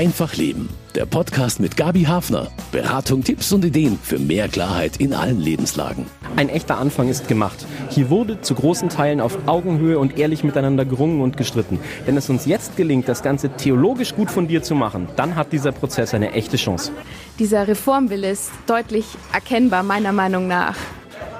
Einfach 0.00 0.34
Leben. 0.34 0.70
Der 0.94 1.04
Podcast 1.04 1.60
mit 1.60 1.76
Gabi 1.76 2.04
Hafner. 2.04 2.50
Beratung, 2.72 3.22
Tipps 3.22 3.52
und 3.52 3.66
Ideen 3.66 3.98
für 4.02 4.18
mehr 4.18 4.48
Klarheit 4.48 4.96
in 4.96 5.12
allen 5.12 5.38
Lebenslagen. 5.38 6.06
Ein 6.36 6.48
echter 6.48 6.78
Anfang 6.78 7.10
ist 7.10 7.28
gemacht. 7.28 7.66
Hier 7.90 8.08
wurde 8.08 8.40
zu 8.40 8.54
großen 8.54 8.88
Teilen 8.88 9.20
auf 9.20 9.36
Augenhöhe 9.44 9.98
und 9.98 10.18
ehrlich 10.18 10.42
miteinander 10.42 10.86
gerungen 10.86 11.20
und 11.20 11.36
gestritten. 11.36 11.78
Wenn 12.06 12.16
es 12.16 12.30
uns 12.30 12.46
jetzt 12.46 12.78
gelingt, 12.78 13.10
das 13.10 13.22
Ganze 13.22 13.50
theologisch 13.50 14.14
gut 14.14 14.30
fundiert 14.30 14.64
zu 14.64 14.74
machen, 14.74 15.06
dann 15.16 15.36
hat 15.36 15.52
dieser 15.52 15.72
Prozess 15.72 16.14
eine 16.14 16.32
echte 16.32 16.56
Chance. 16.56 16.92
Dieser 17.38 17.68
Reformwille 17.68 18.30
ist 18.30 18.52
deutlich 18.66 19.04
erkennbar, 19.34 19.82
meiner 19.82 20.12
Meinung 20.12 20.48
nach. 20.48 20.78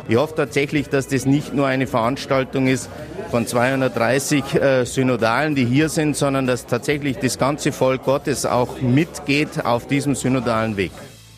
Ich 0.09 0.17
hoffe 0.17 0.35
tatsächlich, 0.35 0.89
dass 0.89 1.09
das 1.09 1.27
nicht 1.27 1.55
nur 1.55 1.67
eine 1.67 1.87
Veranstaltung 1.87 2.67
ist 2.67 2.89
von 3.31 3.47
230 3.47 4.55
äh, 4.55 4.85
Synodalen, 4.85 5.55
die 5.55 5.65
hier 5.65 5.89
sind, 5.89 6.17
sondern 6.17 6.47
dass 6.47 6.67
tatsächlich 6.67 7.19
das 7.19 7.39
ganze 7.39 7.73
Volk 7.73 8.05
Gottes 8.05 8.45
auch 8.47 8.81
mitgeht 8.81 9.65
auf 9.65 9.87
diesem 9.87 10.15
synodalen 10.15 10.77
Weg. 10.77 10.91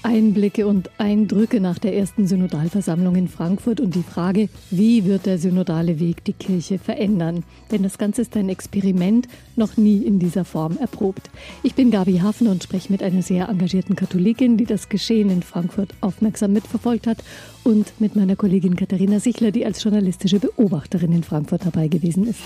Einblicke 0.02 0.66
und 0.66 0.90
Eindrücke 0.98 1.60
nach 1.60 1.78
der 1.78 1.96
ersten 1.96 2.26
Synodalversammlung 2.26 3.16
in 3.16 3.28
Frankfurt 3.28 3.80
und 3.80 3.94
die 3.94 4.02
Frage, 4.02 4.48
wie 4.70 5.04
wird 5.04 5.26
der 5.26 5.38
synodale 5.38 6.00
Weg 6.00 6.24
die 6.24 6.32
Kirche 6.32 6.78
verändern? 6.78 7.44
Denn 7.70 7.82
das 7.82 7.98
Ganze 7.98 8.22
ist 8.22 8.36
ein 8.36 8.48
Experiment, 8.48 9.28
noch 9.56 9.76
nie 9.76 9.98
in 9.98 10.18
dieser 10.18 10.44
Form 10.44 10.76
erprobt. 10.78 11.30
Ich 11.62 11.74
bin 11.74 11.90
Gabi 11.90 12.18
Hafner 12.18 12.50
und 12.50 12.62
spreche 12.62 12.90
mit 12.90 13.02
einer 13.02 13.22
sehr 13.22 13.48
engagierten 13.48 13.96
Katholikin, 13.96 14.56
die 14.56 14.66
das 14.66 14.88
Geschehen 14.88 15.30
in 15.30 15.42
Frankfurt 15.42 15.94
aufmerksam 16.00 16.52
mitverfolgt 16.52 17.06
hat 17.06 17.18
und 17.64 17.92
mit 18.00 18.16
meiner 18.16 18.36
Kollegin 18.36 18.76
Katharina 18.76 19.20
Sichler, 19.20 19.52
die 19.52 19.64
als 19.64 19.82
journalistische 19.82 20.40
Beobachterin 20.40 21.12
in 21.12 21.22
Frankfurt 21.22 21.64
dabei 21.64 21.88
gewesen 21.88 22.26
ist. 22.26 22.40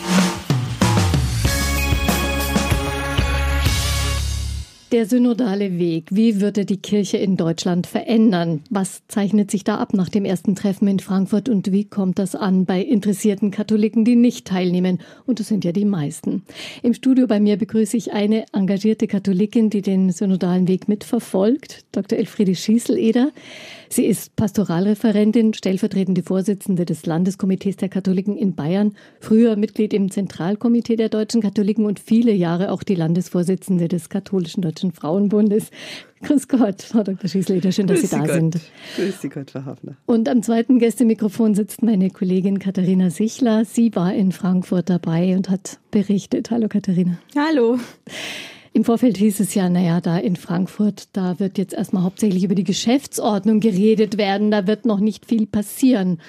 Der 4.92 5.04
synodale 5.04 5.80
Weg, 5.80 6.10
wie 6.12 6.40
würde 6.40 6.64
die 6.64 6.76
Kirche 6.76 7.16
in 7.16 7.36
Deutschland 7.36 7.88
verändern? 7.88 8.62
Was 8.70 9.02
zeichnet 9.08 9.50
sich 9.50 9.64
da 9.64 9.78
ab 9.78 9.94
nach 9.94 10.08
dem 10.08 10.24
ersten 10.24 10.54
Treffen 10.54 10.86
in 10.86 11.00
Frankfurt 11.00 11.48
und 11.48 11.72
wie 11.72 11.86
kommt 11.86 12.20
das 12.20 12.36
an 12.36 12.66
bei 12.66 12.82
interessierten 12.82 13.50
Katholiken, 13.50 14.04
die 14.04 14.14
nicht 14.14 14.46
teilnehmen? 14.46 15.00
Und 15.26 15.40
das 15.40 15.48
sind 15.48 15.64
ja 15.64 15.72
die 15.72 15.84
meisten. 15.84 16.44
Im 16.84 16.94
Studio 16.94 17.26
bei 17.26 17.40
mir 17.40 17.56
begrüße 17.56 17.96
ich 17.96 18.12
eine 18.12 18.44
engagierte 18.52 19.08
Katholikin, 19.08 19.70
die 19.70 19.82
den 19.82 20.12
synodalen 20.12 20.68
Weg 20.68 20.86
mitverfolgt, 20.86 21.84
Dr. 21.90 22.16
Elfriede 22.16 22.54
Schießeleder. 22.54 23.32
Sie 23.88 24.04
ist 24.04 24.36
Pastoralreferentin, 24.36 25.54
stellvertretende 25.54 26.22
Vorsitzende 26.22 26.84
des 26.84 27.06
Landeskomitees 27.06 27.76
der 27.76 27.88
Katholiken 27.88 28.36
in 28.36 28.54
Bayern, 28.54 28.96
früher 29.20 29.56
Mitglied 29.56 29.94
im 29.94 30.10
Zentralkomitee 30.10 30.96
der 30.96 31.08
deutschen 31.08 31.40
Katholiken 31.40 31.84
und 31.86 32.00
viele 32.00 32.32
Jahre 32.32 32.72
auch 32.72 32.82
die 32.82 32.94
Landesvorsitzende 32.94 33.88
des 33.88 34.08
katholischen 34.08 34.62
Deutschen 34.62 34.92
Frauenbundes. 34.92 35.70
Grüß 36.22 36.48
Gott, 36.48 36.82
Frau 36.82 37.02
Dr. 37.02 37.28
Schießleder, 37.28 37.72
schön, 37.72 37.86
dass 37.86 38.00
Grüß 38.00 38.10
Sie 38.10 38.16
da 38.16 38.22
Gott. 38.22 38.34
sind. 38.34 38.60
Grüß 38.96 39.20
Sie 39.20 39.28
Gott, 39.28 39.50
Frau 39.50 39.64
Hafner. 39.64 39.96
Und 40.06 40.28
am 40.28 40.42
zweiten 40.42 40.78
Gästemikrofon 40.78 41.54
sitzt 41.54 41.82
meine 41.82 42.10
Kollegin 42.10 42.58
Katharina 42.58 43.10
Sichler. 43.10 43.64
Sie 43.64 43.94
war 43.94 44.14
in 44.14 44.32
Frankfurt 44.32 44.90
dabei 44.90 45.36
und 45.36 45.50
hat 45.50 45.78
berichtet. 45.90 46.50
Hallo 46.50 46.68
Katharina. 46.68 47.18
Hallo. 47.36 47.78
Im 48.76 48.84
Vorfeld 48.84 49.16
hieß 49.16 49.40
es 49.40 49.54
ja, 49.54 49.70
naja, 49.70 50.02
da 50.02 50.18
in 50.18 50.36
Frankfurt, 50.36 51.08
da 51.14 51.40
wird 51.40 51.56
jetzt 51.56 51.72
erstmal 51.72 52.02
hauptsächlich 52.02 52.44
über 52.44 52.54
die 52.54 52.62
Geschäftsordnung 52.62 53.60
geredet 53.60 54.18
werden, 54.18 54.50
da 54.50 54.66
wird 54.66 54.84
noch 54.84 55.00
nicht 55.00 55.24
viel 55.24 55.46
passieren. 55.46 56.20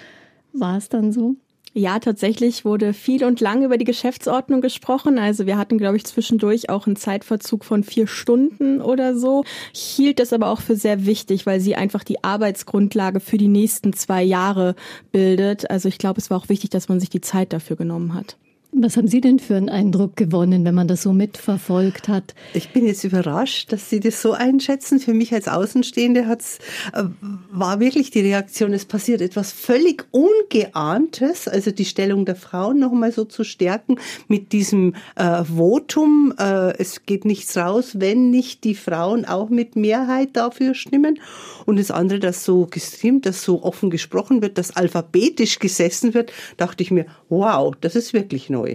War 0.54 0.78
es 0.78 0.88
dann 0.88 1.12
so? 1.12 1.36
Ja, 1.74 2.00
tatsächlich 2.00 2.64
wurde 2.64 2.94
viel 2.94 3.26
und 3.26 3.42
lang 3.42 3.66
über 3.66 3.78
die 3.78 3.84
Geschäftsordnung 3.84 4.62
gesprochen. 4.62 5.20
Also 5.20 5.46
wir 5.46 5.58
hatten, 5.58 5.78
glaube 5.78 5.98
ich, 5.98 6.06
zwischendurch 6.06 6.70
auch 6.70 6.88
einen 6.88 6.96
Zeitverzug 6.96 7.66
von 7.66 7.84
vier 7.84 8.08
Stunden 8.08 8.80
oder 8.80 9.14
so. 9.18 9.44
Ich 9.74 9.82
hielt 9.82 10.20
das 10.20 10.32
aber 10.32 10.48
auch 10.48 10.62
für 10.62 10.78
sehr 10.78 11.06
wichtig, 11.06 11.46
weil 11.46 11.60
sie 11.60 11.76
einfach 11.76 12.06
die 12.06 12.24
Arbeitsgrundlage 12.24 13.20
für 13.20 13.38
die 13.38 13.50
nächsten 13.50 13.92
zwei 13.92 14.24
Jahre 14.24 14.76
bildet. 15.12 15.70
Also 15.70 15.90
ich 15.90 15.98
glaube, 15.98 16.22
es 16.22 16.30
war 16.30 16.38
auch 16.38 16.48
wichtig, 16.48 16.70
dass 16.70 16.88
man 16.88 17.02
sich 17.02 17.10
die 17.10 17.20
Zeit 17.20 17.52
dafür 17.52 17.76
genommen 17.76 18.14
hat. 18.14 18.38
Was 18.74 18.98
haben 18.98 19.08
Sie 19.08 19.22
denn 19.22 19.40
für 19.40 19.56
einen 19.56 19.70
Eindruck 19.70 20.18
gewonnen, 20.18 20.66
wenn 20.66 20.76
man 20.76 20.90
das 20.90 21.02
so 21.02 21.14
mitverfolgt 21.14 22.10
hat? 22.10 22.36
Ich 22.54 22.74
bin 22.74 22.86
jetzt 22.86 23.06
überrascht, 23.06 23.72
dass 23.72 23.90
Sie 23.90 24.02
das 24.02 24.22
so 24.22 24.34
einschätzen. 24.34 25.00
Für 25.00 25.14
mich 25.14 25.34
als 25.34 25.48
Außenstehende 25.48 26.28
hat's, 26.28 26.60
äh, 26.94 27.04
war 27.50 27.80
wirklich 27.80 28.12
die 28.12 28.20
Reaktion, 28.20 28.74
es 28.74 28.84
passiert 28.84 29.22
etwas 29.22 29.54
völlig 29.54 30.06
Ungeahntes, 30.12 31.48
also 31.48 31.72
die 31.72 31.86
Stellung 31.86 32.26
der 32.26 32.36
Frauen 32.36 32.78
nochmal 32.78 33.14
so 33.14 33.24
zu 33.24 33.46
stärken 33.46 34.00
mit 34.28 34.52
diesem 34.52 34.96
äh, 35.16 35.46
Votum, 35.46 36.34
äh, 36.38 36.78
es 36.78 37.06
geht 37.06 37.24
nichts 37.24 37.56
raus, 37.56 37.94
wenn 38.00 38.30
nicht 38.30 38.66
die 38.66 38.76
Frauen 38.76 39.24
auch 39.24 39.50
mit 39.50 39.78
Mehrheit 39.78 40.36
dafür 40.36 40.76
stimmen. 40.76 41.20
Und 41.66 41.80
das 41.80 41.90
andere, 41.90 42.20
dass 42.20 42.44
so 42.44 42.68
gestreamt, 42.68 43.26
dass 43.26 43.44
so 43.44 43.64
offen 43.64 43.90
gesprochen 43.90 44.42
wird, 44.42 44.58
dass 44.58 44.76
alphabetisch 44.76 45.60
gesessen 45.60 46.14
wird, 46.14 46.32
dachte 46.58 46.84
ich 46.84 46.92
mir, 46.92 47.06
wow, 47.30 47.74
das 47.80 47.96
ist 47.96 48.14
wirklich 48.14 48.50
neu. 48.50 48.67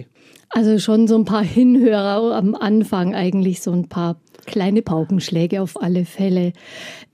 Also 0.49 0.77
schon 0.77 1.07
so 1.07 1.15
ein 1.15 1.25
paar 1.25 1.43
Hinhörer 1.43 2.35
am 2.35 2.53
Anfang 2.53 3.15
eigentlich, 3.15 3.61
so 3.61 3.71
ein 3.71 3.89
paar 3.89 4.17
kleine 4.45 4.81
Paukenschläge 4.81 5.61
auf 5.61 5.81
alle 5.81 6.05
Fälle. 6.05 6.53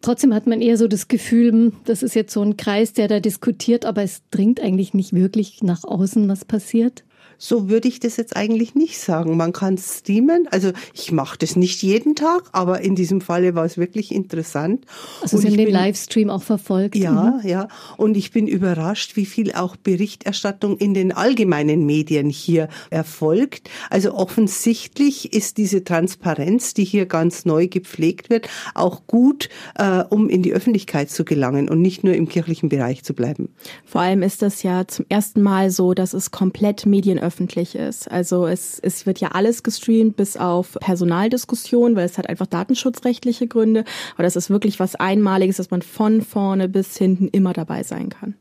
Trotzdem 0.02 0.34
hat 0.34 0.46
man 0.46 0.62
eher 0.62 0.78
so 0.78 0.88
das 0.88 1.08
Gefühl, 1.08 1.52
hm, 1.52 1.74
das 1.86 2.04
ist 2.04 2.16
jetzt 2.16 2.34
so 2.34 2.42
ein 2.42 2.58
Kreis, 2.58 2.94
der 2.94 3.08
da 3.08 3.20
diskutiert, 3.20 3.86
aber 3.86 4.04
es 4.04 4.24
dringt 4.30 4.60
eigentlich 4.60 4.94
nicht 4.94 5.14
wirklich 5.14 5.64
nach 5.64 5.84
außen, 5.84 6.28
was 6.28 6.44
passiert. 6.44 7.04
So 7.42 7.70
würde 7.70 7.88
ich 7.88 8.02
das 8.02 8.18
jetzt 8.18 8.36
eigentlich 8.36 8.76
nicht 8.76 9.00
sagen. 9.00 9.38
Man 9.38 9.54
kann 9.54 9.78
streamen. 9.78 10.48
Also 10.52 10.74
ich 10.94 11.14
mache 11.14 11.38
das 11.38 11.56
nicht 11.56 11.82
jeden 11.82 12.14
Tag, 12.14 12.50
aber 12.52 12.82
in 12.82 12.96
diesem 12.96 13.22
Falle 13.22 13.56
war 13.56 13.64
es 13.64 13.78
wirklich 13.78 14.14
interessant. 14.14 14.86
Also 15.22 15.38
Sie 15.38 15.48
haben 15.48 15.56
den 15.56 15.72
Livestream 15.72 16.30
auch 16.30 16.44
verfolgt? 16.44 16.98
Ja, 16.98 17.40
mhm. 17.42 17.48
ja. 17.48 17.68
Und 17.96 18.18
ich 18.18 18.32
bin 18.32 18.46
überrascht, 18.46 19.16
wie 19.16 19.26
viel 19.26 19.54
auch 19.54 19.78
Berichterstattung 19.78 20.78
in 20.78 20.94
den 20.94 21.14
allgemeinen 21.14 21.86
Medien 21.86 22.30
hier 22.30 22.68
erfolgt. 22.90 23.70
Also 23.90 24.14
offensichtlich 24.16 25.34
ist 25.34 25.58
diese 25.58 25.86
Transparenz, 25.86 26.74
die 26.74 26.84
hier 26.84 27.06
ganz 27.06 27.46
neu 27.46 27.70
gepflegt 27.70 28.30
wird, 28.30 28.50
auch 28.76 29.08
gut, 29.08 29.48
äh, 29.76 30.04
um 30.10 30.28
in 30.28 30.44
die 30.44 30.52
Öffentlichkeit 30.52 31.10
zu 31.10 31.24
gelangen 31.24 31.70
und 31.70 31.82
nicht 31.82 32.04
nur 32.04 32.16
im 32.16 32.28
kirchlichen 32.28 32.68
Bereich 32.68 33.06
zu 33.06 33.14
bleiben. 33.14 33.48
Vor 33.86 34.02
allem 34.02 34.24
ist 34.24 34.42
das 34.42 34.62
ja 34.62 34.86
zum 34.88 35.06
ersten 35.08 35.42
Mal 35.42 35.72
so, 35.72 35.94
dass 35.94 36.14
es 36.14 36.32
komplett 36.32 36.86
medienöffentlich 36.86 37.29
öffentlich 37.30 37.76
ist. 37.76 38.10
Also 38.10 38.48
es, 38.48 38.80
es 38.80 39.06
wird 39.06 39.20
ja 39.20 39.30
alles 39.30 39.62
gestreamt 39.62 40.16
bis 40.16 40.36
auf 40.36 40.78
Personaldiskussion, 40.82 41.96
weil 41.96 42.06
es 42.06 42.18
hat 42.18 42.28
einfach 42.28 42.48
datenschutzrechtliche 42.48 43.46
Gründe. 43.46 43.84
Aber 44.16 44.24
das 44.24 44.36
ist 44.36 44.50
wirklich 44.50 44.80
was 44.80 44.96
Einmaliges, 44.96 45.58
dass 45.58 45.70
man 45.70 45.84
von 45.84 46.24
vorne 46.24 46.68
bis 46.68 46.98
hinten 46.98 47.28
immer 47.28 47.54
dabei 47.54 47.84
sein 47.84 48.10
kann. 48.10 48.34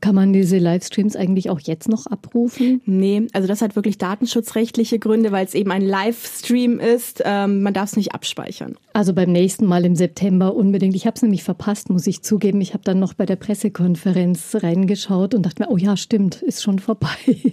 Kann 0.00 0.14
man 0.14 0.32
diese 0.32 0.58
Livestreams 0.58 1.16
eigentlich 1.16 1.50
auch 1.50 1.60
jetzt 1.60 1.88
noch 1.88 2.06
abrufen? 2.06 2.80
Nee, 2.84 3.26
also 3.32 3.48
das 3.48 3.62
hat 3.62 3.76
wirklich 3.76 3.98
datenschutzrechtliche 3.98 4.98
Gründe, 4.98 5.32
weil 5.32 5.44
es 5.44 5.54
eben 5.54 5.70
ein 5.70 5.82
Livestream 5.82 6.78
ist. 6.78 7.22
Ähm, 7.24 7.62
man 7.62 7.74
darf 7.74 7.90
es 7.90 7.96
nicht 7.96 8.14
abspeichern. 8.14 8.76
Also 8.92 9.12
beim 9.12 9.32
nächsten 9.32 9.66
Mal 9.66 9.84
im 9.84 9.96
September 9.96 10.54
unbedingt. 10.54 10.94
Ich 10.94 11.06
habe 11.06 11.16
es 11.16 11.22
nämlich 11.22 11.42
verpasst, 11.42 11.90
muss 11.90 12.06
ich 12.06 12.22
zugeben. 12.22 12.60
Ich 12.60 12.74
habe 12.74 12.84
dann 12.84 12.98
noch 12.98 13.14
bei 13.14 13.26
der 13.26 13.36
Pressekonferenz 13.36 14.56
reingeschaut 14.60 15.34
und 15.34 15.44
dachte 15.44 15.62
mir, 15.62 15.70
oh 15.70 15.76
ja, 15.76 15.96
stimmt, 15.96 16.42
ist 16.42 16.62
schon 16.62 16.78
vorbei. 16.78 17.08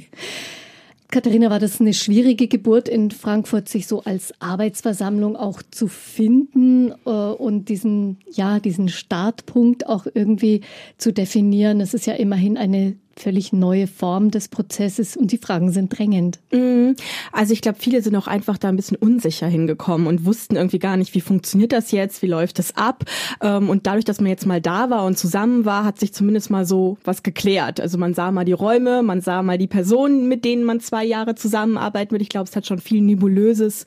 Katharina, 1.12 1.50
war 1.50 1.58
das 1.58 1.82
eine 1.82 1.96
schwierige 1.96 2.48
Geburt 2.48 2.88
in 2.88 3.10
Frankfurt, 3.10 3.68
sich 3.68 3.88
so 3.88 4.04
als 4.04 4.32
Arbeitsversammlung 4.40 5.36
auch 5.36 5.64
zu 5.72 5.88
finden 5.88 6.92
äh, 7.04 7.10
und 7.10 7.70
diesen, 7.70 8.20
ja, 8.32 8.60
diesen 8.60 8.90
Startpunkt 8.90 9.88
auch 9.88 10.06
irgendwie 10.14 10.62
zu 10.98 11.12
definieren? 11.12 11.82
Es 11.82 11.96
ist 11.96 12.06
ja 12.06 12.14
immerhin 12.14 12.58
eine 12.58 12.96
völlig 13.22 13.54
neue 13.54 13.88
Form 13.88 14.32
des 14.32 14.48
Prozesses 14.48 15.18
und 15.18 15.32
die 15.32 15.38
Fragen 15.38 15.72
sind 15.72 15.98
drängend. 15.98 16.40
Mhm. 16.52 16.96
Also 17.32 17.54
ich 17.54 17.62
glaube, 17.62 17.78
viele 17.80 18.02
sind 18.02 18.16
auch 18.16 18.28
einfach 18.28 18.58
da 18.58 18.70
ein 18.70 18.76
bisschen 18.76 18.98
unsicher 18.98 19.48
hingekommen 19.48 20.08
und 20.08 20.26
wussten 20.26 20.56
irgendwie 20.56 20.80
gar 20.80 20.98
nicht, 20.98 21.14
wie 21.14 21.22
funktioniert 21.22 21.72
das 21.72 21.92
jetzt, 21.92 22.22
wie 22.22 22.28
läuft 22.28 22.60
das 22.60 22.76
ab. 22.76 23.04
Ähm, 23.42 23.70
und 23.70 23.88
dadurch, 23.88 24.06
dass 24.06 24.20
man 24.20 24.30
jetzt 24.30 24.46
mal 24.46 24.62
da 24.62 24.90
war 24.90 25.06
und 25.06 25.18
zusammen 25.18 25.66
war, 25.66 25.84
hat 25.84 26.00
sich 26.00 26.14
zumindest 26.14 26.50
mal 26.50 26.66
so 26.66 26.98
was 27.04 27.24
geklärt. 27.24 27.80
Also 27.80 27.98
man 27.98 28.14
sah 28.14 28.32
mal 28.32 28.46
die 28.46 28.54
Räume, 28.54 29.04
man 29.04 29.22
sah 29.22 29.44
mal 29.44 29.58
die 29.58 29.68
Personen, 29.68 30.28
mit 30.28 30.46
denen 30.46 30.64
man 30.64 30.80
zwei 30.80 31.06
Jahre 31.06 31.36
zusammenarbeiten 31.36 32.12
wird. 32.12 32.22
Ich 32.22 32.30
glaube, 32.30 32.50
es 32.50 32.56
hat 32.56 32.66
schon 32.66 32.80
viel 32.80 33.02
Nebulöses 33.02 33.86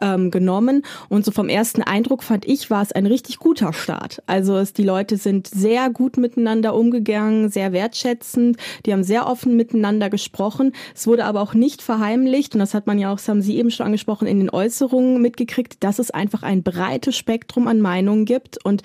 ähm, 0.00 0.30
genommen. 0.30 0.82
Und 1.08 1.24
so 1.24 1.30
vom 1.30 1.48
ersten 1.48 1.82
Eindruck 1.82 2.22
fand 2.22 2.46
ich, 2.46 2.70
war 2.70 2.82
es 2.82 2.92
ein 2.92 3.06
richtig 3.06 3.38
guter 3.38 3.72
Start. 3.72 4.22
Also 4.26 4.56
es, 4.56 4.72
die 4.72 4.82
Leute 4.82 5.16
sind 5.16 5.46
sehr 5.46 5.90
gut 5.90 6.16
miteinander 6.16 6.74
umgegangen, 6.74 7.50
sehr 7.50 7.72
wertschätzend 7.72 8.56
Die 8.86 8.92
haben 8.92 9.04
sehr 9.04 9.26
offen 9.26 9.56
miteinander 9.56 10.10
gesprochen. 10.10 10.72
Es 10.94 11.06
wurde 11.06 11.24
aber 11.24 11.40
auch 11.40 11.54
nicht 11.54 11.82
verheimlicht, 11.82 12.54
und 12.54 12.60
das 12.60 12.74
hat 12.74 12.86
man 12.86 12.98
ja 12.98 13.12
auch, 13.12 13.16
das 13.16 13.28
haben 13.28 13.42
Sie 13.42 13.56
eben 13.56 13.70
schon 13.70 13.86
angesprochen, 13.86 14.26
in 14.26 14.38
den 14.38 14.50
Äußerungen 14.50 15.20
mitgekriegt, 15.20 15.82
dass 15.82 15.98
es 15.98 16.10
einfach 16.10 16.42
ein 16.42 16.62
breites 16.62 17.16
Spektrum 17.16 17.68
an 17.68 17.80
Meinungen 17.80 18.24
gibt. 18.24 18.64
Und 18.64 18.82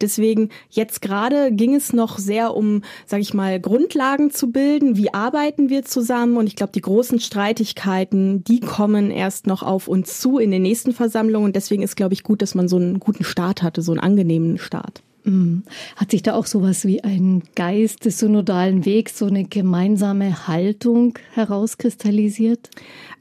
deswegen 0.00 0.50
jetzt 0.70 1.02
gerade 1.02 1.52
ging 1.52 1.74
es 1.74 1.92
noch 1.92 2.18
sehr 2.18 2.56
um, 2.56 2.82
sage 3.06 3.22
ich 3.22 3.34
mal, 3.34 3.60
Grundlagen 3.60 4.30
zu 4.30 4.50
bilden. 4.50 4.96
Wie 4.96 5.14
arbeiten 5.14 5.68
wir 5.68 5.84
zusammen? 5.84 6.36
Und 6.36 6.46
ich 6.46 6.56
glaube, 6.56 6.72
die 6.72 6.80
großen 6.80 7.20
Streitigkeiten, 7.20 8.44
die 8.44 8.60
kommen 8.60 9.10
erst 9.10 9.46
noch 9.46 9.62
auf 9.62 9.88
uns 9.88 10.20
zu 10.20 10.38
in 10.38 10.50
den 10.50 10.62
nächsten 10.62 10.92
Versammlungen. 10.92 11.46
Und 11.46 11.56
deswegen 11.56 11.82
ist, 11.82 11.96
glaube 11.96 12.14
ich, 12.14 12.22
gut, 12.22 12.42
dass 12.42 12.54
man 12.54 12.68
so 12.68 12.76
einen 12.76 13.00
guten 13.00 13.24
Start 13.24 13.62
hatte, 13.62 13.82
so 13.82 13.92
einen 13.92 14.00
angenehmen 14.00 14.58
Start. 14.58 15.02
Mhm. 15.24 15.62
Hat 15.96 16.10
sich 16.10 16.22
da 16.22 16.34
auch 16.34 16.46
sowas 16.46 16.84
wie 16.84 17.02
ein 17.04 17.42
Geist 17.54 18.04
des 18.04 18.18
synodalen 18.18 18.84
Wegs, 18.84 19.18
so 19.18 19.26
eine 19.26 19.44
gemeinsame 19.44 20.48
Haltung 20.48 21.18
herauskristallisiert? 21.32 22.70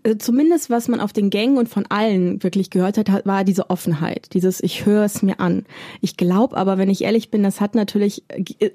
Also 0.04 0.18
zumindest 0.18 0.72
was 0.72 0.88
man 0.88 1.00
auf 1.00 1.14
den 1.14 1.30
Gängen 1.30 1.58
und 1.58 1.70
von 1.70 1.86
allen 1.90 2.42
wirklich 2.42 2.72
gehört 2.72 2.98
hat, 2.98 3.26
war 3.26 3.44
diese 3.44 3.70
Offenheit, 3.70 4.34
dieses 4.34 4.62
ich 4.62 4.86
höre 4.86 5.04
es 5.04 5.22
mir 5.22 5.40
an. 5.40 5.66
Ich 6.02 6.18
glaube 6.18 6.58
aber, 6.58 6.80
wenn 6.80 6.90
ich 6.90 7.04
ehrlich 7.04 7.30
bin, 7.30 7.44
das 7.44 7.62
hat 7.62 7.76
natürlich 7.76 8.24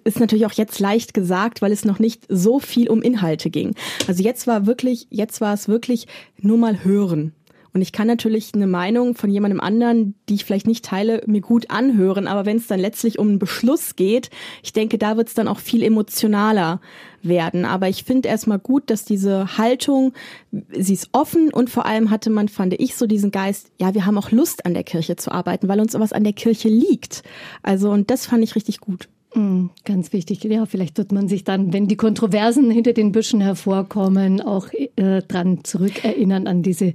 ist 0.05 0.20
natürlich 0.20 0.46
auch 0.46 0.52
jetzt 0.52 0.78
leicht 0.78 1.14
gesagt, 1.14 1.62
weil 1.62 1.73
es 1.73 1.84
noch 1.84 1.99
nicht 1.99 2.25
so 2.28 2.61
viel 2.61 2.88
um 2.88 3.02
Inhalte 3.02 3.50
ging. 3.50 3.75
Also 4.06 4.23
jetzt 4.23 4.46
war 4.46 4.67
wirklich, 4.67 5.08
jetzt 5.11 5.40
war 5.40 5.52
es 5.52 5.67
wirklich 5.67 6.06
nur 6.40 6.58
mal 6.58 6.84
hören. 6.84 7.32
Und 7.76 7.82
ich 7.82 7.93
kann 7.93 8.06
natürlich 8.06 8.55
eine 8.55 8.67
Meinung 8.67 9.14
von 9.14 9.28
jemandem 9.28 9.61
anderen, 9.61 10.14
die 10.31 10.37
ich 10.37 10.46
vielleicht 10.46 10.67
nicht 10.67 10.82
teile, 10.82 11.23
mir 11.26 11.43
gut 11.43 11.70
anhören. 11.70 12.26
Aber 12.26 12.46
wenn 12.46 12.56
es 12.56 12.69
dann 12.69 12.81
letztlich 12.81 13.19
um 13.19 13.28
einen 13.28 13.38
Beschluss 13.38 13.96
geht, 13.96 14.31
ich 14.62 14.73
denke, 14.73 14.96
da 14.96 15.19
wird 15.19 15.28
es 15.28 15.34
dann 15.34 15.46
auch 15.46 15.58
viel 15.58 15.82
emotionaler 15.82 16.81
werden. 17.20 17.67
Aber 17.67 17.90
ich 17.90 18.05
finde 18.05 18.31
erstmal 18.31 18.58
gut, 18.58 18.88
dass 18.88 19.05
diese 19.05 19.58
Haltung, 19.58 20.14
sie 20.73 20.94
ist 20.94 21.11
offen 21.12 21.52
und 21.52 21.69
vor 21.69 21.84
allem 21.84 22.08
hatte 22.08 22.31
man, 22.31 22.49
fand 22.49 22.73
ich, 22.81 22.96
so 22.96 23.06
diesen 23.06 23.31
Geist, 23.31 23.70
ja, 23.78 23.93
wir 23.93 24.06
haben 24.06 24.17
auch 24.17 24.31
Lust 24.31 24.64
an 24.64 24.73
der 24.73 24.84
Kirche 24.84 25.17
zu 25.17 25.31
arbeiten, 25.31 25.69
weil 25.69 25.78
uns 25.78 25.93
was 25.93 26.14
an 26.14 26.25
der 26.25 26.32
Kirche 26.32 26.70
liegt. 26.70 27.25
Also, 27.62 27.90
und 27.90 28.11
das 28.11 28.25
fand 28.25 28.43
ich 28.43 28.56
richtig 28.56 28.81
gut. 28.81 29.11
Mm, 29.34 29.67
ganz 29.84 30.14
wichtig. 30.14 30.43
Ja, 30.44 30.64
vielleicht 30.64 30.96
wird 30.96 31.12
man 31.12 31.28
sich 31.28 31.44
dann, 31.44 31.75
wenn 31.75 31.88
die 31.88 31.96
Kontroversen 31.96 32.70
hinter 32.70 32.94
den 32.94 33.12
Büschen 33.12 33.43
hervorkommen, 33.43 34.40
auch 34.40 34.69
äh, 34.73 35.20
dran 35.28 35.62
zurückerinnern 35.62 36.46
an 36.46 36.62
diese 36.62 36.94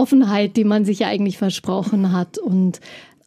Offenheit, 0.00 0.56
die 0.56 0.64
man 0.64 0.84
sich 0.84 1.00
ja 1.00 1.08
eigentlich 1.08 1.38
versprochen 1.38 2.12
hat 2.12 2.38
und 2.38 2.80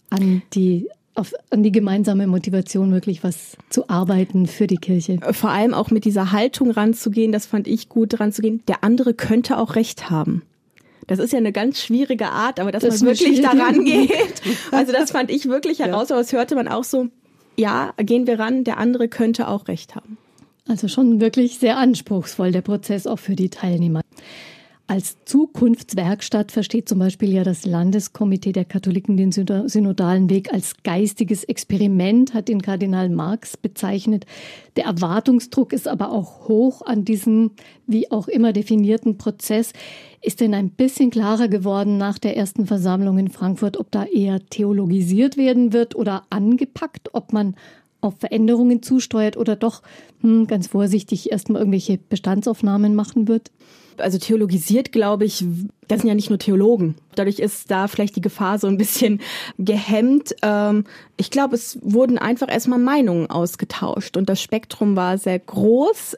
an 0.09 0.41
die 0.53 0.87
auf, 1.15 1.33
an 1.51 1.61
die 1.61 1.71
gemeinsame 1.71 2.25
Motivation 2.25 2.91
wirklich 2.91 3.23
was 3.23 3.55
zu 3.69 3.87
arbeiten 3.89 4.47
für 4.47 4.65
die 4.65 4.77
Kirche. 4.77 5.19
Vor 5.31 5.51
allem 5.51 5.75
auch 5.75 5.91
mit 5.91 6.05
dieser 6.05 6.31
Haltung 6.31 6.71
ranzugehen, 6.71 7.31
das 7.31 7.45
fand 7.45 7.67
ich 7.67 7.87
gut 7.87 8.19
ranzugehen. 8.19 8.63
Der 8.67 8.83
andere 8.83 9.13
könnte 9.13 9.59
auch 9.59 9.75
recht 9.75 10.09
haben. 10.09 10.41
Das 11.05 11.19
ist 11.19 11.31
ja 11.31 11.37
eine 11.37 11.51
ganz 11.51 11.81
schwierige 11.81 12.29
Art, 12.29 12.59
aber 12.59 12.71
dass 12.71 12.83
das 12.83 13.01
man 13.01 13.11
wirklich 13.11 13.41
daran 13.41 13.85
geht. 13.85 14.41
Also 14.71 14.91
das 14.91 15.11
fand 15.11 15.29
ich 15.29 15.47
wirklich 15.47 15.79
heraus, 15.79 16.11
aber 16.11 16.21
das 16.21 16.33
hörte 16.33 16.55
man 16.55 16.67
auch 16.67 16.83
so, 16.83 17.09
ja, 17.55 17.93
gehen 17.97 18.25
wir 18.25 18.39
ran, 18.39 18.63
der 18.63 18.77
andere 18.77 19.07
könnte 19.07 19.47
auch 19.47 19.67
recht 19.67 19.95
haben. 19.95 20.17
Also 20.67 20.87
schon 20.87 21.19
wirklich 21.19 21.59
sehr 21.59 21.77
anspruchsvoll 21.77 22.51
der 22.51 22.61
Prozess 22.61 23.05
auch 23.05 23.19
für 23.19 23.35
die 23.35 23.49
Teilnehmer. 23.49 24.01
Als 24.85 25.15
Zukunftswerkstatt 25.23 26.51
versteht 26.51 26.89
zum 26.89 26.99
Beispiel 26.99 27.31
ja 27.31 27.45
das 27.45 27.65
Landeskomitee 27.65 28.51
der 28.51 28.65
Katholiken 28.65 29.15
den 29.15 29.31
synodalen 29.31 30.29
Weg 30.29 30.53
als 30.53 30.75
geistiges 30.83 31.45
Experiment, 31.45 32.33
hat 32.33 32.49
den 32.49 32.61
Kardinal 32.61 33.07
Marx 33.07 33.55
bezeichnet. 33.55 34.25
Der 34.75 34.83
Erwartungsdruck 34.83 35.71
ist 35.71 35.87
aber 35.87 36.11
auch 36.11 36.49
hoch 36.49 36.81
an 36.81 37.05
diesen 37.05 37.51
wie 37.87 38.11
auch 38.11 38.27
immer 38.27 38.51
definierten 38.51 39.17
Prozess. 39.17 39.71
Ist 40.21 40.41
denn 40.41 40.53
ein 40.53 40.69
bisschen 40.69 41.11
klarer 41.11 41.47
geworden 41.47 41.97
nach 41.97 42.19
der 42.19 42.35
ersten 42.35 42.67
Versammlung 42.67 43.17
in 43.17 43.29
Frankfurt, 43.29 43.77
ob 43.77 43.89
da 43.89 44.03
eher 44.03 44.45
theologisiert 44.49 45.37
werden 45.37 45.71
wird 45.71 45.95
oder 45.95 46.23
angepackt, 46.29 47.13
ob 47.13 47.31
man 47.31 47.55
auf 48.01 48.15
Veränderungen 48.19 48.83
zusteuert 48.83 49.37
oder 49.37 49.55
doch 49.55 49.81
hm, 50.19 50.45
ganz 50.45 50.67
vorsichtig 50.67 51.31
erstmal 51.31 51.61
irgendwelche 51.61 51.97
Bestandsaufnahmen 51.97 52.95
machen 52.95 53.29
wird? 53.29 53.49
Also 53.97 54.17
theologisiert, 54.17 54.91
glaube 54.91 55.25
ich, 55.25 55.45
das 55.87 56.01
sind 56.01 56.07
ja 56.07 56.15
nicht 56.15 56.29
nur 56.29 56.39
Theologen. 56.39 56.95
Dadurch 57.15 57.39
ist 57.39 57.69
da 57.71 57.87
vielleicht 57.87 58.15
die 58.15 58.21
Gefahr 58.21 58.59
so 58.59 58.67
ein 58.67 58.77
bisschen 58.77 59.21
gehemmt. 59.57 60.35
Ähm, 60.41 60.85
ich 61.17 61.31
glaube, 61.31 61.55
es 61.55 61.79
wurden 61.81 62.17
einfach 62.17 62.51
erstmal 62.51 62.79
Meinungen 62.79 63.29
ausgetauscht 63.29 64.17
und 64.17 64.29
das 64.29 64.41
Spektrum 64.41 64.95
war 64.95 65.17
sehr 65.17 65.39
groß. 65.39 66.17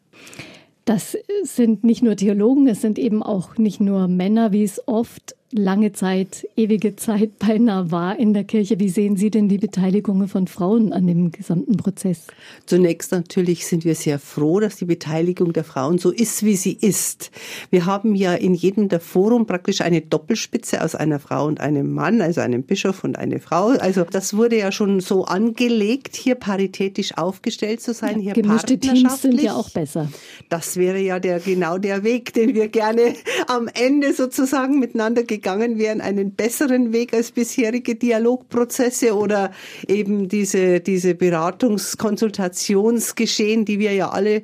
Das 0.85 1.17
sind 1.43 1.83
nicht 1.83 2.03
nur 2.03 2.15
Theologen, 2.15 2.67
es 2.67 2.81
sind 2.81 2.99
eben 2.99 3.23
auch 3.23 3.57
nicht 3.57 3.81
nur 3.81 4.07
Männer, 4.07 4.51
wie 4.51 4.63
es 4.63 4.87
oft 4.87 5.35
lange 5.57 5.93
Zeit, 5.93 6.47
ewige 6.55 6.95
Zeit 6.95 7.39
beinahe 7.39 7.91
war 7.91 8.19
in 8.19 8.33
der 8.33 8.43
Kirche. 8.43 8.79
Wie 8.79 8.89
sehen 8.89 9.17
Sie 9.17 9.31
denn 9.31 9.49
die 9.49 9.57
Beteiligung 9.57 10.27
von 10.27 10.47
Frauen 10.47 10.93
an 10.93 11.07
dem 11.07 11.31
gesamten 11.31 11.77
Prozess? 11.77 12.27
Zunächst 12.65 13.11
natürlich 13.11 13.65
sind 13.65 13.85
wir 13.85 13.95
sehr 13.95 14.19
froh, 14.19 14.59
dass 14.59 14.75
die 14.75 14.85
Beteiligung 14.85 15.53
der 15.53 15.63
Frauen 15.63 15.97
so 15.97 16.11
ist, 16.11 16.43
wie 16.43 16.55
sie 16.55 16.73
ist. 16.73 17.31
Wir 17.69 17.85
haben 17.85 18.15
ja 18.15 18.33
in 18.33 18.53
jedem 18.53 18.89
der 18.89 18.99
Forum 18.99 19.45
praktisch 19.45 19.81
eine 19.81 20.01
Doppelspitze 20.01 20.83
aus 20.83 20.95
einer 20.95 21.19
Frau 21.19 21.45
und 21.45 21.61
einem 21.61 21.93
Mann, 21.93 22.21
also 22.21 22.41
einem 22.41 22.63
Bischof 22.63 23.03
und 23.03 23.17
eine 23.17 23.39
Frau. 23.39 23.67
Also 23.67 24.03
das 24.03 24.35
wurde 24.35 24.57
ja 24.57 24.71
schon 24.71 24.99
so 24.99 25.25
angelegt, 25.25 26.15
hier 26.15 26.35
paritätisch 26.35 27.17
aufgestellt 27.17 27.81
zu 27.81 27.93
sein, 27.93 28.19
hier 28.19 28.33
Gemischte 28.33 28.77
Teams 28.77 29.21
sind 29.21 29.41
ja 29.41 29.55
auch 29.55 29.69
besser. 29.69 30.09
Das 30.49 30.77
wäre 30.77 30.99
ja 30.99 31.19
der 31.19 31.39
genau 31.39 31.77
der 31.77 32.03
Weg, 32.03 32.33
den 32.33 32.53
wir 32.53 32.67
gerne 32.67 33.13
am 33.47 33.69
Ende 33.73 34.13
sozusagen 34.13 34.79
miteinander 34.79 35.23
gegangen 35.23 35.44
gegangen 35.45 35.77
wären, 35.77 36.01
einen 36.01 36.31
besseren 36.31 36.91
Weg 36.91 37.13
als 37.13 37.31
bisherige 37.31 37.93
Dialogprozesse 37.93 39.15
oder 39.15 39.51
eben 39.87 40.27
diese, 40.27 40.79
diese 40.79 41.13
Beratungs-Konsultationsgeschehen, 41.13 43.63
die 43.63 43.77
wir 43.77 43.93
ja 43.93 44.09
alle 44.09 44.41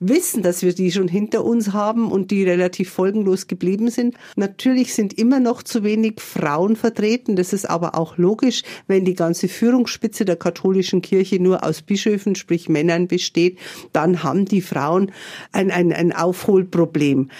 wissen, 0.00 0.42
dass 0.42 0.62
wir 0.62 0.74
die 0.74 0.90
schon 0.90 1.06
hinter 1.06 1.44
uns 1.44 1.72
haben 1.72 2.10
und 2.10 2.32
die 2.32 2.42
relativ 2.42 2.90
folgenlos 2.90 3.46
geblieben 3.46 3.90
sind. 3.90 4.16
Natürlich 4.34 4.92
sind 4.92 5.16
immer 5.16 5.38
noch 5.38 5.62
zu 5.62 5.84
wenig 5.84 6.20
Frauen 6.20 6.74
vertreten. 6.74 7.36
Das 7.36 7.52
ist 7.52 7.70
aber 7.70 7.96
auch 7.96 8.18
logisch, 8.18 8.64
wenn 8.88 9.04
die 9.04 9.14
ganze 9.14 9.46
Führungsspitze 9.46 10.24
der 10.24 10.34
katholischen 10.34 11.00
Kirche 11.00 11.40
nur 11.40 11.62
aus 11.62 11.82
Bischöfen, 11.82 12.34
sprich 12.34 12.68
Männern 12.68 13.06
besteht, 13.06 13.56
dann 13.92 14.24
haben 14.24 14.46
die 14.46 14.62
Frauen 14.62 15.12
ein, 15.52 15.70
ein, 15.70 15.92
ein 15.92 16.12
Aufholproblem 16.12 17.30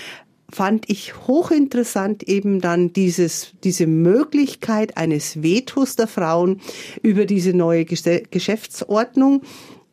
fand 0.52 0.88
ich 0.88 1.26
hochinteressant 1.26 2.22
eben 2.24 2.60
dann 2.60 2.92
dieses, 2.92 3.52
diese 3.64 3.86
Möglichkeit 3.86 4.96
eines 4.96 5.42
Vetos 5.42 5.96
der 5.96 6.06
Frauen 6.06 6.60
über 7.02 7.26
diese 7.26 7.52
neue 7.52 7.84
Geschäftsordnung. 7.84 9.42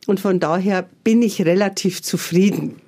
Und 0.06 0.20
von 0.20 0.40
daher 0.40 0.88
bin 1.04 1.22
ich 1.22 1.44
relativ 1.44 2.02
zufrieden. 2.02 2.80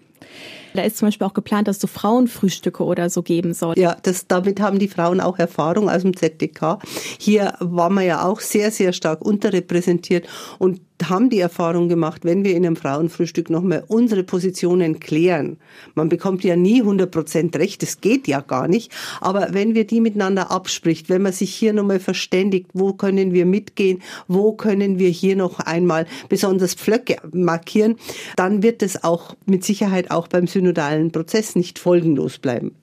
Da 0.74 0.82
ist 0.82 0.98
zum 0.98 1.08
Beispiel 1.08 1.26
auch 1.26 1.34
geplant, 1.34 1.68
dass 1.68 1.76
es 1.76 1.82
so 1.82 1.88
Frauenfrühstücke 1.88 2.84
oder 2.84 3.10
so 3.10 3.22
geben 3.22 3.54
soll. 3.54 3.78
Ja, 3.78 3.96
das, 4.02 4.26
damit 4.26 4.60
haben 4.60 4.78
die 4.78 4.88
Frauen 4.88 5.20
auch 5.20 5.38
Erfahrung 5.38 5.90
aus 5.90 6.02
dem 6.02 6.16
ZDK. 6.16 6.78
Hier 7.18 7.54
waren 7.60 7.94
wir 7.94 8.02
ja 8.02 8.24
auch 8.24 8.40
sehr, 8.40 8.70
sehr 8.70 8.92
stark 8.92 9.22
unterrepräsentiert 9.22 10.28
und 10.58 10.80
haben 11.08 11.30
die 11.30 11.40
Erfahrung 11.40 11.88
gemacht, 11.88 12.24
wenn 12.24 12.44
wir 12.44 12.54
in 12.54 12.66
einem 12.66 12.76
Frauenfrühstück 12.76 13.48
nochmal 13.50 13.84
unsere 13.88 14.22
Positionen 14.22 15.00
klären. 15.00 15.56
Man 15.94 16.08
bekommt 16.08 16.44
ja 16.44 16.56
nie 16.56 16.80
100 16.80 17.10
Prozent 17.10 17.56
recht, 17.56 17.82
das 17.82 18.00
geht 18.00 18.28
ja 18.28 18.40
gar 18.40 18.68
nicht. 18.68 18.92
Aber 19.20 19.48
wenn 19.52 19.74
wir 19.74 19.86
die 19.86 20.00
miteinander 20.00 20.50
abspricht, 20.50 21.08
wenn 21.08 21.22
man 21.22 21.32
sich 21.32 21.54
hier 21.54 21.72
nochmal 21.72 22.00
verständigt, 22.00 22.66
wo 22.74 22.92
können 22.92 23.32
wir 23.32 23.46
mitgehen, 23.46 24.02
wo 24.28 24.52
können 24.52 24.98
wir 24.98 25.08
hier 25.08 25.36
noch 25.36 25.60
einmal 25.60 26.06
besonders 26.28 26.74
Pflöcke 26.74 27.16
markieren, 27.32 27.96
dann 28.36 28.62
wird 28.62 28.82
es 28.82 29.02
auch 29.02 29.34
mit 29.46 29.64
Sicherheit 29.64 30.10
auch 30.10 30.28
beim 30.28 30.46
synodalen 30.46 31.12
Prozess 31.12 31.56
nicht 31.56 31.78
folgenlos 31.78 32.38
bleiben. 32.38 32.74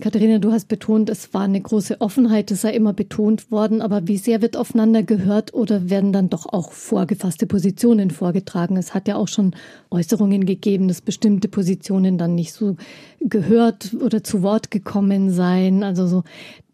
Katharina, 0.00 0.38
du 0.38 0.52
hast 0.52 0.68
betont, 0.68 1.10
es 1.10 1.34
war 1.34 1.40
eine 1.40 1.60
große 1.60 2.00
Offenheit, 2.00 2.52
das 2.52 2.60
sei 2.60 2.72
immer 2.72 2.92
betont 2.92 3.50
worden, 3.50 3.82
aber 3.82 4.06
wie 4.06 4.16
sehr 4.16 4.40
wird 4.42 4.56
aufeinander 4.56 5.02
gehört 5.02 5.54
oder 5.54 5.90
werden 5.90 6.12
dann 6.12 6.30
doch 6.30 6.46
auch 6.46 6.70
vorgefasste 6.70 7.48
Positionen 7.48 8.12
vorgetragen? 8.12 8.76
Es 8.76 8.94
hat 8.94 9.08
ja 9.08 9.16
auch 9.16 9.26
schon 9.26 9.56
Äußerungen 9.90 10.46
gegeben, 10.46 10.86
dass 10.86 11.00
bestimmte 11.00 11.48
Positionen 11.48 12.16
dann 12.16 12.36
nicht 12.36 12.52
so 12.52 12.76
gehört 13.20 13.92
oder 14.00 14.22
zu 14.22 14.42
Wort 14.42 14.70
gekommen 14.70 15.30
seien. 15.32 15.82
Also 15.82 16.06
so 16.06 16.22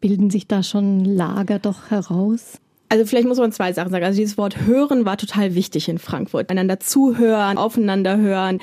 bilden 0.02 0.28
sich 0.28 0.47
da 0.47 0.62
schon 0.62 1.07
Lager 1.07 1.59
doch 1.59 1.90
heraus? 1.90 2.61
Also 2.95 3.07
vielleicht 3.07 3.27
muss 3.27 3.39
man 3.39 3.51
zwei 3.51 3.73
Sachen 3.73 3.91
sagen. 3.91 4.05
Also 4.05 4.21
dieses 4.21 4.39
Wort 4.39 4.67
hören 4.67 5.05
war 5.05 5.17
total 5.17 5.57
wichtig 5.57 5.89
in 5.89 5.99
Frankfurt. 5.99 6.49
Einander 6.49 6.79
zuhören, 6.79 7.59
aufeinander 7.59 8.19
hören. 8.19 8.61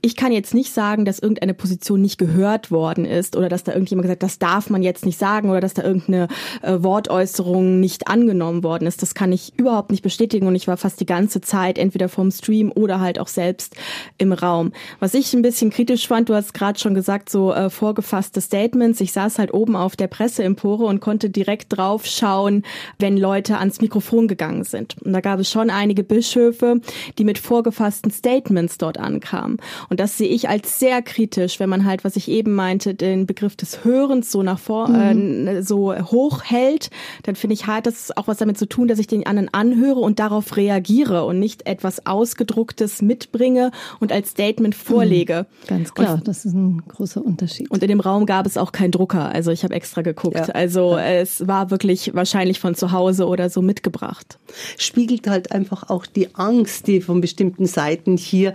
Ich 0.00 0.16
kann 0.16 0.32
jetzt 0.32 0.54
nicht 0.54 0.72
sagen, 0.72 1.04
dass 1.04 1.18
irgendeine 1.18 1.52
Position 1.52 2.00
nicht 2.00 2.16
gehört 2.16 2.70
worden 2.70 3.04
ist 3.04 3.36
oder 3.36 3.50
dass 3.50 3.62
da 3.62 3.72
irgendjemand 3.72 4.04
gesagt, 4.04 4.22
das 4.22 4.38
darf 4.38 4.70
man 4.70 4.82
jetzt 4.82 5.04
nicht 5.04 5.18
sagen 5.18 5.50
oder 5.50 5.60
dass 5.60 5.74
da 5.74 5.82
irgendeine 5.82 6.28
äh, 6.62 6.78
Wortäußerung 6.82 7.78
nicht 7.78 8.08
angenommen 8.08 8.62
worden 8.62 8.86
ist. 8.86 9.02
Das 9.02 9.14
kann 9.14 9.32
ich 9.32 9.52
überhaupt 9.58 9.90
nicht 9.90 10.02
bestätigen 10.02 10.46
und 10.46 10.54
ich 10.54 10.66
war 10.66 10.78
fast 10.78 10.98
die 10.98 11.04
ganze 11.04 11.42
Zeit 11.42 11.76
entweder 11.76 12.08
vom 12.08 12.30
Stream 12.30 12.72
oder 12.74 13.00
halt 13.00 13.18
auch 13.18 13.28
selbst 13.28 13.76
im 14.16 14.32
Raum. 14.32 14.72
Was 14.98 15.12
ich 15.12 15.34
ein 15.34 15.42
bisschen 15.42 15.68
kritisch 15.68 16.08
fand, 16.08 16.30
du 16.30 16.34
hast 16.34 16.54
gerade 16.54 16.78
schon 16.78 16.94
gesagt, 16.94 17.28
so 17.28 17.52
äh, 17.52 17.68
vorgefasste 17.68 18.40
Statements. 18.40 19.02
Ich 19.02 19.12
saß 19.12 19.38
halt 19.38 19.52
oben 19.52 19.76
auf 19.76 19.94
der 19.94 20.06
Presseempore 20.06 20.86
und 20.86 21.00
konnte 21.00 21.28
direkt 21.28 21.76
drauf 21.76 22.06
schauen, 22.06 22.62
wenn 22.98 23.18
Leute 23.18 23.58
ans 23.58 23.73
Mikrofon 23.80 24.28
gegangen 24.28 24.64
sind. 24.64 24.96
Und 25.02 25.12
da 25.12 25.20
gab 25.20 25.40
es 25.40 25.50
schon 25.50 25.70
einige 25.70 26.04
Bischöfe, 26.04 26.80
die 27.18 27.24
mit 27.24 27.38
vorgefassten 27.38 28.10
Statements 28.10 28.78
dort 28.78 28.98
ankamen. 28.98 29.58
Und 29.88 30.00
das 30.00 30.18
sehe 30.18 30.28
ich 30.28 30.48
als 30.48 30.78
sehr 30.78 31.02
kritisch, 31.02 31.60
wenn 31.60 31.68
man 31.68 31.84
halt, 31.84 32.04
was 32.04 32.16
ich 32.16 32.28
eben 32.28 32.54
meinte, 32.54 32.94
den 32.94 33.26
Begriff 33.26 33.56
des 33.56 33.84
Hörens 33.84 34.30
so 34.30 34.42
nach 34.42 34.58
vor, 34.58 34.88
mhm. 34.88 35.46
äh, 35.46 35.62
so 35.62 35.94
hoch 35.94 36.42
hält, 36.44 36.90
dann 37.22 37.36
finde 37.36 37.54
ich, 37.54 37.66
hat 37.66 37.86
das 37.86 38.16
auch 38.16 38.28
was 38.28 38.38
damit 38.38 38.58
zu 38.58 38.66
tun, 38.66 38.88
dass 38.88 38.98
ich 38.98 39.06
den 39.06 39.26
anderen 39.26 39.52
anhöre 39.52 40.00
und 40.00 40.18
darauf 40.18 40.56
reagiere 40.56 41.24
und 41.24 41.38
nicht 41.38 41.66
etwas 41.66 42.06
Ausgedrucktes 42.06 43.02
mitbringe 43.02 43.70
und 44.00 44.12
als 44.12 44.30
Statement 44.30 44.74
vorlege. 44.74 45.46
Mhm. 45.62 45.66
Ganz 45.66 45.94
klar, 45.94 46.14
und, 46.14 46.28
das 46.28 46.44
ist 46.44 46.54
ein 46.54 46.82
großer 46.88 47.24
Unterschied. 47.24 47.70
Und 47.70 47.82
in 47.82 47.88
dem 47.88 48.00
Raum 48.00 48.26
gab 48.26 48.46
es 48.46 48.56
auch 48.56 48.72
keinen 48.72 48.90
Drucker. 48.90 49.30
Also 49.34 49.50
ich 49.50 49.64
habe 49.64 49.74
extra 49.74 50.02
geguckt. 50.02 50.36
Ja. 50.36 50.54
Also 50.54 50.96
es 50.96 51.46
war 51.46 51.70
wirklich 51.70 52.14
wahrscheinlich 52.14 52.60
von 52.60 52.74
zu 52.74 52.92
Hause 52.92 53.26
oder 53.26 53.50
so 53.54 53.62
mitgebracht. 53.62 54.38
Spiegelt 54.76 55.26
halt 55.26 55.52
einfach 55.52 55.88
auch 55.88 56.04
die 56.04 56.34
Angst, 56.34 56.86
die 56.86 57.00
von 57.00 57.22
bestimmten 57.22 57.66
Seiten 57.66 58.18
hier 58.18 58.52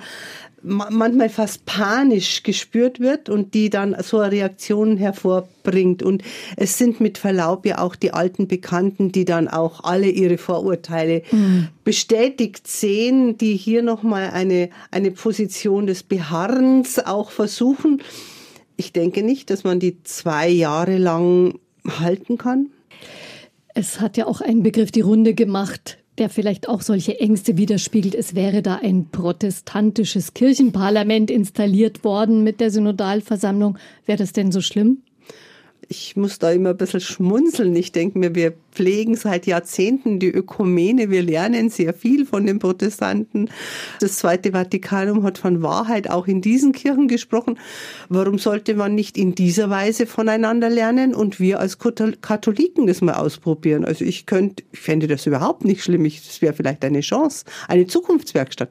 manchmal 0.61 1.29
fast 1.29 1.65
panisch 1.65 2.43
gespürt 2.43 2.99
wird 2.99 3.29
und 3.29 3.53
die 3.53 3.69
dann 3.69 3.95
so 4.01 4.19
eine 4.19 4.31
Reaktion 4.31 4.97
hervorbringt. 4.97 6.03
Und 6.03 6.23
es 6.57 6.77
sind 6.77 6.99
mit 6.99 7.17
Verlaub 7.17 7.65
ja 7.65 7.79
auch 7.79 7.95
die 7.95 8.11
alten 8.11 8.47
Bekannten, 8.47 9.11
die 9.11 9.25
dann 9.25 9.47
auch 9.47 9.83
alle 9.83 10.09
ihre 10.09 10.37
Vorurteile 10.37 11.23
mhm. 11.31 11.69
bestätigt 11.83 12.67
sehen, 12.67 13.37
die 13.37 13.55
hier 13.55 13.81
nochmal 13.81 14.31
eine, 14.31 14.69
eine 14.91 15.11
Position 15.11 15.87
des 15.87 16.03
Beharrens 16.03 16.99
auch 16.99 17.31
versuchen. 17.31 18.01
Ich 18.77 18.93
denke 18.93 19.23
nicht, 19.23 19.49
dass 19.49 19.63
man 19.63 19.79
die 19.79 20.03
zwei 20.03 20.49
Jahre 20.49 20.97
lang 20.97 21.59
halten 21.99 22.37
kann. 22.37 22.67
Es 23.79 24.01
hat 24.01 24.17
ja 24.17 24.27
auch 24.27 24.41
ein 24.41 24.61
Begriff 24.61 24.91
die 24.91 24.99
Runde 24.99 25.33
gemacht, 25.33 25.99
der 26.17 26.29
vielleicht 26.29 26.67
auch 26.67 26.81
solche 26.81 27.17
Ängste 27.21 27.55
widerspiegelt. 27.55 28.13
Es 28.13 28.35
wäre 28.35 28.61
da 28.61 28.75
ein 28.83 29.07
protestantisches 29.09 30.33
Kirchenparlament 30.33 31.31
installiert 31.31 32.03
worden 32.03 32.43
mit 32.43 32.59
der 32.59 32.71
Synodalversammlung. 32.71 33.77
Wäre 34.05 34.17
das 34.17 34.33
denn 34.33 34.51
so 34.51 34.59
schlimm? 34.59 35.03
Ich 35.91 36.15
muss 36.15 36.37
da 36.37 36.51
immer 36.51 36.69
ein 36.69 36.77
bisschen 36.77 37.01
schmunzeln. 37.01 37.75
Ich 37.75 37.91
denke 37.91 38.19
mir, 38.19 38.35
wir 38.35 38.53
pflegen 38.71 39.15
seit 39.15 39.47
Jahrzehnten 39.47 40.19
die 40.19 40.29
Ökumene. 40.29 41.09
Wir 41.09 41.23
lernen 41.23 41.71
sehr 41.71 41.95
viel 41.95 42.27
von 42.27 42.45
den 42.45 42.59
Protestanten. 42.59 43.49
Das 43.99 44.17
Zweite 44.17 44.51
Vatikanum 44.51 45.23
hat 45.23 45.39
von 45.39 45.63
Wahrheit 45.63 46.07
auch 46.07 46.27
in 46.27 46.41
diesen 46.41 46.73
Kirchen 46.73 47.07
gesprochen. 47.07 47.57
Warum 48.07 48.37
sollte 48.37 48.75
man 48.75 48.93
nicht 48.93 49.17
in 49.17 49.33
dieser 49.33 49.71
Weise 49.71 50.05
voneinander 50.05 50.69
lernen 50.69 51.15
und 51.15 51.39
wir 51.39 51.59
als 51.59 51.79
Katholiken 51.79 52.85
das 52.85 53.01
mal 53.01 53.15
ausprobieren? 53.15 53.83
Also 53.83 54.05
ich 54.05 54.27
könnte, 54.27 54.63
ich 54.71 54.79
fände 54.79 55.07
das 55.07 55.25
überhaupt 55.25 55.65
nicht 55.65 55.83
schlimm. 55.83 56.03
Das 56.03 56.39
wäre 56.43 56.53
vielleicht 56.53 56.85
eine 56.85 57.01
Chance, 57.01 57.45
eine 57.67 57.87
Zukunftswerkstatt. 57.87 58.69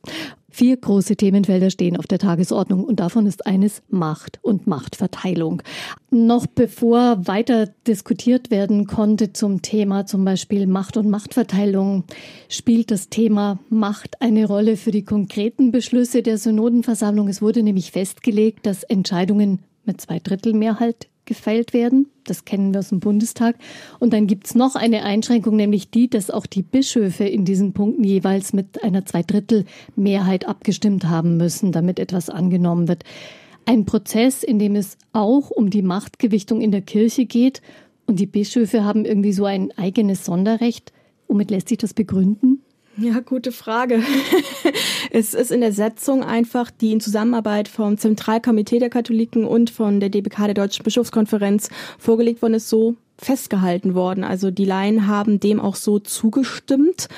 Vier 0.58 0.76
große 0.76 1.14
Themenfelder 1.14 1.70
stehen 1.70 1.96
auf 1.96 2.08
der 2.08 2.18
Tagesordnung 2.18 2.82
und 2.82 2.98
davon 2.98 3.28
ist 3.28 3.46
eines 3.46 3.80
Macht 3.90 4.40
und 4.42 4.66
Machtverteilung. 4.66 5.62
Noch 6.10 6.48
bevor 6.48 7.28
weiter 7.28 7.68
diskutiert 7.86 8.50
werden 8.50 8.88
konnte 8.88 9.32
zum 9.32 9.62
Thema 9.62 10.04
zum 10.04 10.24
Beispiel 10.24 10.66
Macht 10.66 10.96
und 10.96 11.08
Machtverteilung, 11.08 12.02
spielt 12.48 12.90
das 12.90 13.08
Thema 13.08 13.60
Macht 13.68 14.20
eine 14.20 14.48
Rolle 14.48 14.76
für 14.76 14.90
die 14.90 15.04
konkreten 15.04 15.70
Beschlüsse 15.70 16.24
der 16.24 16.38
Synodenversammlung. 16.38 17.28
Es 17.28 17.40
wurde 17.40 17.62
nämlich 17.62 17.92
festgelegt, 17.92 18.66
dass 18.66 18.82
Entscheidungen 18.82 19.60
mit 19.88 20.00
Zweidrittelmehrheit 20.00 21.08
gefällt 21.28 21.72
werden. 21.72 22.06
Das 22.24 22.44
kennen 22.44 22.72
wir 22.72 22.80
aus 22.80 22.88
dem 22.88 23.00
Bundestag. 23.00 23.56
Und 23.98 24.12
dann 24.12 24.26
gibt's 24.26 24.54
noch 24.54 24.76
eine 24.76 25.04
Einschränkung, 25.04 25.56
nämlich 25.56 25.90
die, 25.90 26.08
dass 26.08 26.30
auch 26.30 26.46
die 26.46 26.62
Bischöfe 26.62 27.24
in 27.24 27.44
diesen 27.44 27.72
Punkten 27.72 28.04
jeweils 28.04 28.52
mit 28.52 28.82
einer 28.82 29.04
Zweidrittelmehrheit 29.04 30.46
abgestimmt 30.46 31.04
haben 31.04 31.36
müssen, 31.36 31.70
damit 31.72 31.98
etwas 31.98 32.30
angenommen 32.30 32.88
wird. 32.88 33.04
Ein 33.66 33.84
Prozess, 33.84 34.42
in 34.42 34.58
dem 34.58 34.76
es 34.76 34.96
auch 35.12 35.50
um 35.50 35.68
die 35.68 35.82
Machtgewichtung 35.82 36.60
in 36.60 36.72
der 36.72 36.82
Kirche 36.82 37.26
geht. 37.26 37.60
Und 38.06 38.18
die 38.18 38.26
Bischöfe 38.26 38.84
haben 38.84 39.04
irgendwie 39.04 39.32
so 39.32 39.44
ein 39.44 39.70
eigenes 39.76 40.24
Sonderrecht. 40.24 40.92
Womit 41.26 41.50
lässt 41.50 41.68
sich 41.68 41.78
das 41.78 41.92
begründen? 41.92 42.62
Ja, 43.00 43.20
gute 43.20 43.52
Frage. 43.52 44.02
es 45.12 45.32
ist 45.32 45.52
in 45.52 45.60
der 45.60 45.72
Setzung 45.72 46.24
einfach, 46.24 46.70
die 46.70 46.92
in 46.92 47.00
Zusammenarbeit 47.00 47.68
vom 47.68 47.96
Zentralkomitee 47.96 48.80
der 48.80 48.90
Katholiken 48.90 49.44
und 49.44 49.70
von 49.70 50.00
der 50.00 50.08
DBK 50.08 50.46
der 50.46 50.54
Deutschen 50.54 50.82
Bischofskonferenz 50.82 51.70
vorgelegt 51.98 52.42
worden 52.42 52.54
ist, 52.54 52.68
so 52.68 52.96
festgehalten 53.16 53.94
worden. 53.94 54.24
Also 54.24 54.50
die 54.50 54.64
Laien 54.64 55.06
haben 55.06 55.38
dem 55.38 55.60
auch 55.60 55.76
so 55.76 56.00
zugestimmt. 56.00 57.08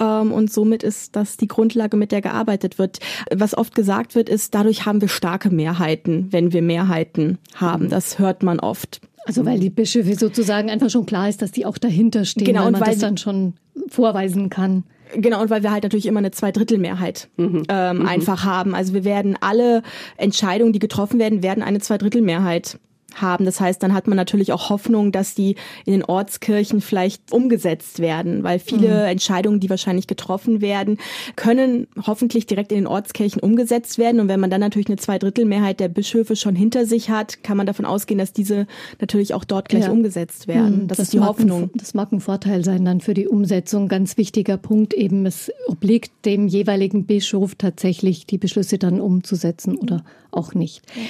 Ähm, 0.00 0.32
und 0.32 0.50
somit 0.50 0.82
ist 0.82 1.16
das 1.16 1.36
die 1.36 1.48
Grundlage, 1.48 1.98
mit 1.98 2.12
der 2.12 2.22
gearbeitet 2.22 2.78
wird. 2.78 3.00
Was 3.34 3.56
oft 3.56 3.74
gesagt 3.74 4.14
wird, 4.14 4.30
ist, 4.30 4.54
dadurch 4.54 4.86
haben 4.86 5.00
wir 5.02 5.08
starke 5.08 5.50
Mehrheiten, 5.50 6.28
wenn 6.30 6.52
wir 6.52 6.62
Mehrheiten 6.62 7.38
haben. 7.54 7.90
Das 7.90 8.18
hört 8.18 8.42
man 8.42 8.58
oft. 8.58 9.00
Also 9.26 9.44
weil 9.44 9.58
die 9.58 9.70
Bischöfe 9.70 10.14
sozusagen 10.14 10.70
einfach 10.70 10.88
schon 10.88 11.04
klar 11.04 11.28
ist, 11.28 11.42
dass 11.42 11.50
die 11.50 11.66
auch 11.66 11.78
dahinter 11.78 12.24
stehen, 12.24 12.44
genau, 12.44 12.60
weil 12.60 12.72
man 12.72 12.80
und 12.80 12.86
weil 12.86 12.92
das 12.92 13.00
dann 13.00 13.16
schon 13.16 13.54
vorweisen 13.88 14.50
kann. 14.50 14.84
Genau, 15.14 15.40
und 15.40 15.50
weil 15.50 15.62
wir 15.62 15.72
halt 15.72 15.82
natürlich 15.82 16.06
immer 16.06 16.18
eine 16.18 16.30
Zweidrittelmehrheit 16.30 17.28
mhm. 17.36 17.62
Ähm, 17.68 17.98
mhm. 17.98 18.06
einfach 18.06 18.44
haben. 18.44 18.74
Also 18.74 18.94
wir 18.94 19.04
werden 19.04 19.36
alle 19.40 19.82
Entscheidungen, 20.16 20.72
die 20.72 20.78
getroffen 20.78 21.18
werden, 21.18 21.42
werden 21.42 21.62
eine 21.62 21.80
Zweidrittelmehrheit 21.80 22.78
haben. 23.20 23.44
Das 23.44 23.60
heißt, 23.60 23.82
dann 23.82 23.94
hat 23.94 24.06
man 24.06 24.16
natürlich 24.16 24.52
auch 24.52 24.70
Hoffnung, 24.70 25.12
dass 25.12 25.34
die 25.34 25.56
in 25.84 25.92
den 25.92 26.04
Ortskirchen 26.04 26.80
vielleicht 26.80 27.32
umgesetzt 27.32 28.00
werden, 28.00 28.42
weil 28.42 28.58
viele 28.58 28.88
mhm. 28.88 29.08
Entscheidungen, 29.08 29.60
die 29.60 29.70
wahrscheinlich 29.70 30.06
getroffen 30.06 30.60
werden, 30.60 30.98
können 31.34 31.86
hoffentlich 32.06 32.46
direkt 32.46 32.72
in 32.72 32.78
den 32.78 32.86
Ortskirchen 32.86 33.40
umgesetzt 33.40 33.98
werden. 33.98 34.20
Und 34.20 34.28
wenn 34.28 34.40
man 34.40 34.50
dann 34.50 34.60
natürlich 34.60 34.88
eine 34.88 34.96
Zweidrittelmehrheit 34.96 35.80
der 35.80 35.88
Bischöfe 35.88 36.36
schon 36.36 36.54
hinter 36.54 36.86
sich 36.86 37.10
hat, 37.10 37.42
kann 37.42 37.56
man 37.56 37.66
davon 37.66 37.84
ausgehen, 37.84 38.18
dass 38.18 38.32
diese 38.32 38.66
natürlich 39.00 39.34
auch 39.34 39.44
dort 39.44 39.68
gleich 39.68 39.84
ja. 39.84 39.90
umgesetzt 39.90 40.48
werden. 40.48 40.82
Mhm. 40.82 40.88
Das, 40.88 40.98
das, 40.98 41.06
ist 41.06 41.12
die 41.12 41.20
Hoffnung. 41.20 41.64
Ein, 41.64 41.70
das 41.74 41.94
mag 41.94 42.12
ein 42.12 42.20
Vorteil 42.20 42.64
sein 42.64 42.84
dann 42.84 43.00
für 43.00 43.14
die 43.14 43.28
Umsetzung. 43.28 43.88
Ganz 43.88 44.16
wichtiger 44.16 44.56
Punkt 44.56 44.94
eben, 44.94 45.26
es 45.26 45.50
obliegt 45.66 46.12
dem 46.24 46.48
jeweiligen 46.48 47.06
Bischof 47.06 47.54
tatsächlich, 47.54 48.26
die 48.26 48.38
Beschlüsse 48.38 48.78
dann 48.78 49.00
umzusetzen 49.00 49.76
oder 49.76 50.04
auch 50.30 50.54
nicht. 50.54 50.82
Ja. 50.94 51.02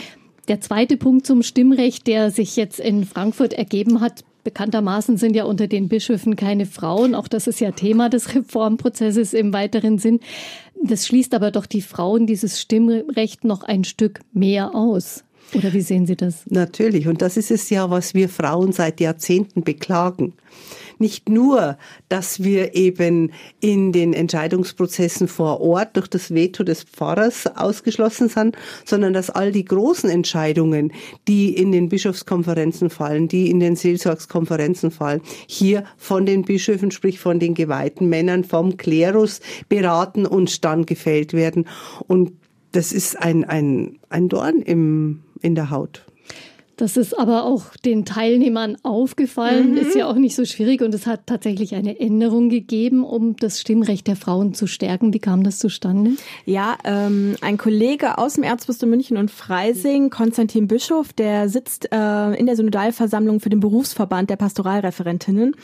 Der 0.48 0.60
zweite 0.60 0.96
Punkt 0.96 1.26
zum 1.26 1.42
Stimmrecht, 1.42 2.06
der 2.06 2.30
sich 2.30 2.56
jetzt 2.56 2.78
in 2.78 3.04
Frankfurt 3.04 3.52
ergeben 3.52 4.00
hat, 4.00 4.24
Bekanntermaßen 4.46 5.16
sind 5.16 5.34
ja 5.34 5.42
unter 5.42 5.66
den 5.66 5.88
Bischöfen 5.88 6.36
keine 6.36 6.66
Frauen. 6.66 7.16
Auch 7.16 7.26
das 7.26 7.48
ist 7.48 7.58
ja 7.58 7.72
Thema 7.72 8.08
des 8.08 8.32
Reformprozesses 8.36 9.34
im 9.34 9.52
weiteren 9.52 9.98
Sinn. 9.98 10.20
Das 10.84 11.04
schließt 11.04 11.34
aber 11.34 11.50
doch 11.50 11.66
die 11.66 11.82
Frauen 11.82 12.28
dieses 12.28 12.60
Stimmrecht 12.60 13.42
noch 13.42 13.64
ein 13.64 13.82
Stück 13.82 14.20
mehr 14.32 14.72
aus. 14.72 15.24
Oder 15.54 15.72
wie 15.72 15.80
sehen 15.80 16.06
Sie 16.06 16.16
das? 16.16 16.42
Natürlich. 16.46 17.08
Und 17.08 17.22
das 17.22 17.36
ist 17.36 17.50
es 17.50 17.70
ja, 17.70 17.90
was 17.90 18.14
wir 18.14 18.28
Frauen 18.28 18.72
seit 18.72 19.00
Jahrzehnten 19.00 19.62
beklagen 19.62 20.34
nicht 20.98 21.28
nur, 21.28 21.76
dass 22.08 22.42
wir 22.42 22.74
eben 22.74 23.32
in 23.60 23.92
den 23.92 24.12
Entscheidungsprozessen 24.12 25.28
vor 25.28 25.60
Ort 25.60 25.96
durch 25.96 26.08
das 26.08 26.32
Veto 26.34 26.64
des 26.64 26.84
Pfarrers 26.84 27.46
ausgeschlossen 27.56 28.28
sind, 28.28 28.56
sondern 28.84 29.12
dass 29.12 29.30
all 29.30 29.52
die 29.52 29.64
großen 29.64 30.08
Entscheidungen, 30.08 30.92
die 31.28 31.54
in 31.54 31.72
den 31.72 31.88
Bischofskonferenzen 31.88 32.90
fallen, 32.90 33.28
die 33.28 33.50
in 33.50 33.60
den 33.60 33.76
Seelsorgskonferenzen 33.76 34.90
fallen, 34.90 35.20
hier 35.46 35.84
von 35.96 36.26
den 36.26 36.42
Bischöfen, 36.42 36.90
sprich 36.90 37.18
von 37.18 37.38
den 37.38 37.54
geweihten 37.54 38.08
Männern, 38.08 38.44
vom 38.44 38.76
Klerus 38.76 39.40
beraten 39.68 40.26
und 40.26 40.64
dann 40.64 40.86
gefällt 40.86 41.32
werden. 41.32 41.66
Und 42.06 42.32
das 42.72 42.92
ist 42.92 43.18
ein, 43.18 43.44
ein, 43.44 43.98
ein 44.08 44.28
Dorn 44.28 44.60
im, 44.60 45.22
in 45.46 45.54
der 45.54 45.70
Haut. 45.70 46.04
Das 46.76 46.98
ist 46.98 47.18
aber 47.18 47.44
auch 47.44 47.74
den 47.86 48.04
Teilnehmern 48.04 48.76
aufgefallen, 48.82 49.70
mhm. 49.70 49.76
ist 49.78 49.94
ja 49.94 50.08
auch 50.08 50.16
nicht 50.16 50.36
so 50.36 50.44
schwierig 50.44 50.82
und 50.82 50.92
es 50.92 51.06
hat 51.06 51.26
tatsächlich 51.26 51.74
eine 51.74 51.98
Änderung 51.98 52.50
gegeben, 52.50 53.02
um 53.02 53.34
das 53.36 53.60
Stimmrecht 53.60 54.06
der 54.06 54.16
Frauen 54.16 54.52
zu 54.52 54.66
stärken. 54.66 55.14
Wie 55.14 55.18
kam 55.18 55.42
das 55.42 55.58
zustande? 55.58 56.12
Ja, 56.44 56.76
ähm, 56.84 57.36
ein 57.40 57.56
Kollege 57.56 58.18
aus 58.18 58.34
dem 58.34 58.42
Erzbistum 58.42 58.90
München 58.90 59.16
und 59.16 59.30
Freising, 59.30 60.10
Konstantin 60.10 60.68
Bischof, 60.68 61.14
der 61.14 61.48
sitzt 61.48 61.90
äh, 61.92 62.34
in 62.34 62.44
der 62.44 62.56
Synodalversammlung 62.56 63.40
für 63.40 63.48
den 63.48 63.60
Berufsverband 63.60 64.28
der 64.28 64.36
Pastoralreferentinnen 64.36 65.56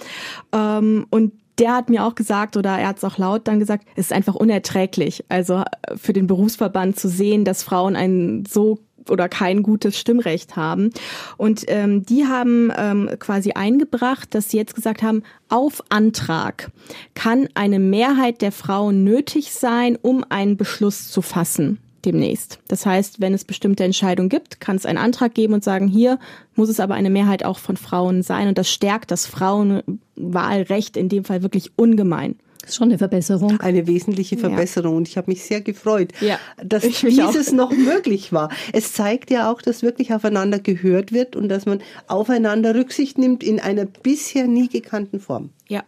ähm, 0.55 1.07
und 1.11 1.33
der 1.59 1.75
hat 1.77 1.91
mir 1.91 2.05
auch 2.07 2.15
gesagt, 2.15 2.57
oder 2.57 2.79
er 2.79 2.89
hat 2.89 2.97
es 2.97 3.05
auch 3.05 3.19
laut 3.19 3.47
dann 3.47 3.61
gesagt, 3.61 3.87
es 3.95 4.07
ist 4.07 4.13
einfach 4.13 4.35
unerträglich. 4.35 5.25
Also 5.29 5.57
äh, 5.57 5.97
für 5.97 6.15
den 6.15 6.27
Berufsverband 6.27 6.99
zu 6.99 7.09
sehen, 7.09 7.45
dass 7.45 7.63
Frauen 7.63 7.95
ein 7.95 8.45
so 8.49 8.79
oder 9.09 9.29
kein 9.29 9.63
gutes 9.63 9.99
Stimmrecht 9.99 10.57
haben. 10.57 10.91
Und 11.37 11.65
ähm, 11.69 12.05
die 12.05 12.27
haben 12.27 12.73
ähm, 12.77 13.11
quasi 13.19 13.53
eingebracht, 13.53 14.35
dass 14.35 14.51
sie 14.51 14.57
jetzt 14.57 14.75
gesagt 14.75 15.03
haben, 15.03 15.23
auf 15.49 15.83
Antrag 15.89 16.71
kann 17.15 17.49
eine 17.55 17.79
Mehrheit 17.79 18.43
der 18.43 18.53
Frauen 18.53 19.05
nötig 19.05 19.53
sein, 19.53 19.99
um 20.01 20.25
einen 20.29 20.57
Beschluss 20.57 21.11
zu 21.11 21.23
fassen 21.23 21.79
demnächst. 22.05 22.59
Das 22.69 22.85
heißt, 22.85 23.21
wenn 23.21 23.35
es 23.35 23.45
bestimmte 23.45 23.85
Entscheidungen 23.85 24.29
gibt, 24.29 24.61
kann 24.61 24.77
es 24.77 24.87
einen 24.87 24.99
Antrag 24.99 25.35
geben 25.35 25.55
und 25.55 25.65
sagen, 25.65 25.89
hier 25.89 26.19
muss 26.55 26.69
es 26.69 26.81
aber 26.81 26.95
eine 26.95 27.11
Mehrheit 27.11 27.45
auch 27.45 27.59
von 27.59 27.77
Frauen 27.77 28.23
sein. 28.23 28.49
Und 28.49 28.59
das 28.59 28.71
stärkt 28.71 29.11
das 29.11 29.27
Frauenwahlrecht 29.27 30.97
in 30.97 31.09
dem 31.09 31.25
Fall 31.25 31.43
wirklich 31.43 31.73
ungemein. 31.77 32.37
Ist 32.67 32.77
schon 32.77 32.89
eine 32.89 32.99
Verbesserung. 32.99 33.61
Eine 33.61 33.87
wesentliche 33.87 34.37
Verbesserung. 34.37 34.93
Ja. 34.93 34.97
Und 34.99 35.09
ich 35.09 35.17
habe 35.17 35.31
mich 35.31 35.43
sehr 35.43 35.61
gefreut, 35.61 36.13
ja, 36.21 36.39
dass 36.65 36.83
dieses 37.03 37.49
auch. 37.49 37.53
noch 37.53 37.73
möglich 37.73 38.33
war. 38.33 38.51
Es 38.73 38.93
zeigt 38.93 39.31
ja 39.31 39.51
auch, 39.51 39.63
dass 39.63 39.83
wirklich 39.83 40.13
aufeinander 40.13 40.59
gehört 40.59 41.13
wird 41.13 41.37
und 41.37 41.49
dass 41.49 41.67
man 41.67 41.81
aufeinander 42.07 42.75
Rücksicht 42.75 43.19
nimmt 43.19 43.43
in 43.43 43.61
einer 43.61 43.85
bisher 43.85 44.47
nie 44.47 44.69
gekannten 44.69 45.21
Form. 45.21 45.51
Ja. 45.69 45.83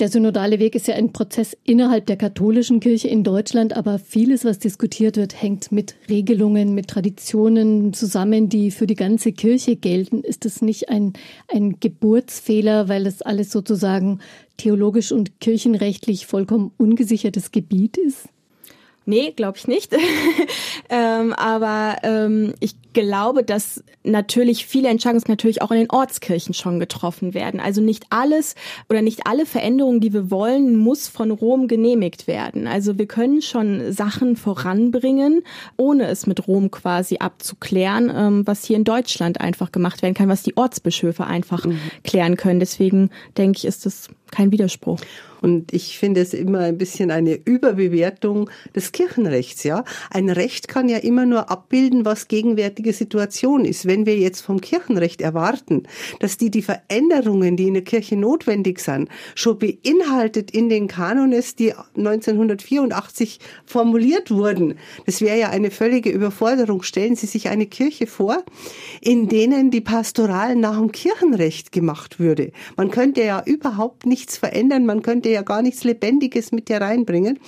Der 0.00 0.08
synodale 0.08 0.58
Weg 0.58 0.74
ist 0.74 0.88
ja 0.88 0.96
ein 0.96 1.12
Prozess 1.12 1.56
innerhalb 1.62 2.06
der 2.06 2.16
katholischen 2.16 2.80
Kirche 2.80 3.06
in 3.06 3.22
Deutschland, 3.22 3.76
aber 3.76 4.00
vieles, 4.00 4.44
was 4.44 4.58
diskutiert 4.58 5.16
wird, 5.16 5.40
hängt 5.40 5.70
mit 5.70 5.94
Regelungen, 6.08 6.74
mit 6.74 6.88
Traditionen 6.88 7.92
zusammen, 7.92 8.48
die 8.48 8.72
für 8.72 8.88
die 8.88 8.96
ganze 8.96 9.30
Kirche 9.30 9.76
gelten. 9.76 10.22
Ist 10.22 10.46
das 10.46 10.62
nicht 10.62 10.88
ein, 10.88 11.12
ein 11.46 11.78
Geburtsfehler, 11.78 12.88
weil 12.88 13.04
das 13.04 13.22
alles 13.22 13.52
sozusagen 13.52 14.18
theologisch 14.56 15.12
und 15.12 15.40
kirchenrechtlich 15.40 16.26
vollkommen 16.26 16.72
ungesichertes 16.76 17.50
Gebiet 17.50 17.96
ist? 17.96 18.28
Nee, 19.06 19.32
glaube 19.32 19.58
ich 19.58 19.68
nicht. 19.68 19.94
ähm, 20.88 21.34
aber 21.34 21.96
ähm, 22.02 22.54
ich 22.60 22.74
glaube, 22.94 23.42
dass 23.42 23.84
natürlich 24.02 24.66
viele 24.66 24.88
Entscheidungen 24.88 25.24
natürlich 25.28 25.60
auch 25.60 25.70
in 25.70 25.78
den 25.78 25.90
Ortskirchen 25.90 26.54
schon 26.54 26.80
getroffen 26.80 27.34
werden. 27.34 27.60
Also 27.60 27.82
nicht 27.82 28.06
alles 28.08 28.54
oder 28.88 29.02
nicht 29.02 29.26
alle 29.26 29.44
Veränderungen, 29.44 30.00
die 30.00 30.14
wir 30.14 30.30
wollen, 30.30 30.76
muss 30.76 31.08
von 31.08 31.30
Rom 31.30 31.68
genehmigt 31.68 32.26
werden. 32.26 32.66
Also 32.66 32.96
wir 32.96 33.06
können 33.06 33.42
schon 33.42 33.92
Sachen 33.92 34.36
voranbringen, 34.36 35.42
ohne 35.76 36.06
es 36.06 36.26
mit 36.26 36.46
Rom 36.48 36.70
quasi 36.70 37.18
abzuklären, 37.18 38.10
ähm, 38.14 38.46
was 38.46 38.64
hier 38.64 38.76
in 38.76 38.84
Deutschland 38.84 39.40
einfach 39.40 39.70
gemacht 39.70 40.00
werden 40.00 40.14
kann, 40.14 40.28
was 40.28 40.42
die 40.42 40.56
Ortsbischöfe 40.56 41.26
einfach 41.26 41.66
mhm. 41.66 41.78
klären 42.04 42.36
können. 42.36 42.60
Deswegen 42.60 43.10
denke 43.36 43.58
ich, 43.58 43.64
ist 43.66 43.84
das 43.84 44.08
kein 44.34 44.50
Widerspruch. 44.50 45.00
Und 45.44 45.74
ich 45.74 45.98
finde 45.98 46.22
es 46.22 46.32
immer 46.32 46.60
ein 46.60 46.78
bisschen 46.78 47.10
eine 47.10 47.38
Überbewertung 47.44 48.48
des 48.74 48.92
Kirchenrechts, 48.92 49.62
ja. 49.62 49.84
Ein 50.10 50.30
Recht 50.30 50.68
kann 50.68 50.88
ja 50.88 50.96
immer 50.96 51.26
nur 51.26 51.50
abbilden, 51.50 52.06
was 52.06 52.28
gegenwärtige 52.28 52.94
Situation 52.94 53.66
ist. 53.66 53.84
Wenn 53.84 54.06
wir 54.06 54.16
jetzt 54.16 54.40
vom 54.40 54.62
Kirchenrecht 54.62 55.20
erwarten, 55.20 55.82
dass 56.20 56.38
die 56.38 56.50
die 56.50 56.62
Veränderungen, 56.62 57.58
die 57.58 57.68
in 57.68 57.74
der 57.74 57.84
Kirche 57.84 58.16
notwendig 58.16 58.80
sind, 58.80 59.10
schon 59.34 59.58
beinhaltet 59.58 60.50
in 60.50 60.70
den 60.70 60.88
Kanones, 60.88 61.56
die 61.56 61.74
1984 61.94 63.38
formuliert 63.66 64.30
wurden, 64.30 64.76
das 65.04 65.20
wäre 65.20 65.38
ja 65.38 65.50
eine 65.50 65.70
völlige 65.70 66.08
Überforderung. 66.08 66.82
Stellen 66.82 67.16
Sie 67.16 67.26
sich 67.26 67.50
eine 67.50 67.66
Kirche 67.66 68.06
vor, 68.06 68.42
in 69.02 69.28
denen 69.28 69.70
die 69.70 69.82
Pastoral 69.82 70.56
nach 70.56 70.78
dem 70.78 70.90
Kirchenrecht 70.90 71.70
gemacht 71.70 72.18
würde. 72.18 72.52
Man 72.78 72.90
könnte 72.90 73.22
ja 73.22 73.42
überhaupt 73.44 74.06
nichts 74.24 74.38
verändern, 74.38 74.86
man 74.86 75.02
könnte 75.02 75.28
ja 75.28 75.42
gar 75.42 75.60
nichts 75.60 75.84
Lebendiges 75.84 76.50
mit 76.50 76.70
dir 76.70 76.80
reinbringen. 76.80 77.38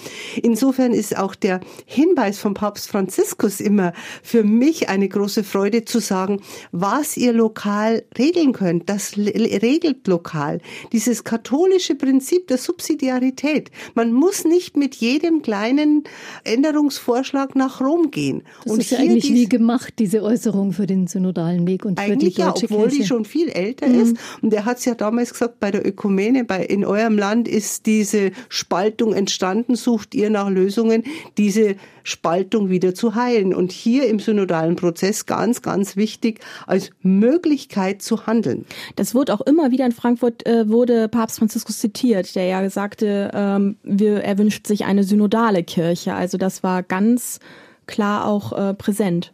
Insofern 0.42 0.92
ist 0.92 1.16
auch 1.16 1.35
der 1.35 1.61
Hinweis 1.87 2.38
vom 2.38 2.52
Papst 2.52 2.88
Franziskus 2.88 3.61
immer 3.61 3.95
für 4.23 4.45
mich 4.45 4.90
eine 4.90 5.09
große 5.09 5.42
Freude 5.42 5.87
zu 5.87 6.00
sagen, 6.00 6.42
was 6.73 7.16
ihr 7.16 7.33
lokal 7.33 8.04
regeln 8.18 8.52
könnt, 8.52 8.90
das 8.90 9.16
regelt 9.16 10.06
lokal. 10.06 10.61
Dieses 10.92 11.25
katholische 11.25 11.95
Prinzip 11.95 12.47
der 12.49 12.59
Subsidiarität. 12.59 13.71
Man 13.95 14.12
muss 14.12 14.45
nicht 14.45 14.76
mit 14.76 14.97
jedem 14.97 15.40
kleinen 15.40 16.04
Änderungsvorschlag 16.45 17.56
nach 17.56 17.80
Rom 17.80 18.11
gehen. 18.11 18.42
Das 18.64 18.73
und 18.73 18.80
ist 18.80 18.90
ja 18.90 18.99
eigentlich 18.99 19.33
wie 19.33 19.49
gemacht, 19.49 19.95
diese 19.99 20.23
Äußerung 20.23 20.73
für 20.73 20.87
den 20.87 21.06
synodalen 21.06 21.66
Weg 21.66 21.87
und 21.87 21.99
für 21.99 22.16
die 22.16 22.35
deutsche 22.35 22.40
ja, 22.40 22.50
obwohl 22.50 22.88
Kirche. 22.88 22.97
die 22.99 23.06
schon 23.06 23.25
viel 23.25 23.49
älter 23.49 23.88
mhm. 23.88 24.00
ist. 24.00 24.16
Und 24.42 24.52
er 24.52 24.66
hat 24.66 24.78
es 24.78 24.85
ja 24.85 24.95
damals 24.95 25.33
gesagt, 25.33 25.59
bei 25.59 25.71
der 25.71 25.87
Ökumene, 25.87 26.45
bei, 26.45 26.56
in 26.65 26.85
eurem 26.85 27.19
Land 27.19 27.49
ist 27.49 27.87
diese 27.87 28.33
Spaltung 28.49 29.13
entstanden, 29.13 29.77
sucht 29.77 30.15
ihr 30.15 30.31
nach 30.31 30.49
Lösungen, 30.49 31.05
diese 31.37 31.77
Spaltung 32.03 32.71
wieder 32.71 32.95
zu 32.95 33.15
heilen. 33.15 33.55
Und 33.55 33.73
hier 33.73 34.09
im 34.09 34.19
synodalen 34.19 34.77
Prozess 34.77 35.27
ganz, 35.27 35.63
ganz 35.63 35.97
wichtig, 35.97 36.41
als 36.67 36.91
Möglichkeit 37.03 38.03
zu 38.03 38.27
handeln. 38.27 38.65
Das 38.95 39.15
wurde 39.15 39.35
auch 39.35 39.41
immer 39.41 39.71
wieder 39.71 39.87
in 39.87 39.93
Frankfurt, 39.93 40.47
äh, 40.47 40.69
wurde 40.69 41.09
Papst 41.09 41.39
Franziskus 41.39 41.79
zitiert, 41.79 42.35
der 42.35 42.47
ja 42.47 42.71
sagte, 42.71 43.31
ähm, 43.35 43.77
wir, 43.83 44.23
er 44.23 44.39
wünscht 44.39 44.67
sich 44.67 44.85
eine 44.85 45.04
synodale 45.04 45.65
Kirche. 45.65 46.15
Also 46.15 46.39
das 46.39 46.63
war 46.63 46.83
ganz 46.83 47.41
klar 47.87 48.26
auch 48.26 48.52
äh, 48.52 48.75
präsent. 48.75 49.33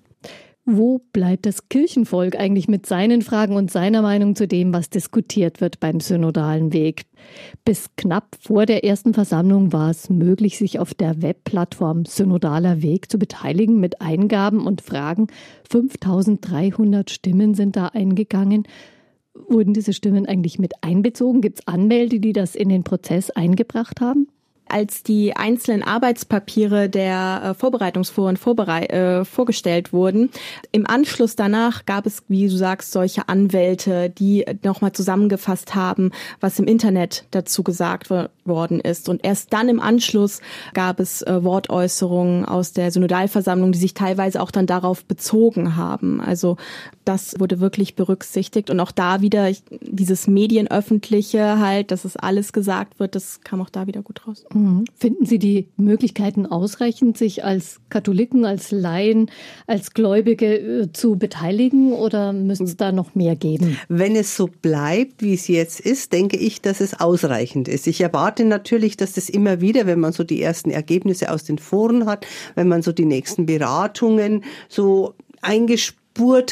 Wo 0.64 1.00
bleibt 1.12 1.44
das 1.46 1.68
Kirchenvolk 1.68 2.36
eigentlich 2.38 2.68
mit 2.68 2.86
seinen 2.86 3.22
Fragen 3.22 3.56
und 3.56 3.72
seiner 3.72 4.00
Meinung 4.00 4.36
zu 4.36 4.46
dem, 4.46 4.72
was 4.72 4.90
diskutiert 4.90 5.60
wird 5.60 5.80
beim 5.80 5.98
synodalen 5.98 6.72
Weg? 6.72 7.06
Bis 7.64 7.90
knapp 7.96 8.36
vor 8.40 8.64
der 8.64 8.84
ersten 8.84 9.12
Versammlung 9.12 9.72
war 9.72 9.90
es 9.90 10.08
möglich, 10.08 10.58
sich 10.58 10.78
auf 10.78 10.94
der 10.94 11.20
Webplattform 11.20 12.04
Synodaler 12.04 12.80
Weg 12.80 13.10
zu 13.10 13.18
beteiligen 13.18 13.80
mit 13.80 14.00
Eingaben 14.00 14.64
und 14.64 14.82
Fragen. 14.82 15.26
5300 15.68 17.10
Stimmen 17.10 17.54
sind 17.54 17.74
da 17.74 17.88
eingegangen. 17.88 18.68
Wurden 19.34 19.74
diese 19.74 19.92
Stimmen 19.92 20.26
eigentlich 20.26 20.60
mit 20.60 20.74
einbezogen? 20.82 21.40
Gibt 21.40 21.58
es 21.58 21.66
Anmelde, 21.66 22.20
die 22.20 22.32
das 22.32 22.54
in 22.54 22.68
den 22.68 22.84
Prozess 22.84 23.30
eingebracht 23.30 24.00
haben? 24.00 24.28
Als 24.72 25.02
die 25.02 25.36
einzelnen 25.36 25.82
Arbeitspapiere 25.82 26.88
der 26.88 27.42
äh, 27.44 27.54
Vorbereitungsforen 27.54 28.36
vorberei 28.36 28.86
äh, 28.86 29.24
vorgestellt 29.24 29.92
wurden. 29.92 30.30
Im 30.72 30.86
Anschluss 30.86 31.36
danach 31.36 31.84
gab 31.84 32.06
es, 32.06 32.22
wie 32.28 32.48
du 32.48 32.56
sagst, 32.56 32.92
solche 32.92 33.28
Anwälte, 33.28 34.10
die 34.10 34.44
nochmal 34.62 34.92
zusammengefasst 34.92 35.74
haben, 35.74 36.10
was 36.40 36.58
im 36.58 36.66
Internet 36.66 37.26
dazu 37.30 37.62
gesagt 37.62 38.08
worden 38.44 38.80
ist. 38.80 39.08
Und 39.08 39.24
erst 39.24 39.52
dann 39.52 39.68
im 39.68 39.80
Anschluss 39.80 40.40
gab 40.72 41.00
es 41.00 41.22
äh, 41.22 41.44
Wortäußerungen 41.44 42.44
aus 42.44 42.72
der 42.72 42.90
Synodalversammlung, 42.90 43.72
die 43.72 43.78
sich 43.78 43.94
teilweise 43.94 44.40
auch 44.40 44.50
dann 44.50 44.66
darauf 44.66 45.04
bezogen 45.04 45.76
haben. 45.76 46.20
Also 46.20 46.56
das 47.04 47.38
wurde 47.38 47.60
wirklich 47.60 47.94
berücksichtigt. 47.94 48.70
Und 48.70 48.80
auch 48.80 48.92
da 48.92 49.20
wieder 49.20 49.50
dieses 49.80 50.26
Medienöffentliche 50.26 51.58
halt, 51.58 51.90
dass 51.90 52.04
es 52.04 52.16
alles 52.16 52.52
gesagt 52.52 52.98
wird, 52.98 53.14
das 53.14 53.40
kam 53.42 53.60
auch 53.60 53.70
da 53.70 53.86
wieder 53.86 54.02
gut 54.02 54.26
raus. 54.26 54.44
Mhm. 54.52 54.61
Finden 54.96 55.26
Sie 55.26 55.38
die 55.38 55.68
Möglichkeiten 55.76 56.46
ausreichend, 56.46 57.18
sich 57.18 57.44
als 57.44 57.80
Katholiken, 57.88 58.44
als 58.44 58.70
Laien, 58.70 59.30
als 59.66 59.92
Gläubige 59.92 60.82
äh, 60.82 60.92
zu 60.92 61.16
beteiligen 61.16 61.92
oder 61.92 62.32
müsste 62.32 62.64
es 62.64 62.76
da 62.76 62.92
noch 62.92 63.14
mehr 63.14 63.36
geben? 63.36 63.78
Wenn 63.88 64.16
es 64.16 64.36
so 64.36 64.48
bleibt, 64.48 65.22
wie 65.22 65.34
es 65.34 65.48
jetzt 65.48 65.80
ist, 65.80 66.12
denke 66.12 66.36
ich, 66.36 66.60
dass 66.60 66.80
es 66.80 66.98
ausreichend 66.98 67.68
ist. 67.68 67.86
Ich 67.86 68.00
erwarte 68.00 68.44
natürlich, 68.44 68.96
dass 68.96 69.12
das 69.12 69.28
immer 69.28 69.60
wieder, 69.60 69.86
wenn 69.86 70.00
man 70.00 70.12
so 70.12 70.24
die 70.24 70.42
ersten 70.42 70.70
Ergebnisse 70.70 71.30
aus 71.30 71.44
den 71.44 71.58
Foren 71.58 72.06
hat, 72.06 72.26
wenn 72.54 72.68
man 72.68 72.82
so 72.82 72.92
die 72.92 73.06
nächsten 73.06 73.46
Beratungen 73.46 74.44
so 74.68 75.14
eingespielt 75.40 76.02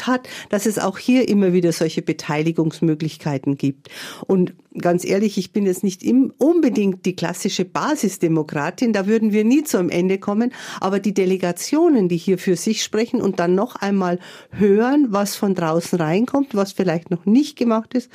hat, 0.07 0.27
dass 0.49 0.65
es 0.65 0.79
auch 0.79 0.97
hier 0.97 1.29
immer 1.29 1.53
wieder 1.53 1.71
solche 1.71 2.01
Beteiligungsmöglichkeiten 2.01 3.57
gibt. 3.57 3.89
Und 4.25 4.53
ganz 4.77 5.05
ehrlich, 5.05 5.37
ich 5.37 5.51
bin 5.51 5.65
jetzt 5.65 5.83
nicht 5.83 6.03
unbedingt 6.37 7.05
die 7.05 7.15
klassische 7.15 7.65
Basisdemokratin, 7.65 8.93
da 8.93 9.05
würden 9.05 9.33
wir 9.33 9.43
nie 9.43 9.63
zu 9.63 9.77
einem 9.77 9.89
Ende 9.89 10.17
kommen, 10.17 10.53
aber 10.79 10.99
die 10.99 11.13
Delegationen, 11.13 12.07
die 12.07 12.17
hier 12.17 12.37
für 12.37 12.55
sich 12.55 12.83
sprechen 12.83 13.21
und 13.21 13.39
dann 13.39 13.55
noch 13.55 13.75
einmal 13.75 14.19
hören, 14.51 15.07
was 15.09 15.35
von 15.35 15.55
draußen 15.55 15.99
reinkommt, 15.99 16.55
was 16.55 16.71
vielleicht 16.71 17.11
noch 17.11 17.25
nicht 17.25 17.57
gemacht 17.57 17.93
ist, 17.93 18.09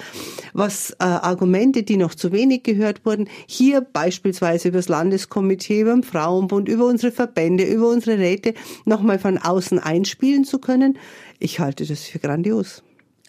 was 0.54 0.92
äh, 0.92 1.04
Argumente, 1.04 1.82
die 1.82 1.96
noch 1.96 2.14
zu 2.14 2.32
wenig 2.32 2.62
gehört 2.62 3.04
wurden, 3.04 3.28
hier 3.46 3.80
beispielsweise 3.80 4.68
über 4.68 4.78
das 4.78 4.88
Landeskomitee, 4.88 5.82
über 5.82 5.92
den 5.92 6.02
Frauenbund, 6.02 6.68
über 6.68 6.86
unsere 6.86 7.12
Verbände, 7.12 7.64
über 7.64 7.90
unsere 7.90 8.18
Räte 8.18 8.54
nochmal 8.84 9.18
von 9.18 9.38
außen 9.38 9.78
einspielen 9.78 10.44
zu 10.44 10.58
können, 10.58 10.98
ich 11.38 11.60
halte 11.60 11.84
das 11.84 12.04
für 12.04 12.18
grandios. 12.18 12.82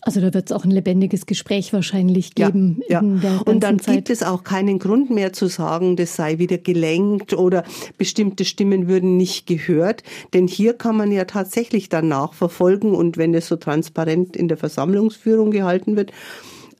Also 0.08 0.22
da 0.22 0.34
wird 0.34 0.50
es 0.50 0.56
auch 0.56 0.63
ein 0.63 0.72
lebendiges 0.72 1.26
Gespräch 1.26 1.74
wahrscheinlich 1.74 2.34
geben. 2.34 2.82
Ja, 2.88 3.04
ja. 3.04 3.41
Und 3.46 3.62
dann 3.62 3.78
Zeit. 3.80 3.96
gibt 3.96 4.10
es 4.10 4.24
auch 4.24 4.46
keinen 4.46 4.80
Grund 4.80 5.10
mehr 5.10 5.34
zu 5.34 5.48
sagen, 5.48 5.98
das 5.98 6.15
sei 6.15 6.38
wieder 6.38 6.58
gelenkt 6.58 7.34
oder 7.34 7.65
bestimmte 7.98 8.46
Stimmen 8.46 8.88
würden 8.88 9.17
nicht 9.17 9.48
gehört. 9.48 10.04
Denn 10.34 10.48
hier 10.48 10.76
kann 10.76 10.96
man 10.96 11.12
ja 11.12 11.26
tatsächlich 11.26 11.89
dann 11.89 12.08
nachverfolgen 12.08 12.96
und 12.96 13.17
wenn 13.17 13.34
es 13.34 13.48
so 13.48 13.58
transparent 13.58 14.38
in 14.38 14.48
der 14.48 14.56
Versammlungsführung 14.56 15.52
gehalten 15.52 15.98
wird, 15.98 16.13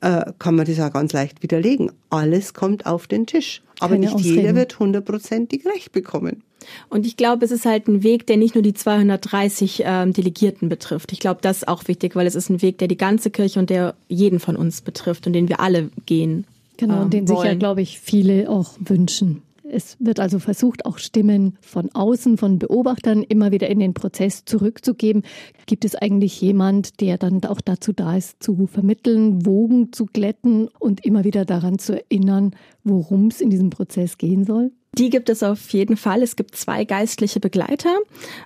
äh, 0.00 0.32
kann 0.38 0.54
man 0.54 0.64
das 0.64 0.80
auch 0.80 0.90
ganz 0.94 1.12
leicht 1.12 1.42
widerlegen. 1.42 1.92
Alles 2.08 2.54
kommt 2.54 2.86
auf 2.86 3.06
den 3.08 3.26
Tisch. 3.26 3.60
Aber 3.78 3.90
Keine 3.90 4.06
nicht 4.06 4.14
Ausreden. 4.14 4.36
jeder 4.36 4.54
wird 4.54 4.78
hundertprozentig 4.78 5.66
recht 5.66 5.92
bekommen. 5.92 6.44
Und 6.88 7.06
ich 7.06 7.16
glaube, 7.16 7.44
es 7.44 7.50
ist 7.50 7.64
halt 7.64 7.88
ein 7.88 8.02
Weg, 8.02 8.26
der 8.26 8.36
nicht 8.36 8.54
nur 8.54 8.62
die 8.62 8.74
230 8.74 9.82
ähm, 9.84 10.12
Delegierten 10.12 10.68
betrifft. 10.68 11.12
Ich 11.12 11.20
glaube, 11.20 11.40
das 11.42 11.58
ist 11.58 11.68
auch 11.68 11.88
wichtig, 11.88 12.16
weil 12.16 12.26
es 12.26 12.34
ist 12.34 12.50
ein 12.50 12.62
Weg, 12.62 12.78
der 12.78 12.88
die 12.88 12.96
ganze 12.96 13.30
Kirche 13.30 13.58
und 13.58 13.70
der 13.70 13.94
jeden 14.08 14.40
von 14.40 14.56
uns 14.56 14.80
betrifft 14.80 15.26
und 15.26 15.32
den 15.32 15.48
wir 15.48 15.60
alle 15.60 15.90
gehen. 16.06 16.46
Genau, 16.76 17.02
ähm, 17.02 17.10
den 17.10 17.28
wollen. 17.28 17.40
sich 17.40 17.48
ja, 17.48 17.54
glaube 17.54 17.82
ich, 17.82 18.00
viele 18.00 18.48
auch 18.48 18.74
wünschen. 18.78 19.42
Es 19.70 19.96
wird 20.00 20.18
also 20.18 20.38
versucht, 20.38 20.86
auch 20.86 20.98
Stimmen 20.98 21.58
von 21.60 21.90
außen, 21.92 22.38
von 22.38 22.58
Beobachtern 22.58 23.22
immer 23.22 23.52
wieder 23.52 23.68
in 23.68 23.80
den 23.80 23.92
Prozess 23.92 24.44
zurückzugeben. 24.46 25.24
Gibt 25.66 25.84
es 25.84 25.94
eigentlich 25.94 26.40
jemand, 26.40 27.00
der 27.00 27.18
dann 27.18 27.44
auch 27.44 27.60
dazu 27.60 27.92
da 27.92 28.16
ist, 28.16 28.42
zu 28.42 28.66
vermitteln, 28.66 29.44
Wogen 29.44 29.92
zu 29.92 30.06
glätten 30.06 30.68
und 30.78 31.04
immer 31.04 31.24
wieder 31.24 31.44
daran 31.44 31.78
zu 31.78 32.02
erinnern, 32.02 32.52
worum 32.82 33.26
es 33.26 33.42
in 33.42 33.50
diesem 33.50 33.68
Prozess 33.68 34.16
gehen 34.16 34.44
soll? 34.44 34.72
Die 34.94 35.10
gibt 35.10 35.28
es 35.28 35.42
auf 35.42 35.70
jeden 35.70 35.96
Fall. 35.96 36.22
Es 36.22 36.34
gibt 36.34 36.56
zwei 36.56 36.84
geistliche 36.84 37.40
Begleiter. 37.40 37.94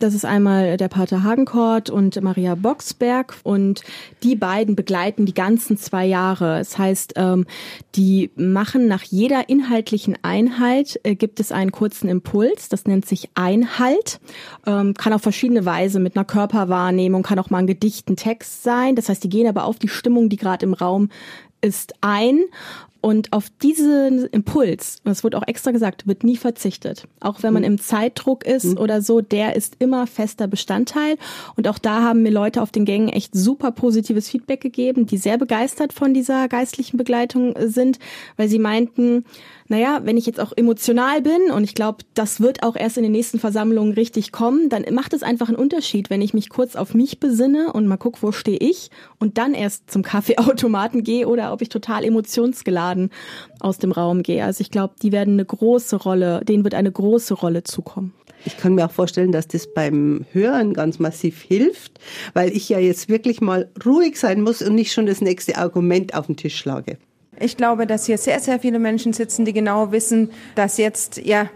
Das 0.01 0.13
ist 0.13 0.25
einmal 0.25 0.77
der 0.77 0.89
Pater 0.89 1.23
Hagenkort 1.23 1.89
und 1.89 2.21
Maria 2.21 2.57
Boxberg. 2.57 3.37
Und 3.43 3.83
die 4.23 4.37
beiden 4.37 4.77
begleiten 4.77 5.25
die 5.25 5.35
ganzen 5.35 5.79
zwei 5.79 6.05
Jahre. 6.05 6.59
Das 6.59 6.77
heißt, 6.77 7.15
ähm, 7.17 7.47
die 7.95 8.31
machen 8.35 8.87
nach 8.87 9.03
jeder 9.05 9.49
inhaltlichen 9.49 10.19
Einheit 10.23 11.01
äh, 11.05 11.15
gibt 11.15 11.41
es 11.41 11.53
einen 11.53 11.73
kurzen 11.73 12.09
Impuls. 12.09 12.69
Das 12.69 12.87
nennt 12.87 13.07
sich 13.07 13.31
Einhalt. 13.35 14.21
Ähm, 14.67 14.95
kann 14.95 15.13
auf 15.13 15.23
verschiedene 15.23 15.65
Weise 15.65 16.01
mit 16.01 16.17
einer 16.17 16.25
Körperwahrnehmung, 16.25 17.23
kann 17.23 17.39
auch 17.39 17.51
mal 17.51 17.59
ein 17.59 17.67
Gedicht, 17.67 18.11
ein 18.11 18.17
Text 18.17 18.63
sein. 18.63 18.97
Das 18.97 19.09
heißt, 19.09 19.25
die 19.25 19.31
gehen 19.31 19.47
aber 19.47 19.65
auf 19.65 19.79
die 19.79 19.89
Stimmung, 19.89 20.29
die 20.29 20.37
gerade 20.37 20.67
im 20.67 20.75
Raum 20.75 21.09
ist 21.63 21.95
ein 22.01 22.45
und 23.03 23.33
auf 23.33 23.51
diesen 23.61 24.27
Impuls, 24.27 24.99
das 25.03 25.25
wurde 25.25 25.37
auch 25.37 25.47
extra 25.49 25.73
gesagt, 25.73 26.07
wird 26.07 26.23
nie 26.23 26.37
verzichtet. 26.37 27.09
Auch 27.19 27.43
wenn 27.43 27.53
man 27.53 27.63
mhm. 27.63 27.71
im 27.71 27.81
Zeitdruck 27.81 28.47
ist 28.47 28.65
mhm. 28.65 28.79
oder 28.79 29.03
so, 29.03 29.21
der 29.21 29.57
ist 29.57 29.75
immer 29.81 30.07
fester 30.07 30.47
Bestandteil. 30.47 31.17
Und 31.57 31.67
auch 31.67 31.79
da 31.79 32.03
haben 32.03 32.23
mir 32.23 32.31
Leute 32.31 32.63
auf 32.63 32.71
den 32.71 32.85
Gängen 32.85 33.09
echt 33.09 33.35
super 33.35 33.73
positives 33.73 34.31
Feedback 34.31 34.61
gegeben, 34.61 35.07
die 35.07 35.19
sehr 35.19 35.37
begeistert 35.37 35.93
von 35.93 36.15
dieser 36.15 36.47
geistlichen 36.47 36.97
Begleitung 36.97 37.57
sind, 37.67 37.99
weil 38.37 38.49
sie 38.49 38.61
meinten, 38.61 39.25
naja, 39.73 40.03
wenn 40.05 40.19
ich 40.19 40.27
jetzt 40.27 40.39
auch 40.39 40.53
emotional 40.55 41.23
bin 41.23 41.51
und 41.51 41.65
ich 41.65 41.75
glaube, 41.75 42.05
das 42.13 42.43
wird 42.43 42.63
auch 42.63 42.77
erst 42.77 42.99
in 42.99 43.05
den 43.05 43.13
nächsten 43.13 43.39
Versammlungen 43.39 43.95
richtig 43.95 44.31
kommen, 44.31 44.69
dann 44.69 44.85
macht 44.93 45.15
es 45.15 45.23
einfach 45.23 45.49
einen 45.49 45.57
Unterschied, 45.57 46.11
wenn 46.11 46.21
ich 46.21 46.35
mich 46.35 46.51
kurz 46.51 46.77
auf 46.77 46.93
mich 46.93 47.21
besinne 47.21 47.73
und 47.73 47.87
mal 47.87 47.97
gucke, 47.97 48.19
wo 48.21 48.33
stehe 48.33 48.59
ich 48.59 48.91
und 49.19 49.39
dann 49.39 49.55
erst 49.55 49.91
zum 49.91 50.03
Kaffeeautomaten 50.03 51.03
gehe 51.05 51.27
oder 51.27 51.55
ob 51.55 51.63
ich 51.63 51.71
total 51.71 52.05
emotionsgeladen 52.05 53.09
aus 53.61 53.79
dem 53.79 53.93
Raum 53.93 54.23
gehe. 54.23 54.45
Also 54.45 54.61
ich 54.61 54.71
glaube, 54.71 54.93
die 55.01 55.11
werden 55.11 55.33
eine 55.33 55.47
große 55.47 55.97
Rolle, 55.97 56.43
denen 56.45 56.65
wird 56.65 56.75
eine 56.75 56.93
große 56.93 57.33
Rolle 57.33 57.65
zukommen. 57.65 58.13
Ich 58.45 58.59
kann 58.59 58.75
mir 58.75 58.85
auch 58.85 58.93
vorstellen, 58.93 59.33
dass 59.33 59.49
das 59.49 59.73
beim 59.73 60.27
Hören 60.33 60.75
ganz 60.75 60.99
massiv 60.99 61.41
hilft, 61.41 61.99
weil 62.35 62.55
ich 62.55 62.69
ja 62.69 62.79
jetzt 62.79 63.09
wirklich 63.09 63.41
mal 63.41 63.71
ruhig 63.87 64.21
sein 64.21 64.43
muss 64.43 64.61
und 64.61 64.75
nicht 64.75 64.93
schon 64.93 65.07
das 65.07 65.23
nächste 65.23 65.57
Argument 65.57 66.13
auf 66.13 66.27
den 66.27 66.37
Tisch 66.37 66.59
schlage. 66.59 66.99
Ich 67.41 67.57
glaube, 67.57 67.87
dass 67.87 68.07
hier 68.07 68.19
sehr, 68.19 68.41
sehr 68.41 68.61
viele 68.61 68.79
Menschen 68.79 69.13
sitzen, 69.13 69.45
die 69.45 69.53
genau 69.53 69.91
wissen, 69.91 70.31
dass 70.55 70.77
jetzt 70.77 71.17
ja 71.17 71.49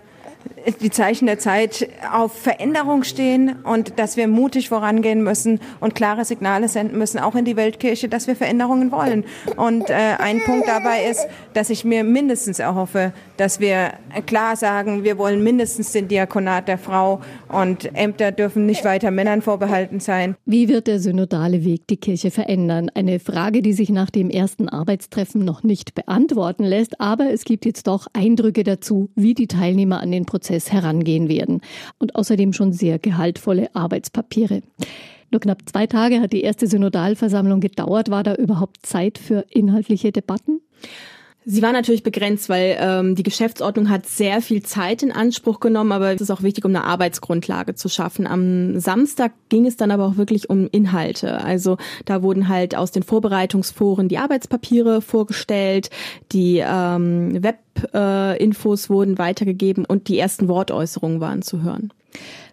die 0.81 0.91
Zeichen 0.91 1.27
der 1.27 1.39
Zeit 1.39 1.89
auf 2.13 2.33
Veränderung 2.33 3.05
stehen 3.05 3.57
und 3.63 3.99
dass 3.99 4.17
wir 4.17 4.27
mutig 4.27 4.69
vorangehen 4.69 5.23
müssen 5.23 5.61
und 5.81 5.95
klare 5.95 6.25
Signale 6.25 6.69
senden 6.69 6.99
müssen, 6.99 7.19
auch 7.19 7.35
in 7.35 7.45
die 7.45 7.57
Weltkirche, 7.57 8.09
dass 8.09 8.27
wir 8.27 8.37
Veränderungen 8.37 8.91
wollen. 8.91 9.25
Und 9.57 9.91
äh, 9.91 9.95
ein 10.19 10.43
Punkt 10.45 10.67
dabei 10.67 11.05
ist, 11.05 11.27
dass 11.53 11.71
ich 11.71 11.85
mir 11.85 12.05
mindestens 12.05 12.59
erhoffe, 12.59 13.13
dass 13.37 13.61
wir 13.61 13.95
klar 14.27 14.57
sagen, 14.57 15.05
wir 15.05 15.19
wollen 15.19 15.43
mindestens 15.43 15.93
den 15.93 16.09
Diakonat 16.09 16.69
der 16.69 16.79
Frau 16.79 17.21
und 17.49 17.95
Ämter 17.95 18.33
dürfen 18.33 18.67
nicht 18.67 18.85
weiter 18.85 19.11
Männern 19.11 19.43
vorbehalten 19.43 20.01
sein. 20.01 20.37
Wie 20.45 20.69
wird 20.69 20.87
der 20.87 21.01
synodale 21.01 21.65
Weg 21.65 21.87
die 21.89 21.97
Kirche 21.97 22.31
verändern? 22.31 22.91
Eine 22.95 23.19
Frage, 23.21 23.63
die 23.63 23.73
sich 23.73 23.91
nach 23.91 24.11
dem 24.11 24.31
ersten 24.31 24.69
Arbeitstreffen 24.69 25.45
noch 25.45 25.63
nicht 25.63 25.95
beantworten 25.95 26.65
lässt, 26.65 27.01
aber 27.01 27.31
es 27.33 27.45
gibt 27.45 27.65
jetzt 27.67 27.87
doch 27.87 28.07
Eindrücke 28.13 28.65
dazu, 28.65 29.11
wie 29.15 29.35
die 29.35 29.47
Teilnehmer 29.47 30.01
an 30.01 30.11
den 30.11 30.27
Prozess 30.27 30.73
herangehen 30.73 31.29
werden. 31.29 31.61
Und 31.99 32.15
außerdem 32.15 32.53
schon 32.53 32.73
sehr 32.73 32.99
gehaltvolle 32.99 33.75
Arbeitspapiere. 33.75 34.63
Nur 35.31 35.41
knapp 35.41 35.63
zwei 35.67 35.87
Tage 35.87 36.21
hat 36.21 36.33
die 36.33 36.43
erste 36.43 36.67
Synodalversammlung 36.67 37.61
gedauert. 37.61 38.11
War 38.11 38.23
da 38.23 38.35
überhaupt 38.35 38.87
Zeit 38.87 39.19
für 39.19 39.45
inhaltliche 39.51 40.13
Debatten? 40.13 40.61
Sie 41.49 41.63
war 41.63 41.71
natürlich 41.71 42.03
begrenzt, 42.03 42.49
weil 42.49 42.77
ähm, 42.81 43.15
die 43.15 43.23
Geschäftsordnung 43.23 43.89
hat 43.89 44.05
sehr 44.05 44.43
viel 44.43 44.65
Zeit 44.65 45.05
in 45.05 45.13
Anspruch 45.13 45.61
genommen, 45.61 45.93
aber 45.93 46.13
es 46.13 46.21
ist 46.21 46.33
auch 46.33 46.43
wichtig, 46.43 46.65
um 46.65 46.75
eine 46.75 46.83
Arbeitsgrundlage 46.83 47.77
zu 47.77 47.89
schaffen. 47.89 48.27
Am 48.27 48.81
Samstag 48.81 49.31
ging 49.49 49.65
es 49.65 49.77
dann 49.77 49.93
aber 49.93 50.07
auch 50.07 50.17
wirklich 50.17 50.51
um 50.51 50.67
Inhalte. 50.67 51.41
Also 51.45 51.77
da 52.05 52.25
wurden 52.25 52.49
halt 52.49 52.75
aus 52.75 52.91
den 52.91 53.05
Vorbereitungsforen 53.05 54.09
die 54.09 54.19
Arbeitspapiere 54.19 55.01
vorgestellt, 55.01 55.91
die 56.33 56.65
ähm, 56.67 57.41
Webinfos 57.41 58.87
äh, 58.87 58.89
wurden 58.89 59.17
weitergegeben 59.17 59.85
und 59.85 60.09
die 60.09 60.19
ersten 60.19 60.49
Wortäußerungen 60.49 61.21
waren 61.21 61.43
zu 61.43 61.63
hören. 61.63 61.93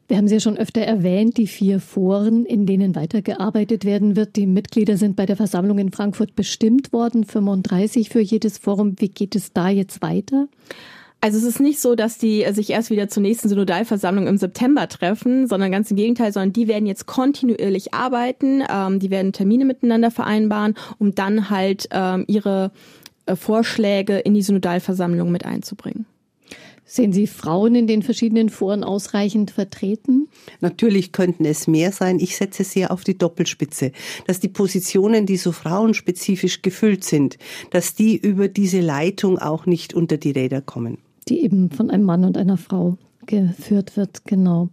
Wir 0.08 0.18
haben 0.18 0.28
sie 0.28 0.36
ja 0.36 0.40
schon 0.42 0.58
öfter 0.58 0.82
erwähnt, 0.82 1.38
die 1.38 1.48
vier 1.48 1.80
Foren, 1.80 2.46
in 2.46 2.66
denen 2.66 2.94
weitergearbeitet 2.94 3.86
werden 3.86 4.16
wird. 4.16 4.36
Die 4.36 4.46
Mitglieder 4.46 4.98
sind 4.98 5.16
bei 5.16 5.26
der 5.26 5.38
Versammlung 5.38 5.80
in 5.80 5.92
Frankfurt 5.92 6.36
bestimmt 6.36 6.92
worden, 6.92 7.24
35 7.24 8.10
für 8.10 8.20
jedes 8.20 8.58
Forum. 8.58 8.96
Wie 9.00 9.10
geht 9.10 9.36
es 9.36 9.54
da 9.54 9.70
jetzt 9.70 10.02
weiter? 10.02 10.48
Also 11.22 11.38
es 11.38 11.46
ist 11.46 11.62
nicht 11.62 11.80
so, 11.80 11.96
dass 11.96 12.18
die 12.18 12.46
sich 12.52 12.72
erst 12.72 12.90
wieder 12.90 13.08
zur 13.08 13.24
nächsten 13.24 13.48
Synodalversammlung 13.48 14.28
im 14.28 14.38
September 14.38 14.90
treffen, 14.90 15.48
sondern 15.48 15.72
ganz 15.72 15.90
im 15.90 15.96
Gegenteil, 15.96 16.34
sondern 16.34 16.52
die 16.52 16.68
werden 16.68 16.86
jetzt 16.86 17.06
kontinuierlich 17.06 17.94
arbeiten, 17.94 18.62
ähm, 18.70 19.00
die 19.00 19.10
werden 19.10 19.32
Termine 19.32 19.64
miteinander 19.64 20.12
vereinbaren, 20.12 20.76
um 21.00 21.16
dann 21.16 21.50
halt 21.50 21.88
ähm, 21.92 22.26
ihre 22.28 22.72
äh, 23.26 23.38
Vorschläge 23.38 24.20
in 24.20 24.34
die 24.34 24.42
Synodalversammlung 24.42 25.32
mit 25.32 25.46
einzubringen. 25.46 26.06
Sehen 26.86 27.14
Sie 27.14 27.28
Frauen 27.28 27.76
in 27.76 27.88
den 27.88 28.02
verschiedenen 28.02 28.50
Foren 28.50 28.84
ausreichend 28.84 29.52
vertreten? 29.52 30.28
Natürlich 30.60 31.12
könnten 31.12 31.46
es 31.46 31.68
mehr 31.68 31.92
sein. 31.92 32.20
Ich 32.20 32.36
setze 32.36 32.64
sehr 32.64 32.92
auf 32.92 33.04
die 33.04 33.18
Doppelspitze, 33.18 33.92
dass 34.28 34.40
die 34.40 34.50
Positionen, 34.50 35.26
die 35.26 35.38
so 35.38 35.52
frauenspezifisch 35.52 36.62
gefüllt 36.62 37.04
sind, 37.04 37.38
dass 37.72 37.96
die 37.96 38.18
über 38.18 38.48
diese 38.50 38.82
Leitung 38.82 39.40
auch 39.40 39.66
nicht 39.66 39.94
unter 39.94 40.18
die 40.18 40.32
Räder 40.32 40.62
kommen. 40.62 40.98
Die 41.30 41.42
eben 41.42 41.72
von 41.72 41.90
einem 41.90 42.04
Mann 42.04 42.26
und 42.26 42.38
einer 42.38 42.58
Frau 42.58 42.98
geführt 43.26 43.96
wird, 43.96 44.26
genau. 44.26 44.70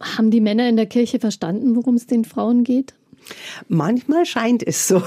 Haben 0.00 0.30
die 0.30 0.40
Männer 0.40 0.68
in 0.68 0.76
der 0.76 0.86
Kirche 0.86 1.20
verstanden, 1.20 1.76
worum 1.76 1.94
es 1.94 2.06
den 2.06 2.24
Frauen 2.24 2.64
geht? 2.64 2.94
Manchmal 3.68 4.26
scheint 4.26 4.66
es 4.66 4.86
so. 4.88 5.02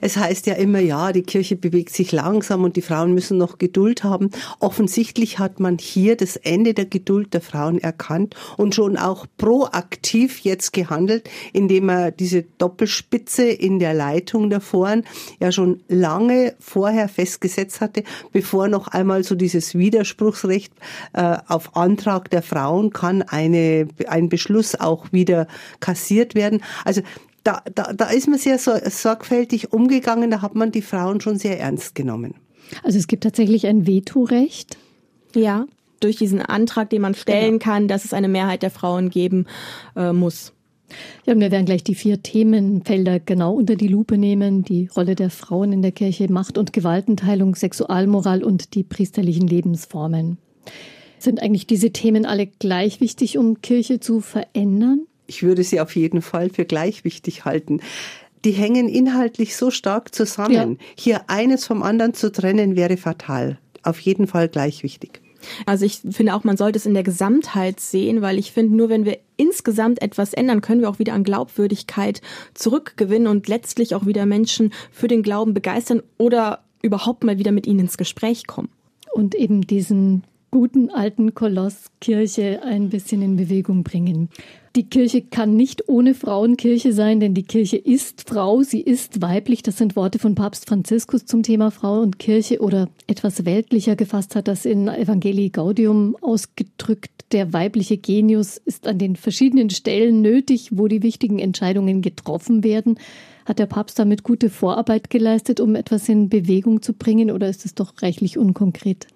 Es 0.00 0.16
heißt 0.16 0.46
ja 0.46 0.54
immer, 0.54 0.80
ja, 0.80 1.12
die 1.12 1.22
Kirche 1.22 1.56
bewegt 1.56 1.94
sich 1.94 2.12
langsam 2.12 2.64
und 2.64 2.76
die 2.76 2.82
Frauen 2.82 3.14
müssen 3.14 3.38
noch 3.38 3.58
Geduld 3.58 4.04
haben. 4.04 4.30
Offensichtlich 4.60 5.38
hat 5.38 5.60
man 5.60 5.78
hier 5.78 6.16
das 6.16 6.36
Ende 6.36 6.74
der 6.74 6.86
Geduld 6.86 7.32
der 7.34 7.40
Frauen 7.40 7.78
erkannt 7.78 8.34
und 8.56 8.74
schon 8.74 8.96
auch 8.96 9.26
proaktiv 9.38 10.40
jetzt 10.40 10.72
gehandelt, 10.72 11.30
indem 11.52 11.88
er 11.88 12.10
diese 12.10 12.42
Doppelspitze 12.42 13.44
in 13.44 13.78
der 13.78 13.94
Leitung 13.94 14.50
der 14.50 14.60
Foren 14.60 15.04
ja 15.40 15.52
schon 15.52 15.82
lange 15.88 16.54
vorher 16.58 17.08
festgesetzt 17.08 17.80
hatte, 17.80 18.04
bevor 18.32 18.68
noch 18.68 18.88
einmal 18.88 19.24
so 19.24 19.34
dieses 19.34 19.74
Widerspruchsrecht 19.76 20.72
äh, 21.12 21.36
auf 21.48 21.76
Antrag 21.76 22.30
der 22.30 22.42
Frauen 22.42 22.90
kann 22.90 23.22
eine, 23.22 23.88
ein 24.08 24.28
Beschluss 24.28 24.74
auch 24.74 25.12
wieder 25.12 25.46
kassiert 25.80 26.34
werden. 26.34 26.62
Also 26.84 27.02
da, 27.46 27.62
da, 27.74 27.92
da 27.92 28.06
ist 28.06 28.28
man 28.28 28.38
sehr 28.38 28.58
sorgfältig 28.58 29.72
umgegangen, 29.72 30.30
da 30.30 30.42
hat 30.42 30.54
man 30.54 30.72
die 30.72 30.82
Frauen 30.82 31.20
schon 31.20 31.38
sehr 31.38 31.60
ernst 31.60 31.94
genommen. 31.94 32.34
Also 32.82 32.98
es 32.98 33.06
gibt 33.06 33.22
tatsächlich 33.22 33.66
ein 33.66 33.86
Vetorecht? 33.86 34.76
Ja, 35.34 35.66
durch 36.00 36.16
diesen 36.16 36.42
Antrag, 36.42 36.90
den 36.90 37.02
man 37.02 37.14
stellen 37.14 37.58
genau. 37.58 37.64
kann, 37.64 37.88
dass 37.88 38.04
es 38.04 38.12
eine 38.12 38.28
Mehrheit 38.28 38.62
der 38.62 38.70
Frauen 38.70 39.10
geben 39.10 39.46
äh, 39.94 40.12
muss. 40.12 40.52
Ja, 41.24 41.34
und 41.34 41.40
wir 41.40 41.50
werden 41.50 41.66
gleich 41.66 41.84
die 41.84 41.94
vier 41.94 42.22
Themenfelder 42.22 43.20
genau 43.20 43.54
unter 43.54 43.76
die 43.76 43.88
Lupe 43.88 44.18
nehmen. 44.18 44.62
Die 44.62 44.88
Rolle 44.94 45.14
der 45.14 45.30
Frauen 45.30 45.72
in 45.72 45.82
der 45.82 45.92
Kirche, 45.92 46.30
Macht- 46.30 46.58
und 46.58 46.72
Gewaltenteilung, 46.72 47.54
Sexualmoral 47.54 48.42
und 48.42 48.74
die 48.74 48.84
priesterlichen 48.84 49.46
Lebensformen. 49.46 50.38
Sind 51.18 51.42
eigentlich 51.42 51.66
diese 51.66 51.90
Themen 51.90 52.26
alle 52.26 52.46
gleich 52.46 53.00
wichtig, 53.00 53.38
um 53.38 53.60
Kirche 53.62 54.00
zu 54.00 54.20
verändern? 54.20 55.06
Ich 55.26 55.42
würde 55.42 55.62
sie 55.62 55.80
auf 55.80 55.94
jeden 55.96 56.22
Fall 56.22 56.50
für 56.50 56.64
gleich 56.64 57.04
wichtig 57.04 57.44
halten. 57.44 57.80
Die 58.44 58.52
hängen 58.52 58.88
inhaltlich 58.88 59.56
so 59.56 59.70
stark 59.70 60.14
zusammen. 60.14 60.78
Ja. 60.78 60.86
Hier 60.96 61.30
eines 61.30 61.66
vom 61.66 61.82
anderen 61.82 62.14
zu 62.14 62.30
trennen 62.30 62.76
wäre 62.76 62.96
fatal. 62.96 63.58
Auf 63.82 63.98
jeden 64.00 64.26
Fall 64.26 64.48
gleich 64.48 64.82
wichtig. 64.82 65.20
Also 65.64 65.84
ich 65.84 66.00
finde 66.10 66.34
auch, 66.34 66.44
man 66.44 66.56
sollte 66.56 66.78
es 66.78 66.86
in 66.86 66.94
der 66.94 67.02
Gesamtheit 67.02 67.80
sehen, 67.80 68.22
weil 68.22 68.38
ich 68.38 68.52
finde, 68.52 68.76
nur 68.76 68.88
wenn 68.88 69.04
wir 69.04 69.18
insgesamt 69.36 70.02
etwas 70.02 70.32
ändern, 70.32 70.60
können 70.60 70.80
wir 70.80 70.88
auch 70.88 70.98
wieder 70.98 71.12
an 71.12 71.24
Glaubwürdigkeit 71.24 72.20
zurückgewinnen 72.54 73.28
und 73.28 73.48
letztlich 73.48 73.94
auch 73.94 74.06
wieder 74.06 74.26
Menschen 74.26 74.72
für 74.90 75.08
den 75.08 75.22
Glauben 75.22 75.54
begeistern 75.54 76.02
oder 76.18 76.60
überhaupt 76.82 77.24
mal 77.24 77.38
wieder 77.38 77.52
mit 77.52 77.66
ihnen 77.66 77.80
ins 77.80 77.98
Gespräch 77.98 78.46
kommen. 78.46 78.68
Und 79.12 79.34
eben 79.34 79.62
diesen 79.62 80.24
guten 80.50 80.90
alten 80.90 81.34
Koloss 81.34 81.86
Kirche 82.00 82.62
ein 82.62 82.90
bisschen 82.90 83.22
in 83.22 83.36
Bewegung 83.36 83.82
bringen. 83.82 84.28
Die 84.76 84.90
Kirche 84.90 85.22
kann 85.22 85.56
nicht 85.56 85.88
ohne 85.88 86.12
Frauenkirche 86.12 86.92
sein, 86.92 87.18
denn 87.18 87.32
die 87.32 87.44
Kirche 87.44 87.78
ist 87.78 88.28
Frau, 88.28 88.60
sie 88.60 88.82
ist 88.82 89.22
weiblich. 89.22 89.62
Das 89.62 89.78
sind 89.78 89.96
Worte 89.96 90.18
von 90.18 90.34
Papst 90.34 90.68
Franziskus 90.68 91.24
zum 91.24 91.42
Thema 91.42 91.70
Frau 91.70 92.00
und 92.00 92.18
Kirche 92.18 92.60
oder 92.60 92.90
etwas 93.06 93.46
weltlicher 93.46 93.96
gefasst 93.96 94.36
hat 94.36 94.48
das 94.48 94.66
in 94.66 94.88
Evangelii 94.88 95.48
Gaudium 95.48 96.14
ausgedrückt. 96.20 97.10
Der 97.32 97.54
weibliche 97.54 97.96
Genius 97.96 98.58
ist 98.58 98.86
an 98.86 98.98
den 98.98 99.16
verschiedenen 99.16 99.70
Stellen 99.70 100.20
nötig, 100.20 100.68
wo 100.72 100.88
die 100.88 101.02
wichtigen 101.02 101.38
Entscheidungen 101.38 102.02
getroffen 102.02 102.62
werden. 102.62 102.98
Hat 103.46 103.58
der 103.58 103.64
Papst 103.64 103.98
damit 103.98 104.24
gute 104.24 104.50
Vorarbeit 104.50 105.08
geleistet, 105.08 105.58
um 105.58 105.74
etwas 105.74 106.06
in 106.10 106.28
Bewegung 106.28 106.82
zu 106.82 106.92
bringen 106.92 107.30
oder 107.30 107.48
ist 107.48 107.64
es 107.64 107.74
doch 107.74 107.94
reichlich 108.02 108.36
unkonkret? 108.36 109.06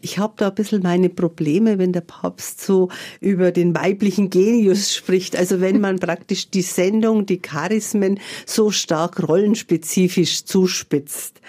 Ich 0.00 0.18
habe 0.18 0.34
da 0.36 0.48
ein 0.48 0.54
bisschen 0.54 0.82
meine 0.82 1.08
Probleme, 1.08 1.78
wenn 1.78 1.92
der 1.92 2.00
Papst 2.00 2.60
so 2.60 2.88
über 3.20 3.52
den 3.52 3.74
weiblichen 3.74 4.30
Genius 4.30 4.94
spricht. 4.94 5.36
Also 5.36 5.60
wenn 5.60 5.80
man 5.80 5.98
praktisch 6.00 6.50
die 6.50 6.62
Sendung, 6.62 7.26
die 7.26 7.40
Charismen 7.40 8.20
so 8.46 8.70
stark 8.70 9.28
rollenspezifisch 9.28 10.44
zuspitzt 10.44 11.40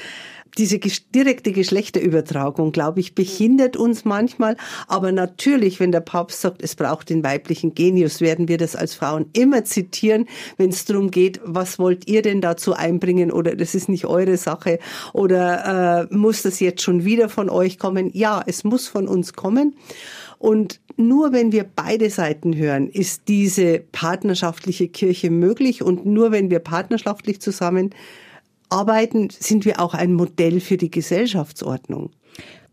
diese 0.57 0.79
direkte 0.79 1.51
Geschlechterübertragung, 1.51 2.71
glaube 2.71 2.99
ich, 2.99 3.15
behindert 3.15 3.77
uns 3.77 4.05
manchmal. 4.05 4.57
Aber 4.87 5.11
natürlich, 5.11 5.79
wenn 5.79 5.91
der 5.91 6.01
Papst 6.01 6.41
sagt, 6.41 6.61
es 6.61 6.75
braucht 6.75 7.09
den 7.09 7.23
weiblichen 7.23 7.73
Genius, 7.73 8.21
werden 8.21 8.47
wir 8.47 8.57
das 8.57 8.75
als 8.75 8.95
Frauen 8.95 9.27
immer 9.33 9.63
zitieren, 9.63 10.27
wenn 10.57 10.69
es 10.69 10.85
darum 10.85 11.11
geht, 11.11 11.39
was 11.43 11.79
wollt 11.79 12.07
ihr 12.07 12.21
denn 12.21 12.41
dazu 12.41 12.73
einbringen 12.73 13.31
oder 13.31 13.55
das 13.55 13.75
ist 13.75 13.89
nicht 13.89 14.05
eure 14.05 14.37
Sache 14.37 14.79
oder 15.13 16.07
äh, 16.11 16.15
muss 16.15 16.41
das 16.41 16.59
jetzt 16.59 16.81
schon 16.81 17.05
wieder 17.05 17.29
von 17.29 17.49
euch 17.49 17.79
kommen? 17.79 18.11
Ja, 18.13 18.43
es 18.45 18.63
muss 18.63 18.87
von 18.87 19.07
uns 19.07 19.33
kommen. 19.33 19.75
Und 20.37 20.79
nur 20.97 21.33
wenn 21.33 21.51
wir 21.51 21.63
beide 21.63 22.09
Seiten 22.09 22.55
hören, 22.55 22.89
ist 22.89 23.27
diese 23.27 23.79
partnerschaftliche 23.91 24.87
Kirche 24.87 25.29
möglich. 25.29 25.83
Und 25.83 26.07
nur 26.07 26.31
wenn 26.31 26.49
wir 26.49 26.59
partnerschaftlich 26.59 27.39
zusammen 27.41 27.91
arbeiten, 28.71 29.29
sind 29.29 29.65
wir 29.65 29.79
auch 29.79 29.93
ein 29.93 30.13
Modell 30.13 30.59
für 30.59 30.77
die 30.77 30.91
Gesellschaftsordnung. 30.91 32.11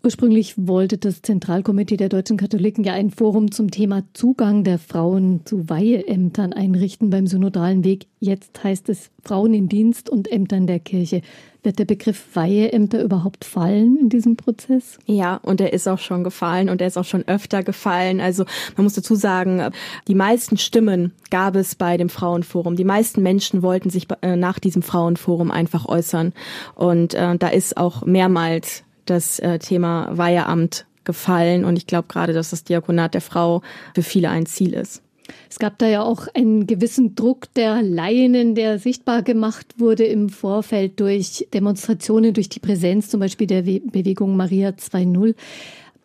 Ursprünglich 0.01 0.55
wollte 0.57 0.97
das 0.97 1.23
Zentralkomitee 1.23 1.97
der 1.97 2.09
deutschen 2.09 2.37
Katholiken 2.37 2.85
ja 2.85 2.93
ein 2.93 3.11
Forum 3.11 3.51
zum 3.51 3.73
Thema 3.73 4.05
Zugang 4.13 4.63
der 4.63 4.79
Frauen 4.79 5.41
zu 5.45 5.69
Weiheämtern 5.69 6.53
einrichten 6.53 7.11
beim 7.11 7.27
synodalen 7.27 7.83
Weg. 7.83 8.07
Jetzt 8.21 8.63
heißt 8.63 8.89
es 8.91 9.11
Frauen 9.25 9.55
in 9.55 9.69
Dienst 9.69 10.09
und 10.09 10.31
Ämtern 10.31 10.69
der 10.69 10.79
Kirche. 10.79 11.23
Wird 11.65 11.81
der 11.81 11.85
Begriff 11.85 12.29
Weiheämter 12.35 13.03
überhaupt 13.03 13.45
fallen 13.45 13.97
in 13.97 14.09
diesem 14.09 14.37
Prozess? 14.37 15.01
Ja, 15.05 15.35
und 15.39 15.61
er 15.61 15.73
ist 15.73 15.89
auch 15.89 15.99
schon 15.99 16.23
gefallen 16.23 16.69
und 16.69 16.81
er 16.81 16.87
ist 16.87 16.97
auch 16.97 17.05
schon 17.05 17.27
öfter 17.27 17.65
gefallen. 17.65 18.21
Also 18.21 18.45
man 18.77 18.85
muss 18.85 18.95
dazu 18.95 19.17
sagen, 19.17 19.71
die 20.07 20.15
meisten 20.15 20.59
Stimmen 20.59 21.13
gab 21.31 21.57
es 21.57 21.75
bei 21.75 21.97
dem 21.97 22.09
Frauenforum. 22.09 22.77
Die 22.77 22.85
meisten 22.85 23.21
Menschen 23.21 23.63
wollten 23.63 23.91
sich 23.91 24.07
äh, 24.23 24.37
nach 24.37 24.61
diesem 24.61 24.83
Frauenforum 24.83 25.51
einfach 25.51 25.87
äußern. 25.87 26.35
Und 26.77 27.15
äh, 27.15 27.37
da 27.37 27.49
ist 27.49 27.77
auch 27.77 28.07
mehrmals 28.07 28.85
das 29.11 29.39
äh, 29.39 29.59
Thema 29.59 30.09
Weiheamt 30.17 30.87
gefallen. 31.05 31.65
Und 31.65 31.77
ich 31.77 31.87
glaube 31.87 32.09
gerade, 32.09 32.33
dass 32.33 32.51
das 32.51 32.65
Diakonat 32.65 33.15
der 33.15 33.21
Frau 33.21 33.63
für 33.95 34.03
viele 34.03 34.31
ein 34.31 34.47
Ziel 34.47 34.75
ist. 34.75 35.03
Es 35.51 35.59
gab 35.59 35.79
da 35.79 35.87
ja 35.87 36.03
auch 36.03 36.27
einen 36.35 36.67
gewissen 36.67 37.15
Druck 37.15 37.53
der 37.55 37.83
Laien, 37.83 38.55
der 38.55 38.79
sichtbar 38.79 39.23
gemacht 39.23 39.75
wurde 39.79 40.05
im 40.05 40.29
Vorfeld 40.29 41.01
durch 41.01 41.47
Demonstrationen, 41.53 42.35
durch 42.35 42.49
die 42.49 42.61
Präsenz 42.61 43.09
zum 43.09 43.21
Beispiel 43.21 43.47
der 43.47 43.63
Bewegung 43.63 44.37
Maria 44.37 44.71
2.0. 44.71 45.35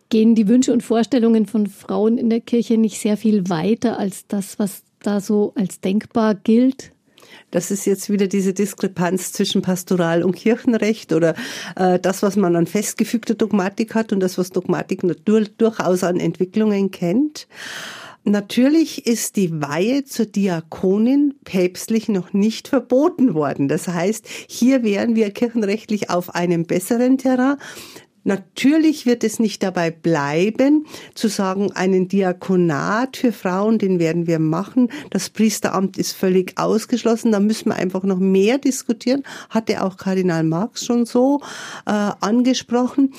Gehen 0.09 0.35
die 0.35 0.47
Wünsche 0.47 0.73
und 0.73 0.83
Vorstellungen 0.83 1.45
von 1.45 1.67
Frauen 1.67 2.17
in 2.17 2.29
der 2.29 2.41
Kirche 2.41 2.77
nicht 2.77 2.99
sehr 2.99 3.17
viel 3.17 3.49
weiter 3.49 3.97
als 3.97 4.27
das, 4.27 4.59
was 4.59 4.83
da 5.01 5.19
so 5.19 5.53
als 5.55 5.81
denkbar 5.81 6.35
gilt? 6.35 6.92
Das 7.51 7.71
ist 7.71 7.85
jetzt 7.85 8.09
wieder 8.09 8.27
diese 8.27 8.53
Diskrepanz 8.53 9.31
zwischen 9.31 9.61
Pastoral 9.61 10.23
und 10.23 10.35
Kirchenrecht 10.35 11.13
oder 11.13 11.35
äh, 11.75 11.99
das, 11.99 12.23
was 12.23 12.35
man 12.35 12.55
an 12.55 12.67
festgefügter 12.67 13.35
Dogmatik 13.35 13.95
hat 13.95 14.11
und 14.11 14.19
das, 14.19 14.37
was 14.37 14.49
Dogmatik 14.51 15.01
durchaus 15.25 16.03
an 16.03 16.19
Entwicklungen 16.19 16.91
kennt. 16.91 17.47
Natürlich 18.25 19.05
ist 19.05 19.35
die 19.35 19.61
Weihe 19.61 20.05
zur 20.05 20.25
Diakonin 20.25 21.35
päpstlich 21.43 22.07
noch 22.07 22.31
nicht 22.31 22.69
verboten 22.69 23.33
worden. 23.33 23.67
Das 23.67 23.89
heißt, 23.89 24.25
hier 24.47 24.81
wären 24.81 25.17
wir 25.17 25.29
kirchenrechtlich 25.31 26.09
auf 26.09 26.33
einem 26.33 26.65
besseren 26.65 27.17
Terrain. 27.17 27.57
Natürlich 28.23 29.05
wird 29.05 29.23
es 29.23 29.39
nicht 29.39 29.63
dabei 29.63 29.91
bleiben, 29.91 30.85
zu 31.13 31.27
sagen, 31.27 31.71
einen 31.73 32.07
Diakonat 32.07 33.17
für 33.17 33.33
Frauen, 33.33 33.79
den 33.79 33.99
werden 33.99 34.27
wir 34.27 34.39
machen. 34.39 34.89
Das 35.09 35.29
Priesteramt 35.29 35.97
ist 35.97 36.13
völlig 36.13 36.57
ausgeschlossen. 36.57 37.31
Da 37.31 37.39
müssen 37.39 37.69
wir 37.69 37.75
einfach 37.75 38.03
noch 38.03 38.19
mehr 38.19 38.57
diskutieren. 38.57 39.23
Hatte 39.49 39.83
auch 39.83 39.97
Kardinal 39.97 40.43
Marx 40.43 40.85
schon 40.85 41.05
so 41.05 41.41
äh, 41.85 41.91
angesprochen. 41.91 43.13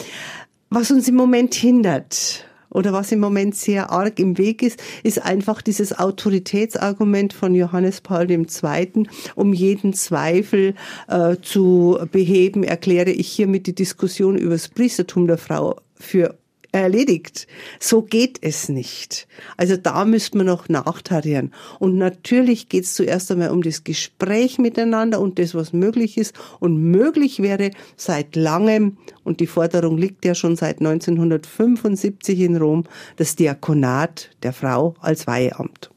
Was 0.70 0.90
uns 0.90 1.06
im 1.08 1.14
Moment 1.14 1.54
hindert, 1.54 2.46
oder 2.74 2.92
was 2.92 3.10
im 3.12 3.20
Moment 3.20 3.54
sehr 3.54 3.90
arg 3.90 4.18
im 4.18 4.36
Weg 4.36 4.62
ist, 4.62 4.82
ist 5.02 5.22
einfach 5.24 5.62
dieses 5.62 5.98
Autoritätsargument 5.98 7.32
von 7.32 7.54
Johannes 7.54 8.02
Paul 8.02 8.30
II. 8.30 9.04
Um 9.34 9.54
jeden 9.54 9.94
Zweifel 9.94 10.74
äh, 11.08 11.36
zu 11.40 11.98
beheben, 12.12 12.64
erkläre 12.64 13.10
ich 13.10 13.28
hiermit 13.28 13.66
die 13.66 13.74
Diskussion 13.74 14.36
über 14.36 14.52
das 14.52 14.68
Priestertum 14.68 15.26
der 15.26 15.38
Frau 15.38 15.76
für 15.94 16.36
erledigt. 16.74 17.46
So 17.78 18.02
geht 18.02 18.38
es 18.42 18.68
nicht. 18.68 19.28
Also 19.56 19.76
da 19.76 20.04
müsste 20.04 20.38
man 20.38 20.46
noch 20.46 20.68
nachtarieren. 20.68 21.52
Und 21.78 21.96
natürlich 21.96 22.68
geht 22.68 22.84
es 22.84 22.94
zuerst 22.94 23.30
einmal 23.30 23.50
um 23.50 23.62
das 23.62 23.84
Gespräch 23.84 24.58
miteinander 24.58 25.20
und 25.20 25.38
das, 25.38 25.54
was 25.54 25.72
möglich 25.72 26.18
ist. 26.18 26.34
Und 26.58 26.76
möglich 26.76 27.40
wäre 27.40 27.70
seit 27.96 28.34
langem, 28.34 28.98
und 29.22 29.40
die 29.40 29.46
Forderung 29.46 29.96
liegt 29.96 30.24
ja 30.24 30.34
schon 30.34 30.56
seit 30.56 30.80
1975 30.80 32.40
in 32.40 32.56
Rom, 32.56 32.84
das 33.16 33.36
Diakonat 33.36 34.30
der 34.42 34.52
Frau 34.52 34.94
als 35.00 35.26
Weiheamt. 35.26 35.90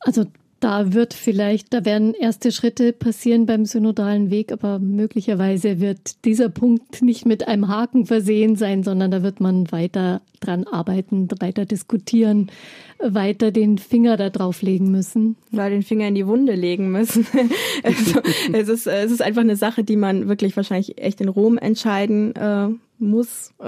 Also 0.00 0.24
da 0.60 0.94
wird 0.94 1.12
vielleicht, 1.12 1.74
da 1.74 1.84
werden 1.84 2.14
erste 2.14 2.50
Schritte 2.50 2.92
passieren 2.92 3.44
beim 3.44 3.66
synodalen 3.66 4.30
Weg, 4.30 4.52
aber 4.52 4.78
möglicherweise 4.78 5.80
wird 5.80 6.24
dieser 6.24 6.48
Punkt 6.48 7.02
nicht 7.02 7.26
mit 7.26 7.46
einem 7.46 7.68
Haken 7.68 8.06
versehen 8.06 8.56
sein, 8.56 8.82
sondern 8.82 9.10
da 9.10 9.22
wird 9.22 9.38
man 9.40 9.70
weiter 9.70 10.22
dran 10.40 10.64
arbeiten, 10.64 11.28
weiter 11.40 11.66
diskutieren, 11.66 12.50
weiter 12.98 13.50
den 13.50 13.76
Finger 13.76 14.16
da 14.16 14.30
drauf 14.30 14.62
legen 14.62 14.90
müssen. 14.90 15.36
Weil 15.50 15.70
den 15.70 15.82
Finger 15.82 16.08
in 16.08 16.14
die 16.14 16.26
Wunde 16.26 16.54
legen 16.54 16.90
müssen. 16.90 17.26
also, 17.82 18.20
es, 18.52 18.68
ist, 18.68 18.86
es 18.86 19.12
ist 19.12 19.22
einfach 19.22 19.42
eine 19.42 19.56
Sache, 19.56 19.84
die 19.84 19.96
man 19.96 20.28
wirklich 20.28 20.56
wahrscheinlich 20.56 20.98
echt 20.98 21.20
in 21.20 21.28
Rom 21.28 21.58
entscheiden 21.58 22.34
äh, 22.34 22.68
muss. 22.98 23.52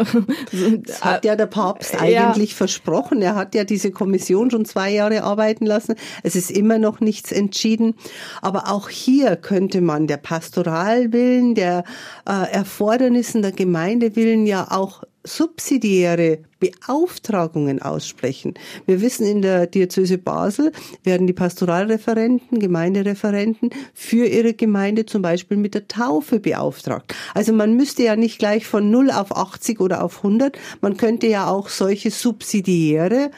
Das 0.86 1.04
hat 1.04 1.24
ja 1.24 1.36
der 1.36 1.46
Papst 1.46 2.00
eigentlich 2.00 2.50
ja. 2.50 2.56
versprochen. 2.56 3.22
Er 3.22 3.34
hat 3.34 3.54
ja 3.54 3.64
diese 3.64 3.90
Kommission 3.90 4.50
schon 4.50 4.64
zwei 4.64 4.90
Jahre 4.90 5.22
arbeiten 5.22 5.66
lassen. 5.66 5.94
Es 6.22 6.36
ist 6.36 6.50
immer 6.50 6.78
noch 6.78 7.00
nichts 7.00 7.32
entschieden. 7.32 7.94
Aber 8.42 8.68
auch 8.68 8.88
hier 8.88 9.36
könnte 9.36 9.80
man 9.80 10.06
der 10.06 10.16
Pastoralwillen, 10.16 11.54
der 11.54 11.84
äh, 12.28 12.50
Erfordernissen 12.52 13.42
der 13.42 13.52
Gemeinde 13.52 14.16
willen 14.16 14.46
ja 14.46 14.68
auch 14.70 15.02
subsidiäre 15.28 16.38
Beauftragungen 16.58 17.80
aussprechen. 17.80 18.54
Wir 18.86 19.00
wissen, 19.00 19.26
in 19.26 19.42
der 19.42 19.66
Diözese 19.66 20.18
Basel 20.18 20.72
werden 21.04 21.26
die 21.26 21.32
Pastoralreferenten, 21.32 22.58
Gemeindereferenten 22.58 23.70
für 23.94 24.26
ihre 24.26 24.54
Gemeinde 24.54 25.06
zum 25.06 25.22
Beispiel 25.22 25.56
mit 25.56 25.74
der 25.74 25.86
Taufe 25.86 26.40
beauftragt. 26.40 27.14
Also 27.34 27.52
man 27.52 27.76
müsste 27.76 28.02
ja 28.02 28.16
nicht 28.16 28.38
gleich 28.38 28.66
von 28.66 28.90
0 28.90 29.10
auf 29.12 29.36
80 29.36 29.80
oder 29.80 30.02
auf 30.02 30.18
100, 30.18 30.58
man 30.80 30.96
könnte 30.96 31.28
ja 31.28 31.48
auch 31.48 31.68
solche 31.68 32.10
subsidiäre 32.10 33.30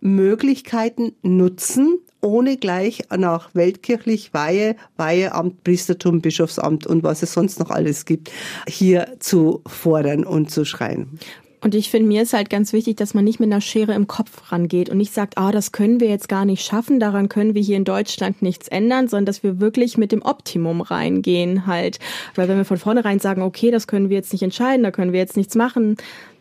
Möglichkeiten 0.00 1.12
nutzen, 1.22 1.98
ohne 2.24 2.56
gleich 2.56 3.02
nach 3.16 3.50
weltkirchlich 3.54 4.34
Weihe, 4.34 4.76
Weiheamt, 4.96 5.62
Priestertum, 5.62 6.20
Bischofsamt 6.20 6.86
und 6.86 7.02
was 7.02 7.22
es 7.22 7.32
sonst 7.32 7.60
noch 7.60 7.70
alles 7.70 8.04
gibt, 8.04 8.30
hier 8.66 9.16
zu 9.20 9.62
fordern 9.66 10.24
und 10.24 10.50
zu 10.50 10.64
schreien. 10.64 11.18
Und 11.64 11.74
ich 11.74 11.90
finde, 11.90 12.08
mir 12.08 12.20
ist 12.20 12.34
halt 12.34 12.50
ganz 12.50 12.74
wichtig, 12.74 12.98
dass 12.98 13.14
man 13.14 13.24
nicht 13.24 13.40
mit 13.40 13.50
einer 13.50 13.62
Schere 13.62 13.94
im 13.94 14.06
Kopf 14.06 14.52
rangeht 14.52 14.90
und 14.90 14.98
nicht 14.98 15.14
sagt, 15.14 15.38
ah, 15.38 15.50
das 15.50 15.72
können 15.72 15.98
wir 15.98 16.08
jetzt 16.08 16.28
gar 16.28 16.44
nicht 16.44 16.62
schaffen, 16.62 17.00
daran 17.00 17.30
können 17.30 17.54
wir 17.54 17.62
hier 17.62 17.78
in 17.78 17.86
Deutschland 17.86 18.42
nichts 18.42 18.68
ändern, 18.68 19.08
sondern 19.08 19.24
dass 19.24 19.42
wir 19.42 19.60
wirklich 19.60 19.96
mit 19.96 20.12
dem 20.12 20.20
Optimum 20.20 20.82
reingehen 20.82 21.66
halt. 21.66 22.00
Weil 22.34 22.48
wenn 22.48 22.58
wir 22.58 22.66
von 22.66 22.76
vornherein 22.76 23.18
sagen, 23.18 23.40
okay, 23.40 23.70
das 23.70 23.86
können 23.86 24.10
wir 24.10 24.16
jetzt 24.18 24.34
nicht 24.34 24.42
entscheiden, 24.42 24.82
da 24.82 24.90
können 24.90 25.14
wir 25.14 25.20
jetzt 25.20 25.38
nichts 25.38 25.54
machen, 25.54 25.96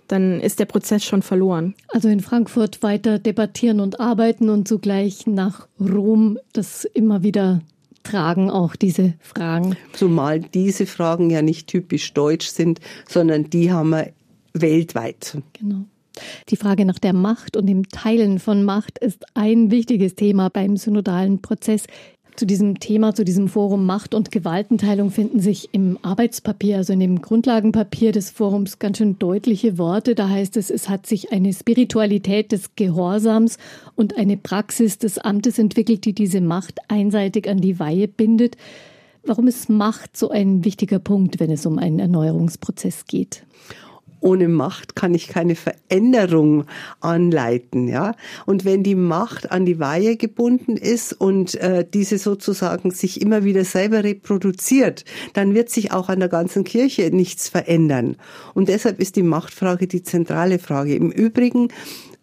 dann 0.08 0.40
ist 0.40 0.60
der 0.60 0.66
Prozess 0.66 1.04
schon 1.04 1.22
verloren. 1.22 1.76
Also 1.90 2.10
in 2.10 2.20
Frankfurt 2.20 2.84
weiter 2.84 3.20
debattieren 3.20 3.80
und 3.80 4.00
arbeiten 4.00 4.50
und 4.50 4.68
zugleich 4.68 5.28
nach 5.28 5.68
Rom 5.80 6.38
das 6.54 6.86
immer 6.86 7.24
wieder 7.24 7.62
tragen, 8.04 8.50
auch 8.50 8.76
diese 8.76 9.14
Fragen. 9.20 9.78
Zumal 9.94 10.40
diese 10.40 10.86
Fragen 10.86 11.30
ja 11.30 11.42
nicht 11.42 11.68
typisch 11.68 12.14
deutsch 12.14 12.48
sind, 12.48 12.80
sondern 13.08 13.50
die 13.50 13.72
haben 13.72 13.90
wir 13.90 14.12
weltweit. 14.54 15.38
Genau. 15.54 15.86
Die 16.50 16.58
Frage 16.58 16.86
nach 16.86 17.00
der 17.00 17.14
Macht 17.14 17.58
und 17.58 17.66
dem 17.66 17.90
Teilen 17.90 18.40
von 18.40 18.64
Macht 18.64 19.00
ist 19.00 19.26
ein 19.34 19.72
wichtiges 19.72 20.14
Thema 20.16 20.50
beim 20.50 20.78
synodalen 20.78 21.42
Prozess. 21.42 21.86
Zu 22.36 22.48
diesem 22.48 22.80
Thema, 22.80 23.14
zu 23.14 23.24
diesem 23.24 23.48
Forum 23.48 23.86
Macht 23.86 24.16
und 24.16 24.32
Gewaltenteilung 24.32 25.12
finden 25.12 25.40
sich 25.40 25.70
im 25.72 26.00
Arbeitspapier, 26.02 26.78
also 26.78 26.92
in 26.94 27.00
dem 27.00 27.22
Grundlagenpapier 27.22 28.12
des 28.12 28.32
Forums, 28.32 28.80
ganz 28.80 28.98
schön 28.98 29.20
deutliche 29.20 29.78
Worte. 29.78 30.16
Da 30.16 30.30
heißt 30.30 30.58
es, 30.58 30.72
es 30.72 30.90
hat 30.90 31.06
sich 31.06 31.32
eine 31.32 31.54
Spiritualität 31.54 32.52
des 32.52 32.76
Gehorsams 32.76 33.58
und 33.96 34.18
eine 34.18 34.38
Praxis 34.38 34.98
des 34.98 35.20
Amtes 35.20 35.60
entwickelt, 35.60 36.06
die 36.06 36.14
diese 36.14 36.42
Macht 36.42 36.80
einseitig 36.88 37.48
an 37.48 37.60
die 37.60 37.78
Weihe 37.80 38.08
bindet. 38.08 38.58
Warum 39.24 39.48
ist 39.48 39.70
Macht 39.70 40.18
so 40.18 40.30
ein 40.30 40.66
wichtiger 40.66 41.00
Punkt, 41.00 41.40
wenn 41.40 41.52
es 41.52 41.68
um 41.68 41.78
einen 41.78 42.00
Erneuerungsprozess 42.00 43.06
geht? 43.06 43.44
Ohne 44.24 44.48
Macht 44.48 44.96
kann 44.96 45.14
ich 45.14 45.28
keine 45.28 45.56
Veränderung 45.56 46.66
anleiten, 47.02 47.88
ja. 47.88 48.16
Und 48.46 48.66
wenn 48.66 48.84
die 48.84 48.96
Macht 48.96 49.52
an 49.52 49.66
die 49.66 49.80
Weihe 49.80 50.18
gebunden 50.18 50.78
ist 50.78 51.14
und 51.14 51.56
äh, 51.56 51.86
diese 51.92 52.18
sozusagen 52.18 52.92
sich 52.92 53.22
immer 53.22 53.44
wieder 53.44 53.66
selber 53.66 54.04
reproduziert, 54.04 55.06
dann 55.34 55.54
wird 55.54 55.70
sich 55.70 55.92
auch 55.92 56.10
an 56.10 56.20
der 56.20 56.30
ganzen 56.30 56.64
Kirche 56.64 57.10
nichts 57.12 57.50
verändern. 57.50 58.16
Und 58.54 58.70
deshalb 58.70 59.00
ist 59.00 59.16
die 59.16 59.24
Machtfrage 59.24 59.88
die 59.88 60.04
zentrale 60.04 60.60
Frage. 60.60 60.96
Im 60.96 61.12
Übrigen 61.12 61.68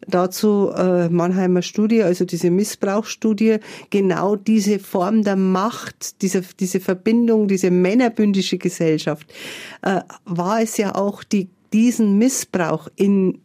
dazu 0.09 0.71
äh, 0.75 1.09
Mannheimer 1.09 1.63
Studie, 1.63 2.03
also 2.03 2.25
diese 2.25 2.51
Missbrauchsstudie, 2.51 3.59
genau 3.91 4.37
diese 4.37 4.79
Form 4.79 5.23
der 5.23 5.37
Macht, 5.37 6.23
diese, 6.23 6.43
diese 6.59 6.81
Verbindung, 6.81 7.49
diese 7.49 7.71
männerbündische 7.71 8.59
Gesellschaft, 8.59 9.33
äh, 9.83 10.01
war 10.25 10.63
es 10.63 10.77
ja 10.77 10.95
auch, 10.95 11.23
die 11.23 11.51
diesen 11.73 12.19
Missbrauch 12.19 12.89
in 12.97 13.41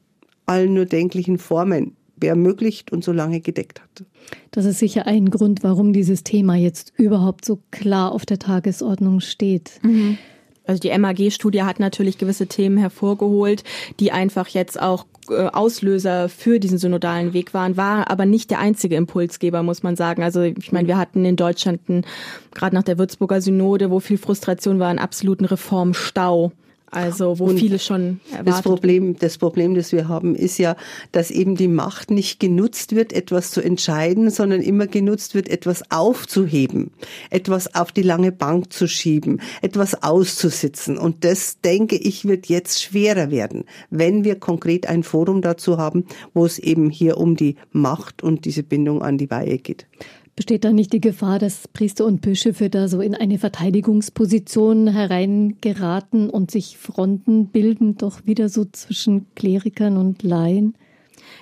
allen 0.45 0.73
nur 0.73 0.85
denklichen 0.85 1.38
Formen 1.38 1.95
ermöglicht 2.21 2.91
und 2.91 3.03
so 3.03 3.11
lange 3.11 3.39
gedeckt 3.39 3.81
hat. 3.81 4.05
Das 4.51 4.65
ist 4.65 4.79
sicher 4.79 5.05
ein 5.05 5.29
Grund, 5.29 5.63
warum 5.63 5.93
dieses 5.93 6.23
Thema 6.23 6.55
jetzt 6.55 6.93
überhaupt 6.97 7.45
so 7.45 7.59
klar 7.71 8.11
auf 8.11 8.25
der 8.25 8.39
Tagesordnung 8.39 9.19
steht. 9.19 9.79
Mhm. 9.83 10.17
Also 10.65 10.79
die 10.79 10.97
MAG-Studie 10.97 11.63
hat 11.63 11.79
natürlich 11.79 12.17
gewisse 12.17 12.47
Themen 12.47 12.77
hervorgeholt, 12.77 13.63
die 13.99 14.11
einfach 14.11 14.47
jetzt 14.47 14.81
auch 14.81 15.05
äh, 15.29 15.47
Auslöser 15.47 16.27
für 16.27 16.59
diesen 16.59 16.77
synodalen 16.77 17.33
Weg 17.33 17.53
waren, 17.53 17.77
war 17.77 18.09
aber 18.09 18.25
nicht 18.25 18.49
der 18.49 18.59
einzige 18.59 18.95
Impulsgeber, 18.95 19.61
muss 19.61 19.83
man 19.83 19.95
sagen. 19.95 20.23
Also 20.23 20.41
ich 20.41 20.71
meine, 20.71 20.88
wir 20.88 20.97
hatten 20.97 21.23
in 21.25 21.35
Deutschland 21.35 21.81
gerade 22.53 22.75
nach 22.75 22.83
der 22.83 22.97
Würzburger 22.97 23.41
Synode, 23.41 23.91
wo 23.91 23.99
viel 23.99 24.17
Frustration 24.17 24.79
war, 24.79 24.89
einen 24.89 24.99
absoluten 24.99 25.45
Reformstau. 25.45 26.51
Also 26.95 27.39
wo 27.39 27.45
und 27.45 27.60
viele 27.60 27.77
schon 27.77 28.21
erwartet. 28.31 28.47
Das 28.47 28.62
Problem, 28.62 29.19
das 29.19 29.38
Problem, 29.38 29.75
das 29.75 29.91
wir 29.91 30.08
haben, 30.08 30.34
ist 30.34 30.58
ja, 30.58 30.77
dass 31.12 31.29
eben 31.29 31.55
die 31.55 31.67
Macht 31.67 32.10
nicht 32.10 32.39
genutzt 32.39 32.95
wird, 32.95 33.12
etwas 33.12 33.51
zu 33.51 33.62
entscheiden, 33.62 34.29
sondern 34.29 34.62
immer 34.62 34.88
genutzt 34.88 35.36
wird, 35.36 35.49
etwas 35.49 35.91
aufzuheben, 35.91 36.91
etwas 37.29 37.75
auf 37.75 37.91
die 37.91 38.01
lange 38.01 38.31
Bank 38.31 38.71
zu 38.71 38.88
schieben, 38.88 39.41
etwas 39.62 40.03
auszusitzen. 40.03 40.97
Und 40.97 41.25
das, 41.25 41.60
denke 41.60 41.97
ich, 41.97 42.25
wird 42.25 42.47
jetzt 42.47 42.81
schwerer 42.81 43.29
werden, 43.29 43.65
wenn 43.89 44.23
wir 44.23 44.36
konkret 44.39 44.88
ein 44.88 45.03
Forum 45.03 45.41
dazu 45.41 45.77
haben, 45.77 46.05
wo 46.34 46.45
es 46.45 46.60
eben 46.60 46.89
hier 46.89 47.17
um 47.17 47.36
die 47.36 47.55
Macht 47.71 48.23
und 48.23 48.45
diese 48.45 48.63
Bindung 48.63 49.01
an 49.01 49.17
die 49.17 49.29
Weihe 49.29 49.58
geht. 49.58 49.86
Besteht 50.35 50.65
da 50.65 50.73
nicht 50.73 50.91
die 50.91 50.99
Gefahr, 50.99 51.39
dass 51.39 51.69
Priester 51.69 52.05
und 52.05 52.21
Bischöfe 52.21 52.69
da 52.69 52.89
so 52.89 52.99
in 52.99 53.15
eine 53.15 53.39
Verteidigungsposition 53.39 54.87
hereingeraten 54.87 56.29
und 56.29 56.51
sich 56.51 56.77
Fronten 56.77 57.47
bilden, 57.47 57.97
doch 57.97 58.25
wieder 58.25 58.49
so 58.49 58.65
zwischen 58.65 59.27
Klerikern 59.35 59.95
und 59.95 60.23
Laien? 60.23 60.75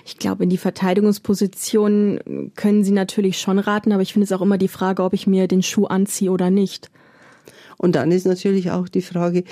Ich 0.06 0.18
glaube, 0.18 0.44
in 0.44 0.50
die 0.50 0.58
Verteidigungsposition 0.58 2.52
können 2.54 2.84
sie 2.84 2.92
natürlich 2.92 3.38
schon 3.38 3.58
raten, 3.58 3.90
aber 3.90 4.02
ich 4.02 4.12
finde 4.12 4.24
es 4.24 4.32
auch 4.32 4.42
immer 4.42 4.58
die 4.58 4.68
Frage, 4.68 5.02
ob 5.02 5.12
ich 5.12 5.26
mir 5.26 5.48
den 5.48 5.64
Schuh 5.64 5.86
anziehe 5.86 6.30
oder 6.30 6.50
nicht. 6.50 6.88
Und 7.76 7.96
dann 7.96 8.12
ist 8.12 8.26
natürlich 8.26 8.70
auch 8.70 8.88
die 8.88 9.02
Frage, 9.02 9.42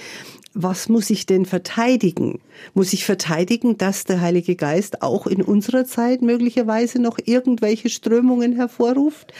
was 0.54 0.88
muss 0.88 1.10
ich 1.10 1.26
denn 1.26 1.46
verteidigen? 1.46 2.40
Muss 2.74 2.92
ich 2.92 3.04
verteidigen, 3.04 3.78
dass 3.78 4.04
der 4.04 4.20
Heilige 4.20 4.56
Geist 4.56 5.02
auch 5.02 5.26
in 5.26 5.42
unserer 5.42 5.84
Zeit 5.84 6.22
möglicherweise 6.22 7.00
noch 7.00 7.18
irgendwelche 7.24 7.88
Strömungen 7.88 8.52
hervorruft? 8.52 9.32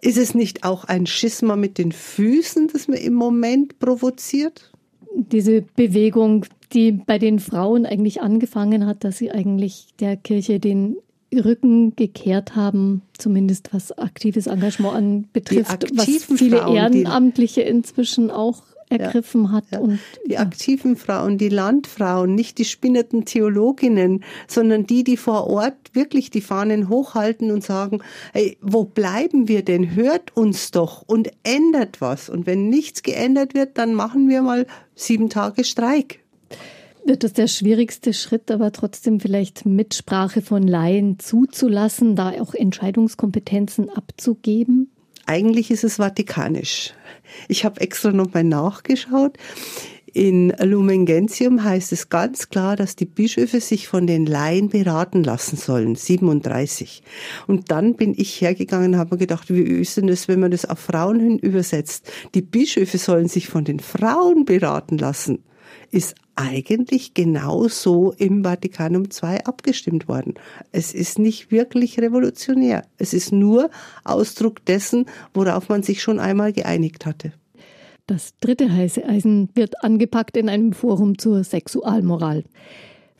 Ist 0.00 0.18
es 0.18 0.34
nicht 0.34 0.64
auch 0.64 0.84
ein 0.84 1.06
Schisma 1.06 1.56
mit 1.56 1.78
den 1.78 1.92
Füßen, 1.92 2.68
das 2.72 2.88
mir 2.88 2.98
im 2.98 3.14
Moment 3.14 3.78
provoziert? 3.78 4.72
Diese 5.14 5.62
Bewegung, 5.62 6.46
die 6.72 6.92
bei 6.92 7.18
den 7.18 7.38
Frauen 7.38 7.86
eigentlich 7.86 8.20
angefangen 8.20 8.86
hat, 8.86 9.04
dass 9.04 9.18
sie 9.18 9.30
eigentlich 9.30 9.88
der 9.98 10.16
Kirche 10.16 10.60
den 10.60 10.96
Rücken 11.34 11.94
gekehrt 11.94 12.56
haben, 12.56 13.02
zumindest 13.18 13.72
was 13.72 13.92
aktives 13.96 14.46
Engagement 14.46 14.94
anbetrifft, 14.94 15.86
was 15.94 16.06
viele 16.36 16.58
Frauen, 16.58 16.76
Ehrenamtliche 16.76 17.62
inzwischen 17.62 18.30
auch 18.30 18.62
ergriffen 18.90 19.44
ja, 19.44 19.50
hat. 19.52 19.64
Ja. 19.70 19.78
Und, 19.80 19.98
die 20.26 20.32
ja. 20.32 20.40
aktiven 20.40 20.96
Frauen, 20.96 21.38
die 21.38 21.48
Landfrauen, 21.48 22.34
nicht 22.34 22.58
die 22.58 22.64
spinnerten 22.64 23.24
Theologinnen, 23.24 24.24
sondern 24.46 24.86
die, 24.86 25.04
die 25.04 25.16
vor 25.16 25.46
Ort 25.46 25.76
wirklich 25.92 26.30
die 26.30 26.40
Fahnen 26.40 26.88
hochhalten 26.88 27.50
und 27.50 27.64
sagen, 27.64 28.00
hey, 28.32 28.56
wo 28.60 28.84
bleiben 28.84 29.48
wir 29.48 29.64
denn? 29.64 29.94
Hört 29.94 30.36
uns 30.36 30.70
doch 30.70 31.02
und 31.06 31.30
ändert 31.42 32.00
was. 32.00 32.28
Und 32.28 32.46
wenn 32.46 32.68
nichts 32.68 33.02
geändert 33.02 33.54
wird, 33.54 33.78
dann 33.78 33.94
machen 33.94 34.28
wir 34.28 34.42
mal 34.42 34.66
sieben 34.94 35.30
Tage 35.30 35.64
Streik. 35.64 36.20
Wird 37.04 37.24
das 37.24 37.32
der 37.32 37.46
schwierigste 37.46 38.12
Schritt, 38.12 38.50
aber 38.50 38.70
trotzdem 38.70 39.18
vielleicht 39.18 39.64
Mitsprache 39.64 40.42
von 40.42 40.62
Laien 40.62 41.18
zuzulassen, 41.18 42.16
da 42.16 42.32
auch 42.32 42.52
Entscheidungskompetenzen 42.52 43.88
abzugeben? 43.88 44.90
Eigentlich 45.28 45.70
ist 45.70 45.84
es 45.84 45.96
vatikanisch. 45.96 46.94
Ich 47.48 47.66
habe 47.66 47.82
extra 47.82 48.12
nochmal 48.12 48.44
nachgeschaut. 48.44 49.36
In 50.14 50.54
Lumen 50.58 51.04
Gentium 51.04 51.62
heißt 51.62 51.92
es 51.92 52.08
ganz 52.08 52.48
klar, 52.48 52.76
dass 52.76 52.96
die 52.96 53.04
Bischöfe 53.04 53.60
sich 53.60 53.88
von 53.88 54.06
den 54.06 54.24
Laien 54.24 54.70
beraten 54.70 55.22
lassen 55.22 55.58
sollen, 55.58 55.96
37. 55.96 57.02
Und 57.46 57.70
dann 57.70 57.94
bin 57.94 58.14
ich 58.16 58.40
hergegangen 58.40 58.94
und 58.94 58.98
habe 58.98 59.16
mir 59.16 59.18
gedacht, 59.18 59.50
wie 59.50 59.60
ist 59.60 59.98
denn 59.98 60.06
das, 60.06 60.28
wenn 60.28 60.40
man 60.40 60.50
das 60.50 60.64
auf 60.64 60.78
Frauen 60.78 61.20
hin 61.20 61.38
übersetzt? 61.38 62.10
Die 62.34 62.40
Bischöfe 62.40 62.96
sollen 62.96 63.28
sich 63.28 63.48
von 63.48 63.64
den 63.64 63.80
Frauen 63.80 64.46
beraten 64.46 64.96
lassen. 64.96 65.44
Ist 65.90 66.14
eigentlich 66.38 67.14
genauso 67.14 68.14
im 68.16 68.44
Vatikanum 68.44 69.04
II 69.04 69.40
abgestimmt 69.44 70.06
worden. 70.06 70.34
Es 70.70 70.94
ist 70.94 71.18
nicht 71.18 71.50
wirklich 71.50 71.98
revolutionär. 71.98 72.84
Es 72.96 73.12
ist 73.12 73.32
nur 73.32 73.70
Ausdruck 74.04 74.64
dessen, 74.64 75.06
worauf 75.34 75.68
man 75.68 75.82
sich 75.82 76.00
schon 76.00 76.20
einmal 76.20 76.52
geeinigt 76.52 77.06
hatte. 77.06 77.32
Das 78.06 78.34
dritte 78.40 78.72
heiße 78.72 79.04
Eisen 79.04 79.50
wird 79.54 79.82
angepackt 79.82 80.36
in 80.36 80.48
einem 80.48 80.72
Forum 80.72 81.18
zur 81.18 81.42
Sexualmoral. 81.42 82.44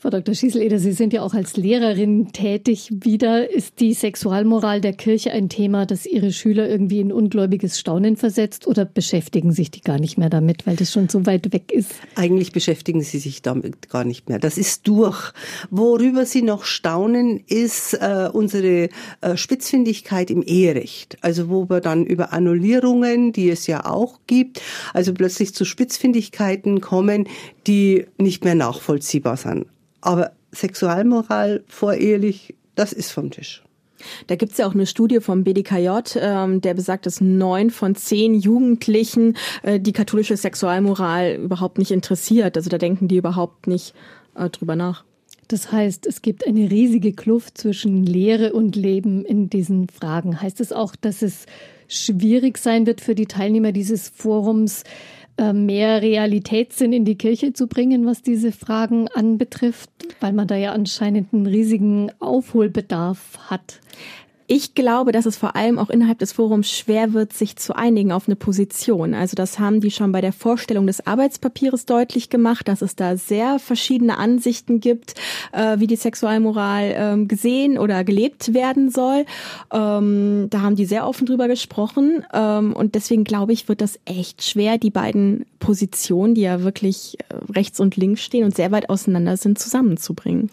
Frau 0.01 0.11
Dr. 0.11 0.33
Schieseleder, 0.33 0.79
Sie 0.79 0.93
sind 0.93 1.13
ja 1.13 1.23
auch 1.23 1.35
als 1.35 1.57
Lehrerin 1.57 2.31
tätig. 2.33 2.89
Wieder 2.93 3.51
ist 3.51 3.81
die 3.81 3.95
Sexualmoral 3.95 4.81
der 4.81 4.93
Kirche 4.93 5.33
ein 5.33 5.49
Thema, 5.49 5.87
das 5.87 6.07
Ihre 6.07 6.31
Schüler 6.31 6.69
irgendwie 6.69 7.01
in 7.01 7.11
ungläubiges 7.11 7.81
Staunen 7.81 8.17
versetzt 8.17 8.69
oder 8.69 8.85
beschäftigen 8.85 9.51
sich 9.51 9.73
die 9.73 9.81
gar 9.81 9.99
nicht 9.99 10.17
mehr 10.17 10.31
damit, 10.31 10.69
weil 10.69 10.77
das 10.77 10.93
schon 10.93 11.09
so 11.09 11.27
weit 11.27 11.53
weg 11.53 11.73
ist? 11.73 11.91
Eigentlich 12.15 12.53
beschäftigen 12.53 13.01
sie 13.03 13.19
sich 13.19 13.43
damit 13.43 13.89
gar 13.89 14.05
nicht 14.05 14.29
mehr. 14.29 14.39
Das 14.39 14.57
ist 14.57 14.87
durch. 14.87 15.33
Worüber 15.73 16.27
sie 16.27 16.43
noch 16.43 16.63
staunen, 16.63 17.43
ist 17.49 17.95
äh, 17.95 18.29
unsere 18.33 18.91
äh, 19.21 19.37
Spitzfindigkeit 19.37 20.31
im 20.31 20.43
Eherecht. 20.43 21.19
Also 21.23 21.49
wo 21.49 21.69
wir 21.69 21.81
dann 21.81 22.07
über 22.07 22.33
Annullierungen, 22.33 23.33
die 23.33 23.51
es 23.51 23.67
ja 23.67 23.85
auch 23.85 24.21
gibt, 24.29 24.63
also 24.95 25.13
plötzlich 25.13 25.57
zu 25.57 25.65
Spitzfindigkeiten 25.65 26.81
kommen, 26.81 27.27
die 27.67 28.07
nicht 28.17 28.45
mehr 28.45 28.55
nachvollziehbar 28.55 29.37
sind. 29.37 29.67
Aber 30.01 30.33
Sexualmoral 30.53 31.65
vorehelich, 31.69 32.55
das 32.75 32.93
ist 32.93 33.11
vom 33.13 33.31
Tisch. 33.31 33.63
Da 34.29 34.37
gibt's 34.37 34.59
ja 34.59 34.67
auch 34.67 34.75
eine 34.75 34.87
Studie 34.87 35.21
vom 35.21 35.45
BDKJ, 35.45 36.19
ähm, 36.21 36.61
der 36.61 36.75
besagt, 36.75 37.07
dass 37.07 37.21
neun 37.21 37.71
von 37.71 37.95
zehn 37.95 38.35
Jugendlichen 38.35 39.37
äh, 39.63 39.81
die 39.81 39.93
katholische 39.93 40.37
Sexualmoral 40.37 41.35
überhaupt 41.35 41.79
nicht 41.79 41.91
interessiert. 41.91 42.57
Also 42.57 42.71
da 42.71 42.79
denken 42.79 43.09
die 43.09 43.17
überhaupt 43.17 43.67
nicht 43.67 43.95
äh, 44.37 44.49
drüber 44.51 44.77
nach. 44.77 45.05
Das 45.49 45.73
heißt, 45.73 46.07
es 46.07 46.21
gibt 46.21 46.47
eine 46.47 46.71
riesige 46.71 47.13
Kluft 47.13 47.59
zwischen 47.59 48.05
Lehre 48.05 48.53
und 48.53 48.77
Leben 48.77 49.25
in 49.25 49.49
diesen 49.49 49.89
Fragen. 49.89 50.41
Heißt 50.41 50.61
es 50.61 50.73
auch, 50.73 50.95
dass 50.95 51.23
es 51.23 51.47
schwierig 51.89 52.59
sein 52.59 52.87
wird 52.87 53.01
für 53.01 53.15
die 53.15 53.27
Teilnehmer 53.27 53.73
dieses 53.73 54.11
Forums, 54.11 54.85
mehr 55.53 56.03
Realitätssinn 56.03 56.93
in 56.93 57.05
die 57.05 57.17
Kirche 57.17 57.53
zu 57.53 57.67
bringen, 57.69 58.07
was 58.07 58.23
diese 58.23 58.53
Fragen 58.53 59.09
anbetrifft, 59.09 59.91
weil 60.21 60.33
man 60.33 60.49
da 60.49 60.57
ja 60.57 60.73
anscheinend 60.73 61.33
einen 61.33 61.47
riesigen 61.47 62.11
Aufholbedarf 62.19 63.39
hat. 63.49 63.81
Ich 64.51 64.75
glaube, 64.75 65.13
dass 65.13 65.27
es 65.27 65.37
vor 65.37 65.57
allem 65.57 65.79
auch 65.79 65.91
innerhalb 65.91 66.21
des 66.21 66.33
Forums 66.33 66.71
schwer 66.71 67.13
wird, 67.13 67.35
sich 67.35 67.57
zu 67.57 67.77
einigen 67.77 68.13
auf 68.13 68.29
eine 68.29 68.35
Position. 68.35 69.13
Also 69.13 69.35
das 69.35 69.59
haben 69.59 69.83
die 69.83 69.91
schon 69.91 70.11
bei 70.11 70.23
der 70.23 70.33
Vorstellung 70.33 70.87
des 70.87 71.07
Arbeitspapiers 71.07 71.85
deutlich 71.85 72.31
gemacht, 72.31 72.67
dass 72.67 72.81
es 72.81 72.97
da 72.97 73.19
sehr 73.19 73.59
verschiedene 73.59 74.17
Ansichten 74.17 74.81
gibt, 74.81 75.17
äh, 75.53 75.81
wie 75.81 75.87
die 75.87 75.97
Sexualmoral 75.97 76.95
ähm, 76.97 77.29
gesehen 77.29 77.77
oder 77.77 78.05
gelebt 78.05 78.55
werden 78.55 78.91
soll. 78.91 79.27
Ähm, 79.71 80.47
da 80.49 80.63
haben 80.63 80.77
die 80.77 80.87
sehr 80.87 81.07
offen 81.07 81.27
drüber 81.27 81.47
gesprochen. 81.47 82.25
Ähm, 82.33 82.73
und 82.73 82.95
deswegen 82.95 83.25
glaube 83.25 83.53
ich, 83.53 83.69
wird 83.69 83.83
das 83.83 84.01
echt 84.07 84.43
schwer, 84.43 84.79
die 84.79 84.91
beiden 84.91 85.45
Positionen, 85.59 86.35
die 86.35 86.41
ja 86.41 86.63
wirklich 86.63 87.19
äh, 87.29 87.35
rechts 87.53 87.81
und 87.81 87.97
links 87.97 88.23
stehen 88.23 88.45
und 88.45 88.57
sehr 88.57 88.73
weit 88.73 88.89
auseinander 88.89 89.37
sind, 89.37 89.59
zusammenzubringen. 89.59 90.49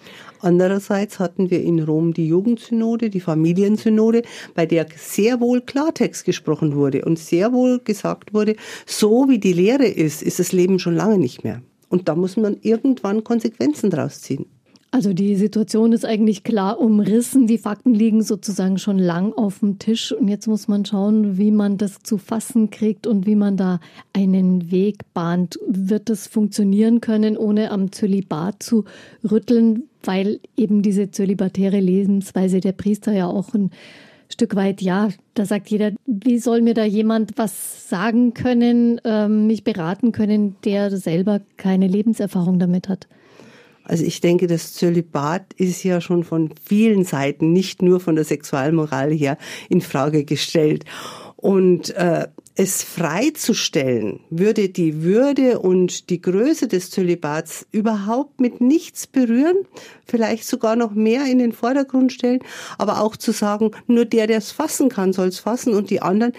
Andererseits 0.45 1.17
hatten 1.17 1.49
wir 1.49 1.63
in 1.63 1.79
Rom 1.79 2.13
die 2.13 2.27
Jugendsynode, 2.27 3.09
die 3.09 3.19
Familiensynode, 3.19 4.21
bei 4.53 4.67
der 4.67 4.85
sehr 4.95 5.39
wohl 5.39 5.61
Klartext 5.61 6.23
gesprochen 6.23 6.75
wurde 6.75 7.03
und 7.03 7.17
sehr 7.17 7.51
wohl 7.51 7.79
gesagt 7.79 8.31
wurde, 8.31 8.55
so 8.85 9.27
wie 9.27 9.39
die 9.39 9.53
Lehre 9.53 9.87
ist, 9.87 10.21
ist 10.21 10.37
das 10.37 10.51
Leben 10.51 10.77
schon 10.77 10.95
lange 10.95 11.17
nicht 11.17 11.43
mehr. 11.43 11.63
Und 11.89 12.07
da 12.07 12.13
muss 12.13 12.37
man 12.37 12.57
irgendwann 12.61 13.23
Konsequenzen 13.23 13.89
draus 13.89 14.21
ziehen. 14.21 14.45
Also 14.95 15.11
die 15.11 15.35
Situation 15.35 15.91
ist 15.91 16.05
eigentlich 16.05 16.45
klar 16.45 16.79
umrissen. 16.79 17.47
Die 17.47 17.57
Fakten 17.57 17.93
liegen 17.93 18.23
sozusagen 18.23 18.77
schon 18.77 18.97
lang 18.97 19.33
auf 19.33 19.59
dem 19.59 19.77
Tisch. 19.77 20.13
Und 20.13 20.29
jetzt 20.29 20.47
muss 20.47 20.69
man 20.69 20.85
schauen, 20.85 21.37
wie 21.37 21.51
man 21.51 21.77
das 21.77 21.99
zu 22.01 22.17
fassen 22.17 22.69
kriegt 22.69 23.05
und 23.05 23.25
wie 23.25 23.35
man 23.35 23.57
da 23.57 23.81
einen 24.13 24.71
Weg 24.71 24.99
bahnt. 25.13 25.59
Wird 25.67 26.07
das 26.07 26.27
funktionieren 26.27 27.01
können, 27.01 27.35
ohne 27.35 27.71
am 27.71 27.91
Zölibat 27.91 28.63
zu 28.63 28.85
rütteln, 29.29 29.89
weil 30.01 30.39
eben 30.55 30.81
diese 30.81 31.11
zölibatäre 31.11 31.81
Lebensweise 31.81 32.61
der 32.61 32.71
Priester 32.71 33.11
ja 33.11 33.27
auch 33.27 33.53
ein 33.53 33.71
Stück 34.29 34.55
weit, 34.55 34.81
ja, 34.81 35.09
da 35.33 35.45
sagt 35.45 35.69
jeder, 35.71 35.91
wie 36.05 36.39
soll 36.39 36.61
mir 36.61 36.73
da 36.73 36.85
jemand 36.85 37.33
was 37.35 37.89
sagen 37.89 38.33
können, 38.33 38.99
äh, 39.03 39.27
mich 39.27 39.65
beraten 39.65 40.13
können, 40.13 40.55
der 40.63 40.95
selber 40.95 41.41
keine 41.57 41.89
Lebenserfahrung 41.89 42.59
damit 42.59 42.87
hat? 42.87 43.09
Also 43.85 44.03
ich 44.03 44.19
denke, 44.19 44.47
das 44.47 44.73
Zölibat 44.73 45.53
ist 45.53 45.83
ja 45.83 46.01
schon 46.01 46.23
von 46.23 46.51
vielen 46.63 47.03
Seiten, 47.03 47.53
nicht 47.53 47.81
nur 47.81 47.99
von 47.99 48.15
der 48.15 48.25
Sexualmoral 48.25 49.11
her, 49.11 49.37
in 49.69 49.81
Frage 49.81 50.25
gestellt. 50.25 50.85
Und 51.35 51.91
äh, 51.91 52.27
es 52.55 52.83
freizustellen, 52.83 54.21
würde 54.29 54.69
die 54.69 55.03
Würde 55.03 55.59
und 55.59 56.09
die 56.09 56.21
Größe 56.21 56.67
des 56.67 56.89
Zölibats 56.89 57.67
überhaupt 57.71 58.39
mit 58.39 58.61
nichts 58.61 59.07
berühren, 59.07 59.57
vielleicht 60.05 60.45
sogar 60.45 60.77
noch 60.77 60.91
mehr 60.91 61.25
in 61.25 61.37
den 61.37 61.51
Vordergrund 61.51 62.13
stellen, 62.13 62.39
aber 62.77 63.01
auch 63.01 63.17
zu 63.17 63.33
sagen, 63.33 63.71
nur 63.87 64.05
der, 64.05 64.27
der 64.27 64.37
es 64.37 64.51
fassen 64.51 64.87
kann, 64.87 65.11
soll 65.11 65.27
es 65.27 65.39
fassen 65.39 65.73
und 65.73 65.89
die 65.89 66.01
anderen, 66.01 66.31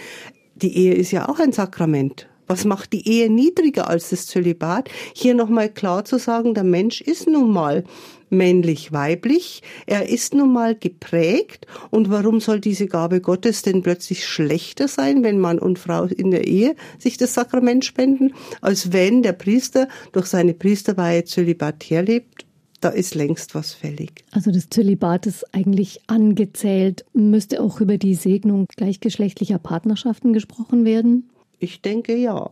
die 0.55 0.74
Ehe 0.74 0.94
ist 0.94 1.11
ja 1.11 1.28
auch 1.28 1.38
ein 1.38 1.53
Sakrament. 1.53 2.28
Was 2.47 2.64
macht 2.64 2.92
die 2.92 3.09
Ehe 3.09 3.30
niedriger 3.30 3.88
als 3.88 4.11
das 4.11 4.26
Zölibat? 4.26 4.88
Hier 5.14 5.34
nochmal 5.34 5.68
klar 5.68 6.05
zu 6.05 6.18
sagen, 6.18 6.55
der 6.55 6.64
Mensch 6.64 7.01
ist 7.01 7.28
nun 7.28 7.53
mal 7.53 7.84
männlich-weiblich, 8.30 9.62
er 9.86 10.09
ist 10.09 10.34
nun 10.34 10.53
mal 10.53 10.74
geprägt 10.74 11.66
und 11.90 12.11
warum 12.11 12.40
soll 12.40 12.61
diese 12.61 12.86
Gabe 12.86 13.20
Gottes 13.20 13.62
denn 13.62 13.82
plötzlich 13.82 14.26
schlechter 14.26 14.88
sein, 14.88 15.22
wenn 15.22 15.38
Mann 15.38 15.59
und 15.59 15.78
Frau 15.78 16.05
in 16.05 16.30
der 16.30 16.47
Ehe 16.47 16.74
sich 16.99 17.16
das 17.16 17.34
Sakrament 17.34 17.84
spenden, 17.84 18.34
als 18.61 18.92
wenn 18.92 19.22
der 19.22 19.32
Priester 19.32 19.88
durch 20.12 20.26
seine 20.26 20.55
Priesterweihe 20.55 21.24
zölibatär 21.24 22.03
lebt? 22.03 22.47
Da 22.80 22.90
ist 22.90 23.14
längst 23.14 23.55
was 23.55 23.72
fällig. 23.72 24.24
Also 24.32 24.51
das 24.51 24.68
Zölibat 24.68 25.26
ist 25.26 25.55
eigentlich 25.55 26.01
angezählt. 26.09 27.05
Müsste 27.14 27.62
auch 27.62 27.80
über 27.80 27.97
die 27.97 28.14
Segnung 28.14 28.66
gleichgeschlechtlicher 28.76 29.59
Partnerschaften 29.59 30.32
gesprochen 30.32 30.84
werden? 30.84 31.30
Ich 31.59 31.81
denke 31.81 32.15
ja. 32.17 32.51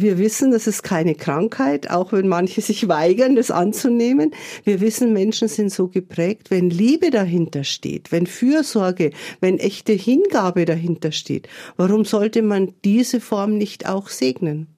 Wir 0.00 0.16
wissen, 0.16 0.52
das 0.52 0.68
ist 0.68 0.84
keine 0.84 1.16
Krankheit, 1.16 1.90
auch 1.90 2.12
wenn 2.12 2.28
manche 2.28 2.60
sich 2.60 2.86
weigern, 2.86 3.34
das 3.34 3.50
anzunehmen. 3.50 4.30
Wir 4.62 4.80
wissen, 4.80 5.12
Menschen 5.12 5.48
sind 5.48 5.72
so 5.72 5.88
geprägt, 5.88 6.52
wenn 6.52 6.70
Liebe 6.70 7.10
dahinter 7.10 7.64
steht, 7.64 8.12
wenn 8.12 8.28
Fürsorge, 8.28 9.10
wenn 9.40 9.58
echte 9.58 9.92
Hingabe 9.92 10.66
dahinter 10.66 11.10
steht. 11.10 11.48
Warum 11.76 12.04
sollte 12.04 12.42
man 12.42 12.74
diese 12.84 13.20
Form 13.20 13.58
nicht 13.58 13.88
auch 13.88 14.08
segnen? 14.08 14.68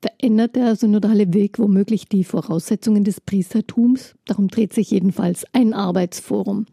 Verändert 0.00 0.54
der 0.54 0.76
synodale 0.76 1.34
Weg 1.34 1.58
womöglich 1.58 2.08
die 2.08 2.22
Voraussetzungen 2.22 3.02
des 3.02 3.20
Priestertums? 3.20 4.14
Darum 4.24 4.46
dreht 4.46 4.72
sich 4.72 4.92
jedenfalls 4.92 5.46
ein 5.52 5.74
Arbeitsforum. 5.74 6.66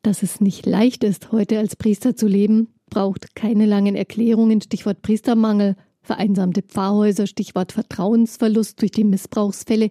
Dass 0.00 0.22
es 0.22 0.40
nicht 0.40 0.64
leicht 0.64 1.04
ist, 1.04 1.30
heute 1.30 1.58
als 1.58 1.76
Priester 1.76 2.16
zu 2.16 2.26
leben, 2.26 2.68
braucht 2.90 3.34
keine 3.34 3.66
langen 3.66 3.94
Erklärungen, 3.94 4.60
Stichwort 4.60 5.02
Priestermangel, 5.02 5.76
vereinsamte 6.02 6.62
Pfarrhäuser, 6.62 7.26
Stichwort 7.26 7.72
Vertrauensverlust 7.72 8.80
durch 8.80 8.92
die 8.92 9.04
Missbrauchsfälle. 9.04 9.90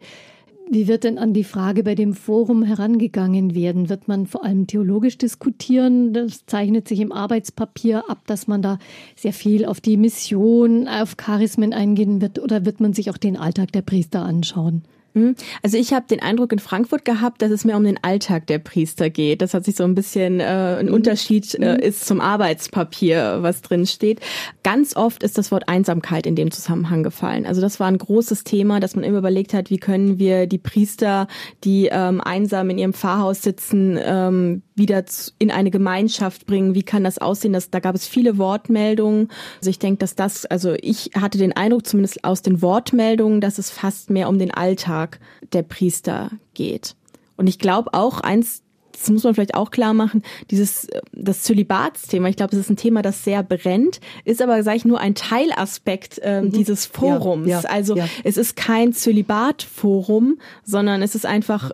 Wie 0.67 0.87
wird 0.87 1.03
denn 1.03 1.19
an 1.19 1.33
die 1.33 1.43
Frage 1.43 1.83
bei 1.83 1.93
dem 1.93 2.13
Forum 2.13 2.63
herangegangen 2.63 3.53
werden? 3.53 3.87
Wird 3.87 4.07
man 4.07 4.25
vor 4.25 4.43
allem 4.43 4.65
theologisch 4.65 5.17
diskutieren? 5.17 6.11
Das 6.11 6.47
zeichnet 6.47 6.87
sich 6.87 7.01
im 7.01 7.11
Arbeitspapier 7.11 8.09
ab, 8.09 8.23
dass 8.25 8.47
man 8.47 8.63
da 8.63 8.79
sehr 9.15 9.33
viel 9.33 9.65
auf 9.65 9.79
die 9.79 9.97
Mission, 9.97 10.87
auf 10.87 11.17
Charismen 11.17 11.71
eingehen 11.71 12.19
wird. 12.19 12.39
Oder 12.39 12.65
wird 12.65 12.79
man 12.79 12.93
sich 12.93 13.11
auch 13.11 13.17
den 13.17 13.37
Alltag 13.37 13.73
der 13.73 13.83
Priester 13.83 14.23
anschauen? 14.23 14.83
Mhm. 15.15 15.35
Also 15.63 15.77
ich 15.77 15.93
habe 15.93 16.05
den 16.07 16.21
Eindruck 16.21 16.51
in 16.51 16.59
Frankfurt 16.59 17.05
gehabt, 17.05 17.41
dass 17.41 17.49
es 17.49 17.65
mehr 17.65 17.77
um 17.77 17.83
den 17.83 18.03
Alltag 18.03 18.47
der 18.47 18.59
Priester 18.59 19.09
geht. 19.09 19.41
Das 19.41 19.53
hat 19.53 19.65
sich 19.65 19.75
so 19.75 19.83
ein 19.83 19.95
bisschen 19.95 20.39
äh, 20.39 20.77
ein 20.79 20.87
mhm. 20.87 20.93
Unterschied 20.93 21.55
äh, 21.55 21.73
mhm. 21.73 21.79
ist 21.79 22.05
zum 22.05 22.21
Arbeitspapier, 22.21 23.37
was 23.39 23.61
drin 23.61 23.87
steht. 23.87 24.19
Ganz 24.63 24.95
oft 24.95 25.23
ist 25.23 25.37
das 25.37 25.51
Wort 25.51 25.69
Einsamkeit 25.69 26.27
in 26.27 26.35
dem 26.35 26.51
Zusammenhang 26.51 27.01
gefallen. 27.01 27.45
Also 27.45 27.61
das 27.61 27.79
war 27.79 27.87
ein 27.87 27.97
großes 27.97 28.43
Thema, 28.43 28.79
dass 28.79 28.95
man 28.95 29.05
immer 29.05 29.19
überlegt 29.19 29.53
hat, 29.53 29.69
wie 29.69 29.77
können 29.77 30.19
wir 30.19 30.47
die 30.47 30.57
Priester, 30.57 31.27
die 31.63 31.89
ähm, 31.91 32.19
einsam 32.19 32.69
in 32.69 32.77
ihrem 32.77 32.93
Pfarrhaus 32.93 33.41
sitzen, 33.41 33.97
ähm, 34.01 34.63
wieder 34.75 35.03
in 35.39 35.51
eine 35.51 35.71
Gemeinschaft 35.71 36.45
bringen? 36.45 36.75
Wie 36.75 36.83
kann 36.83 37.05
das 37.05 37.19
aussehen? 37.19 37.53
Das, 37.53 37.69
da 37.69 37.79
gab 37.79 37.95
es 37.95 38.05
viele 38.05 38.37
Wortmeldungen. 38.37 39.29
Also 39.59 39.69
ich 39.69 39.79
denke, 39.79 39.99
dass 39.99 40.15
das, 40.15 40.45
also 40.45 40.73
ich 40.81 41.11
hatte 41.15 41.37
den 41.37 41.53
Eindruck, 41.53 41.87
zumindest 41.87 42.25
aus 42.25 42.41
den 42.41 42.61
Wortmeldungen, 42.61 43.39
dass 43.39 43.57
es 43.57 43.69
fast 43.69 44.09
mehr 44.09 44.27
um 44.27 44.39
den 44.39 44.51
Alltag 44.51 45.04
der 45.53 45.63
Priester 45.63 46.31
geht. 46.53 46.95
Und 47.37 47.47
ich 47.47 47.59
glaube 47.59 47.93
auch, 47.93 48.21
eins 48.21 48.63
das 48.97 49.09
muss 49.09 49.23
man 49.23 49.35
vielleicht 49.35 49.55
auch 49.55 49.71
klar 49.71 49.93
machen, 49.93 50.23
dieses 50.51 50.87
das 51.11 51.43
Zölibatsthema, 51.43 52.29
ich 52.29 52.37
glaube, 52.37 52.51
das 52.51 52.61
ist 52.61 52.69
ein 52.69 52.77
Thema, 52.77 53.01
das 53.01 53.23
sehr 53.23 53.43
brennt, 53.43 53.99
ist 54.23 54.41
aber, 54.41 54.63
sage 54.63 54.77
ich, 54.77 54.85
nur 54.85 54.99
ein 54.99 55.15
Teilaspekt 55.15 56.19
äh, 56.23 56.41
mhm. 56.41 56.51
dieses 56.51 56.85
Forums. 56.85 57.47
Ja, 57.47 57.61
ja, 57.61 57.69
also 57.69 57.97
ja. 57.97 58.07
es 58.23 58.37
ist 58.37 58.55
kein 58.55 58.93
Zölibatforum, 58.93 60.39
sondern 60.63 61.01
es 61.01 61.15
ist 61.15 61.25
einfach 61.25 61.71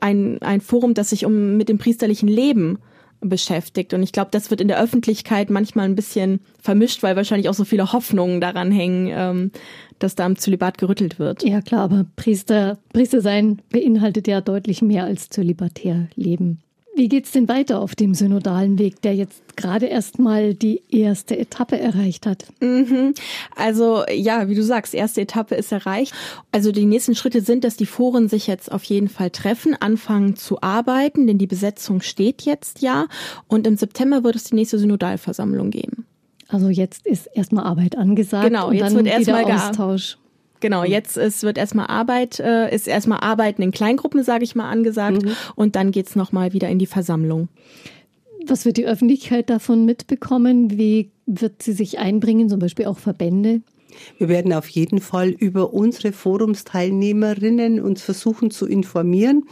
ein, 0.00 0.40
ein 0.40 0.60
Forum, 0.60 0.94
das 0.94 1.10
sich 1.10 1.26
um 1.26 1.56
mit 1.56 1.68
dem 1.68 1.78
priesterlichen 1.78 2.28
Leben 2.28 2.78
beschäftigt. 3.28 3.94
Und 3.94 4.02
ich 4.02 4.12
glaube, 4.12 4.30
das 4.30 4.50
wird 4.50 4.60
in 4.60 4.68
der 4.68 4.80
Öffentlichkeit 4.80 5.50
manchmal 5.50 5.86
ein 5.86 5.96
bisschen 5.96 6.40
vermischt, 6.60 7.02
weil 7.02 7.16
wahrscheinlich 7.16 7.48
auch 7.48 7.54
so 7.54 7.64
viele 7.64 7.92
Hoffnungen 7.92 8.40
daran 8.40 8.70
hängen, 8.70 9.08
ähm, 9.10 9.50
dass 9.98 10.14
da 10.14 10.24
am 10.24 10.36
Zölibat 10.36 10.78
gerüttelt 10.78 11.18
wird. 11.18 11.44
Ja 11.44 11.60
klar, 11.60 11.82
aber 11.82 12.06
Priester, 12.16 12.78
Priester 12.92 13.20
sein 13.20 13.60
beinhaltet 13.70 14.26
ja 14.26 14.40
deutlich 14.40 14.82
mehr 14.82 15.04
als 15.04 15.28
zölibatär 15.28 16.08
leben. 16.14 16.60
Wie 17.02 17.08
geht's 17.08 17.32
denn 17.32 17.48
weiter 17.48 17.80
auf 17.80 17.96
dem 17.96 18.14
synodalen 18.14 18.78
Weg, 18.78 19.02
der 19.02 19.16
jetzt 19.16 19.56
gerade 19.56 19.86
erst 19.86 20.20
mal 20.20 20.54
die 20.54 20.82
erste 20.88 21.36
Etappe 21.36 21.76
erreicht 21.76 22.26
hat? 22.26 22.44
Mhm. 22.60 23.14
Also 23.56 24.04
ja, 24.08 24.48
wie 24.48 24.54
du 24.54 24.62
sagst, 24.62 24.94
erste 24.94 25.22
Etappe 25.22 25.56
ist 25.56 25.72
erreicht. 25.72 26.14
Also 26.52 26.70
die 26.70 26.84
nächsten 26.84 27.16
Schritte 27.16 27.40
sind, 27.40 27.64
dass 27.64 27.76
die 27.76 27.86
Foren 27.86 28.28
sich 28.28 28.46
jetzt 28.46 28.70
auf 28.70 28.84
jeden 28.84 29.08
Fall 29.08 29.30
treffen, 29.30 29.74
anfangen 29.80 30.36
zu 30.36 30.62
arbeiten, 30.62 31.26
denn 31.26 31.38
die 31.38 31.48
Besetzung 31.48 32.02
steht 32.02 32.42
jetzt 32.42 32.82
ja. 32.82 33.08
Und 33.48 33.66
im 33.66 33.76
September 33.76 34.22
wird 34.22 34.36
es 34.36 34.44
die 34.44 34.54
nächste 34.54 34.78
Synodalversammlung 34.78 35.72
geben. 35.72 36.06
Also 36.46 36.68
jetzt 36.68 37.04
ist 37.04 37.26
erstmal 37.34 37.64
Arbeit 37.64 37.98
angesagt. 37.98 38.44
Genau, 38.44 38.70
jetzt 38.70 38.94
wird 38.94 39.08
erstmal 39.08 39.50
Austausch. 39.50 40.18
Genau, 40.62 40.84
jetzt 40.84 41.16
ist, 41.16 41.42
wird 41.42 41.58
erstmal 41.58 41.88
Arbeit, 41.88 42.38
äh, 42.38 42.72
ist 42.72 42.86
erstmal 42.86 43.18
Arbeiten 43.18 43.62
in 43.62 43.72
Kleingruppen, 43.72 44.22
sage 44.22 44.44
ich 44.44 44.54
mal, 44.54 44.70
angesagt. 44.70 45.24
Mhm. 45.24 45.32
Und 45.56 45.74
dann 45.74 45.90
geht's 45.90 46.14
nochmal 46.14 46.52
wieder 46.52 46.68
in 46.68 46.78
die 46.78 46.86
Versammlung. 46.86 47.48
Was 48.46 48.64
wird 48.64 48.76
die 48.76 48.86
Öffentlichkeit 48.86 49.50
davon 49.50 49.84
mitbekommen? 49.84 50.78
Wie 50.78 51.10
wird 51.26 51.64
sie 51.64 51.72
sich 51.72 51.98
einbringen, 51.98 52.48
zum 52.48 52.60
Beispiel 52.60 52.86
auch 52.86 52.98
Verbände? 52.98 53.62
Wir 54.18 54.28
werden 54.28 54.52
auf 54.52 54.68
jeden 54.68 55.00
Fall 55.00 55.30
über 55.30 55.72
unsere 55.72 56.12
Forumsteilnehmerinnen 56.12 57.80
uns 57.80 58.02
versuchen 58.02 58.50
zu 58.50 58.66
informieren. 58.66 59.44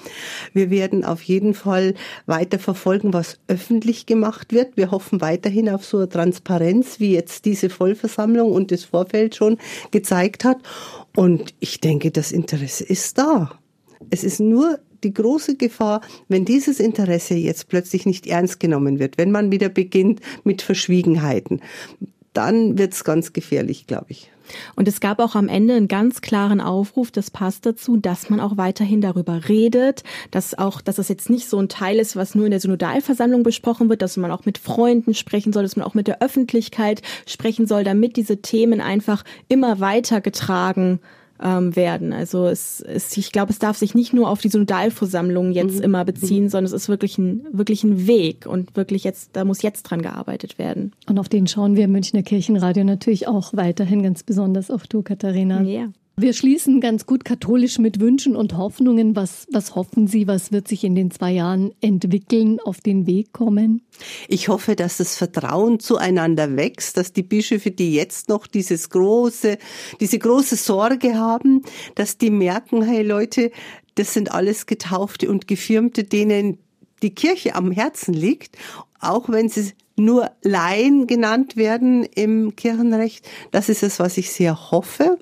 Wir 0.53 0.71
werden 0.71 1.05
auf 1.05 1.23
jeden 1.23 1.55
Fall 1.55 1.95
weiter 2.27 2.59
verfolgen, 2.59 3.13
was 3.13 3.39
öffentlich 3.49 4.07
gemacht 4.07 4.53
wird. 4.53 4.77
Wir 4.77 4.91
hoffen 4.91 5.21
weiterhin 5.21 5.69
auf 5.69 5.85
so 5.85 5.99
eine 5.99 6.09
Transparenz, 6.09 7.01
wie 7.01 7.13
jetzt 7.13 7.45
diese 7.45 7.71
Vollversammlung 7.71 8.53
und 8.53 8.71
das 8.71 8.85
Vorfeld 8.85 9.35
schon 9.35 9.59
gezeigt 9.91 10.45
hat. 10.45 10.59
Und 11.17 11.55
ich 11.61 11.81
denke, 11.81 12.11
das 12.11 12.33
Interesse 12.33 12.85
ist 12.85 13.19
da. 13.19 13.59
Es 14.11 14.25
ist 14.25 14.41
nur 14.41 14.79
die 15.03 15.13
große 15.13 15.57
Gefahr, 15.57 16.03
wenn 16.29 16.45
dieses 16.45 16.79
Interesse 16.81 17.35
jetzt 17.35 17.69
plötzlich 17.69 18.07
nicht 18.07 18.27
ernst 18.27 18.61
genommen 18.61 18.99
wird, 18.99 19.19
wenn 19.19 19.31
man 19.31 19.51
wieder 19.51 19.69
beginnt 19.69 20.21
mit 20.45 20.63
Verschwiegenheiten, 20.63 21.61
dann 22.33 22.79
wird 22.79 22.93
es 22.93 23.05
ganz 23.05 23.33
gefährlich, 23.33 23.87
glaube 23.87 24.07
ich. 24.11 24.31
Und 24.77 24.89
es 24.89 25.01
gab 25.01 25.19
auch 25.21 25.35
am 25.35 25.49
Ende 25.49 25.75
einen 25.75 25.89
ganz 25.89 26.21
klaren 26.21 26.61
Aufruf, 26.61 27.11
das 27.11 27.31
passt 27.31 27.67
dazu, 27.67 27.97
dass 27.97 28.31
man 28.31 28.41
auch 28.41 28.57
weiterhin 28.57 29.01
darüber 29.01 29.49
redet, 29.49 30.03
dass 30.31 30.59
auch, 30.59 30.81
dass 30.81 30.97
das 30.97 31.09
jetzt 31.09 31.31
nicht 31.31 31.49
so 31.49 31.59
ein 31.59 31.69
Teil 31.69 31.99
ist, 31.99 32.17
was 32.17 32.35
nur 32.35 32.47
in 32.47 32.51
der 32.51 32.61
Synodalversammlung 32.61 33.43
besprochen 33.43 33.89
wird, 33.89 34.03
dass 34.03 34.17
man 34.17 34.31
auch 34.31 34.45
mit 34.45 34.59
Freunden 34.59 35.15
sprechen 35.15 35.53
soll, 35.53 35.63
dass 35.63 35.77
man 35.77 35.87
auch 35.87 35.95
mit 35.95 36.07
der 36.07 36.23
Öffentlichkeit 36.23 37.03
sprechen 37.27 37.67
soll, 37.67 37.85
damit 37.85 38.17
diese 38.17 38.43
Themen 38.43 38.81
einfach 38.81 39.25
immer 39.49 39.81
weiter 39.81 40.21
getragen 40.21 41.01
ähm, 41.43 41.75
werden. 41.77 42.13
Also 42.13 42.47
es, 42.47 42.81
es, 42.81 43.17
ich 43.17 43.33
glaube, 43.33 43.53
es 43.53 43.59
darf 43.59 43.77
sich 43.77 43.95
nicht 43.95 44.13
nur 44.13 44.29
auf 44.29 44.41
die 44.41 44.49
Synodalversammlung 44.49 45.53
jetzt 45.53 45.79
mhm. 45.79 45.85
immer 45.85 46.05
beziehen, 46.05 46.45
mhm. 46.45 46.49
sondern 46.49 46.67
es 46.67 46.73
ist 46.73 46.89
wirklich 46.89 47.19
ein, 47.19 47.47
wirklich 47.53 47.85
ein 47.85 48.07
Weg 48.07 48.47
und 48.47 48.77
wirklich 48.77 49.05
jetzt, 49.05 49.31
da 49.35 49.45
muss 49.45 49.63
jetzt 49.63 49.83
dran 49.85 50.03
gearbeitet 50.03 50.59
werden. 50.59 50.93
Und 51.09 51.19
auf 51.19 51.29
den 51.29 51.47
schauen 51.47 51.77
wir 51.77 51.85
im 51.85 51.93
Münchner 51.93 52.23
Kirchenradio 52.23 52.85
natürlich 52.85 53.27
auch 53.27 53.53
weiterhin, 53.55 54.03
ganz 54.03 54.23
besonders 54.23 54.71
auch 54.71 54.87
du, 54.87 55.03
Katharina. 55.03 55.63
Ja. 55.63 55.89
Wir 56.21 56.35
schließen 56.35 56.83
ganz 56.83 57.07
gut 57.07 57.25
katholisch 57.25 57.79
mit 57.79 57.99
Wünschen 57.99 58.37
und 58.37 58.55
Hoffnungen. 58.55 59.17
Was, 59.17 59.47
was 59.51 59.75
hoffen 59.75 60.07
Sie, 60.07 60.27
was 60.27 60.53
wird 60.53 60.69
sich 60.69 60.85
in 60.85 60.95
den 60.95 61.11
zwei 61.11 61.31
Jahren 61.31 61.73
entwickeln, 61.81 62.61
auf 62.61 62.83
den 62.83 63.07
Weg 63.07 63.33
kommen? 63.33 63.87
Ich 64.29 64.49
hoffe, 64.49 64.77
dass 64.77 64.99
das 64.99 65.17
Vertrauen 65.17 65.81
zueinander 65.81 66.57
wächst, 66.57 66.99
dass 66.99 67.15
die 67.15 67.23
Bischöfe, 67.23 67.71
die 67.71 67.95
jetzt 67.95 68.29
noch 68.29 68.47
dieses 68.47 68.91
große, 68.91 69.57
diese 69.99 70.19
große 70.19 70.57
Sorge 70.57 71.15
haben, 71.15 71.63
dass 71.95 72.19
die 72.19 72.31
merken, 72.31 72.83
hey 72.83 73.03
Leute, 73.03 73.51
das 73.95 74.13
sind 74.13 74.31
alles 74.31 74.67
Getaufte 74.67 75.31
und 75.31 75.49
Gefirmte, 75.49 76.05
denen 76.05 76.59
die 77.03 77.15
Kirche 77.15 77.55
am 77.55 77.73
Herzen 77.73 78.13
liegt, 78.13 78.59
auch 79.01 79.31
wenn 79.31 79.49
sie 79.49 79.73
nur 79.97 80.31
Laien 80.43 81.07
genannt 81.07 81.57
werden 81.57 82.05
im 82.05 82.57
Kirchenrecht. 82.57 83.27
Das 83.53 83.71
ist 83.71 83.83
es, 83.83 83.99
was 83.99 84.19
ich 84.19 84.31
sehr 84.31 84.71
hoffe 84.71 85.17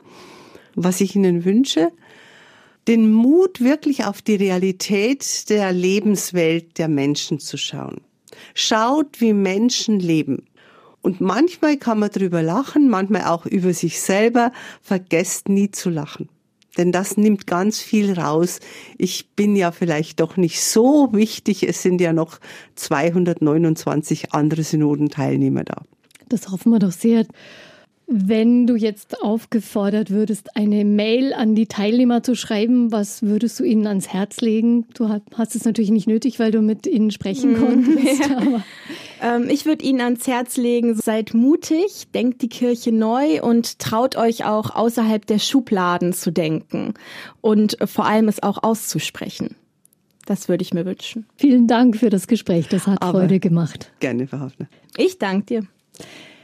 was 0.85 1.01
ich 1.01 1.17
Ihnen 1.17 1.45
wünsche, 1.45 1.91
den 2.87 3.13
Mut, 3.13 3.61
wirklich 3.61 4.05
auf 4.05 4.23
die 4.23 4.37
Realität 4.37 5.51
der 5.51 5.73
Lebenswelt 5.73 6.79
der 6.79 6.89
Menschen 6.89 7.39
zu 7.39 7.57
schauen. 7.57 8.01
Schaut, 8.55 9.21
wie 9.21 9.35
Menschen 9.35 10.01
leben. 10.01 10.47
Und 11.03 11.21
manchmal 11.21 11.77
kann 11.77 11.99
man 11.99 12.11
drüber 12.11 12.43
lachen, 12.43 12.89
manchmal 12.89 13.25
auch 13.25 13.47
über 13.47 13.73
sich 13.73 14.01
selber. 14.01 14.53
Vergesst 14.83 15.49
nie 15.49 15.71
zu 15.71 15.91
lachen. 15.91 16.29
Denn 16.77 16.93
das 16.93 17.17
nimmt 17.17 17.47
ganz 17.47 17.81
viel 17.81 18.13
raus. 18.13 18.61
Ich 18.97 19.31
bin 19.31 19.57
ja 19.57 19.73
vielleicht 19.73 20.21
doch 20.21 20.37
nicht 20.37 20.61
so 20.61 21.09
wichtig. 21.13 21.69
Es 21.69 21.83
sind 21.83 22.01
ja 22.01 22.13
noch 22.13 22.39
229 22.77 24.33
andere 24.33 24.63
Synodenteilnehmer 24.63 25.65
da. 25.65 25.83
Das 26.29 26.49
hoffen 26.49 26.71
wir 26.71 26.79
doch 26.79 26.93
sehr. 26.93 27.27
Wenn 28.11 28.67
du 28.67 28.75
jetzt 28.75 29.23
aufgefordert 29.23 30.11
würdest, 30.11 30.57
eine 30.57 30.87
Mail 30.87 31.35
an 31.35 31.55
die 31.55 31.67
Teilnehmer 31.67 32.23
zu 32.23 32.35
schreiben, 32.35 32.91
was 32.91 33.23
würdest 33.23 33.61
du 33.61 33.65
ihnen 33.65 33.87
ans 33.87 34.09
Herz 34.09 34.41
legen? 34.41 34.87
Du 34.95 35.11
hast 35.11 35.55
es 35.55 35.67
natürlich 35.67 35.91
nicht 35.91 36.09
nötig, 36.09 36.39
weil 36.39 36.51
du 36.51 36.63
mit 36.63 36.87
ihnen 36.87 37.11
sprechen 37.11 37.53
mhm. 37.53 37.57
konntest. 37.57 38.31
Ja. 39.21 39.37
Ähm, 39.37 39.49
ich 39.51 39.67
würde 39.67 39.85
ihnen 39.85 40.01
ans 40.01 40.27
Herz 40.27 40.57
legen, 40.57 40.95
seid 40.95 41.35
mutig, 41.35 42.07
denkt 42.15 42.41
die 42.41 42.49
Kirche 42.49 42.93
neu 42.93 43.43
und 43.43 43.79
traut 43.79 44.17
euch 44.17 44.45
auch 44.45 44.75
außerhalb 44.75 45.27
der 45.27 45.39
Schubladen 45.39 46.13
zu 46.13 46.31
denken 46.31 46.95
und 47.41 47.77
vor 47.85 48.07
allem 48.07 48.29
es 48.29 48.43
auch 48.43 48.63
auszusprechen. 48.63 49.57
Das 50.25 50.49
würde 50.49 50.63
ich 50.63 50.73
mir 50.73 50.87
wünschen. 50.87 51.27
Vielen 51.37 51.67
Dank 51.67 51.97
für 51.97 52.11
das 52.11 52.29
Gespräch. 52.29 52.69
Das 52.69 52.87
hat 52.87 53.03
Aber 53.03 53.21
Freude 53.21 53.41
gemacht. 53.41 53.91
Gerne, 53.99 54.27
Frau 54.27 54.39
Hafner. 54.39 54.69
Ich 54.97 55.19
danke 55.19 55.47
dir. 55.47 55.63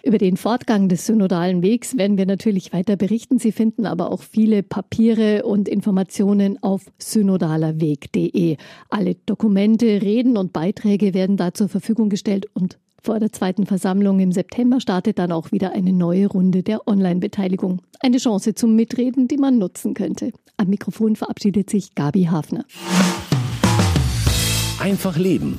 Über 0.04 0.18
den 0.18 0.36
Fortgang 0.36 0.90
des 0.90 1.06
synodalen 1.06 1.62
Wegs 1.62 1.96
werden 1.96 2.18
wir 2.18 2.26
natürlich 2.26 2.74
weiter 2.74 2.96
berichten. 2.96 3.38
Sie 3.38 3.52
finden 3.52 3.86
aber 3.86 4.12
auch 4.12 4.20
viele 4.20 4.62
Papiere 4.62 5.44
und 5.44 5.66
Informationen 5.66 6.62
auf 6.62 6.82
synodalerweg.de. 6.98 8.58
Alle 8.90 9.14
Dokumente, 9.24 10.02
Reden 10.02 10.36
und 10.36 10.52
Beiträge 10.52 11.14
werden 11.14 11.38
da 11.38 11.54
zur 11.54 11.70
Verfügung 11.70 12.10
gestellt 12.10 12.46
und 12.52 12.78
vor 13.02 13.18
der 13.18 13.32
zweiten 13.32 13.64
Versammlung 13.64 14.20
im 14.20 14.32
September 14.32 14.78
startet 14.78 15.18
dann 15.18 15.32
auch 15.32 15.52
wieder 15.52 15.72
eine 15.72 15.92
neue 15.92 16.26
Runde 16.26 16.62
der 16.62 16.86
Online-Beteiligung. 16.86 17.80
Eine 18.00 18.18
Chance 18.18 18.54
zum 18.54 18.76
Mitreden, 18.76 19.26
die 19.26 19.38
man 19.38 19.56
nutzen 19.56 19.94
könnte. 19.94 20.32
Am 20.58 20.68
Mikrofon 20.68 21.16
verabschiedet 21.16 21.70
sich 21.70 21.94
Gabi 21.94 22.24
Hafner. 22.24 22.66
Einfach 24.78 25.16
leben 25.16 25.58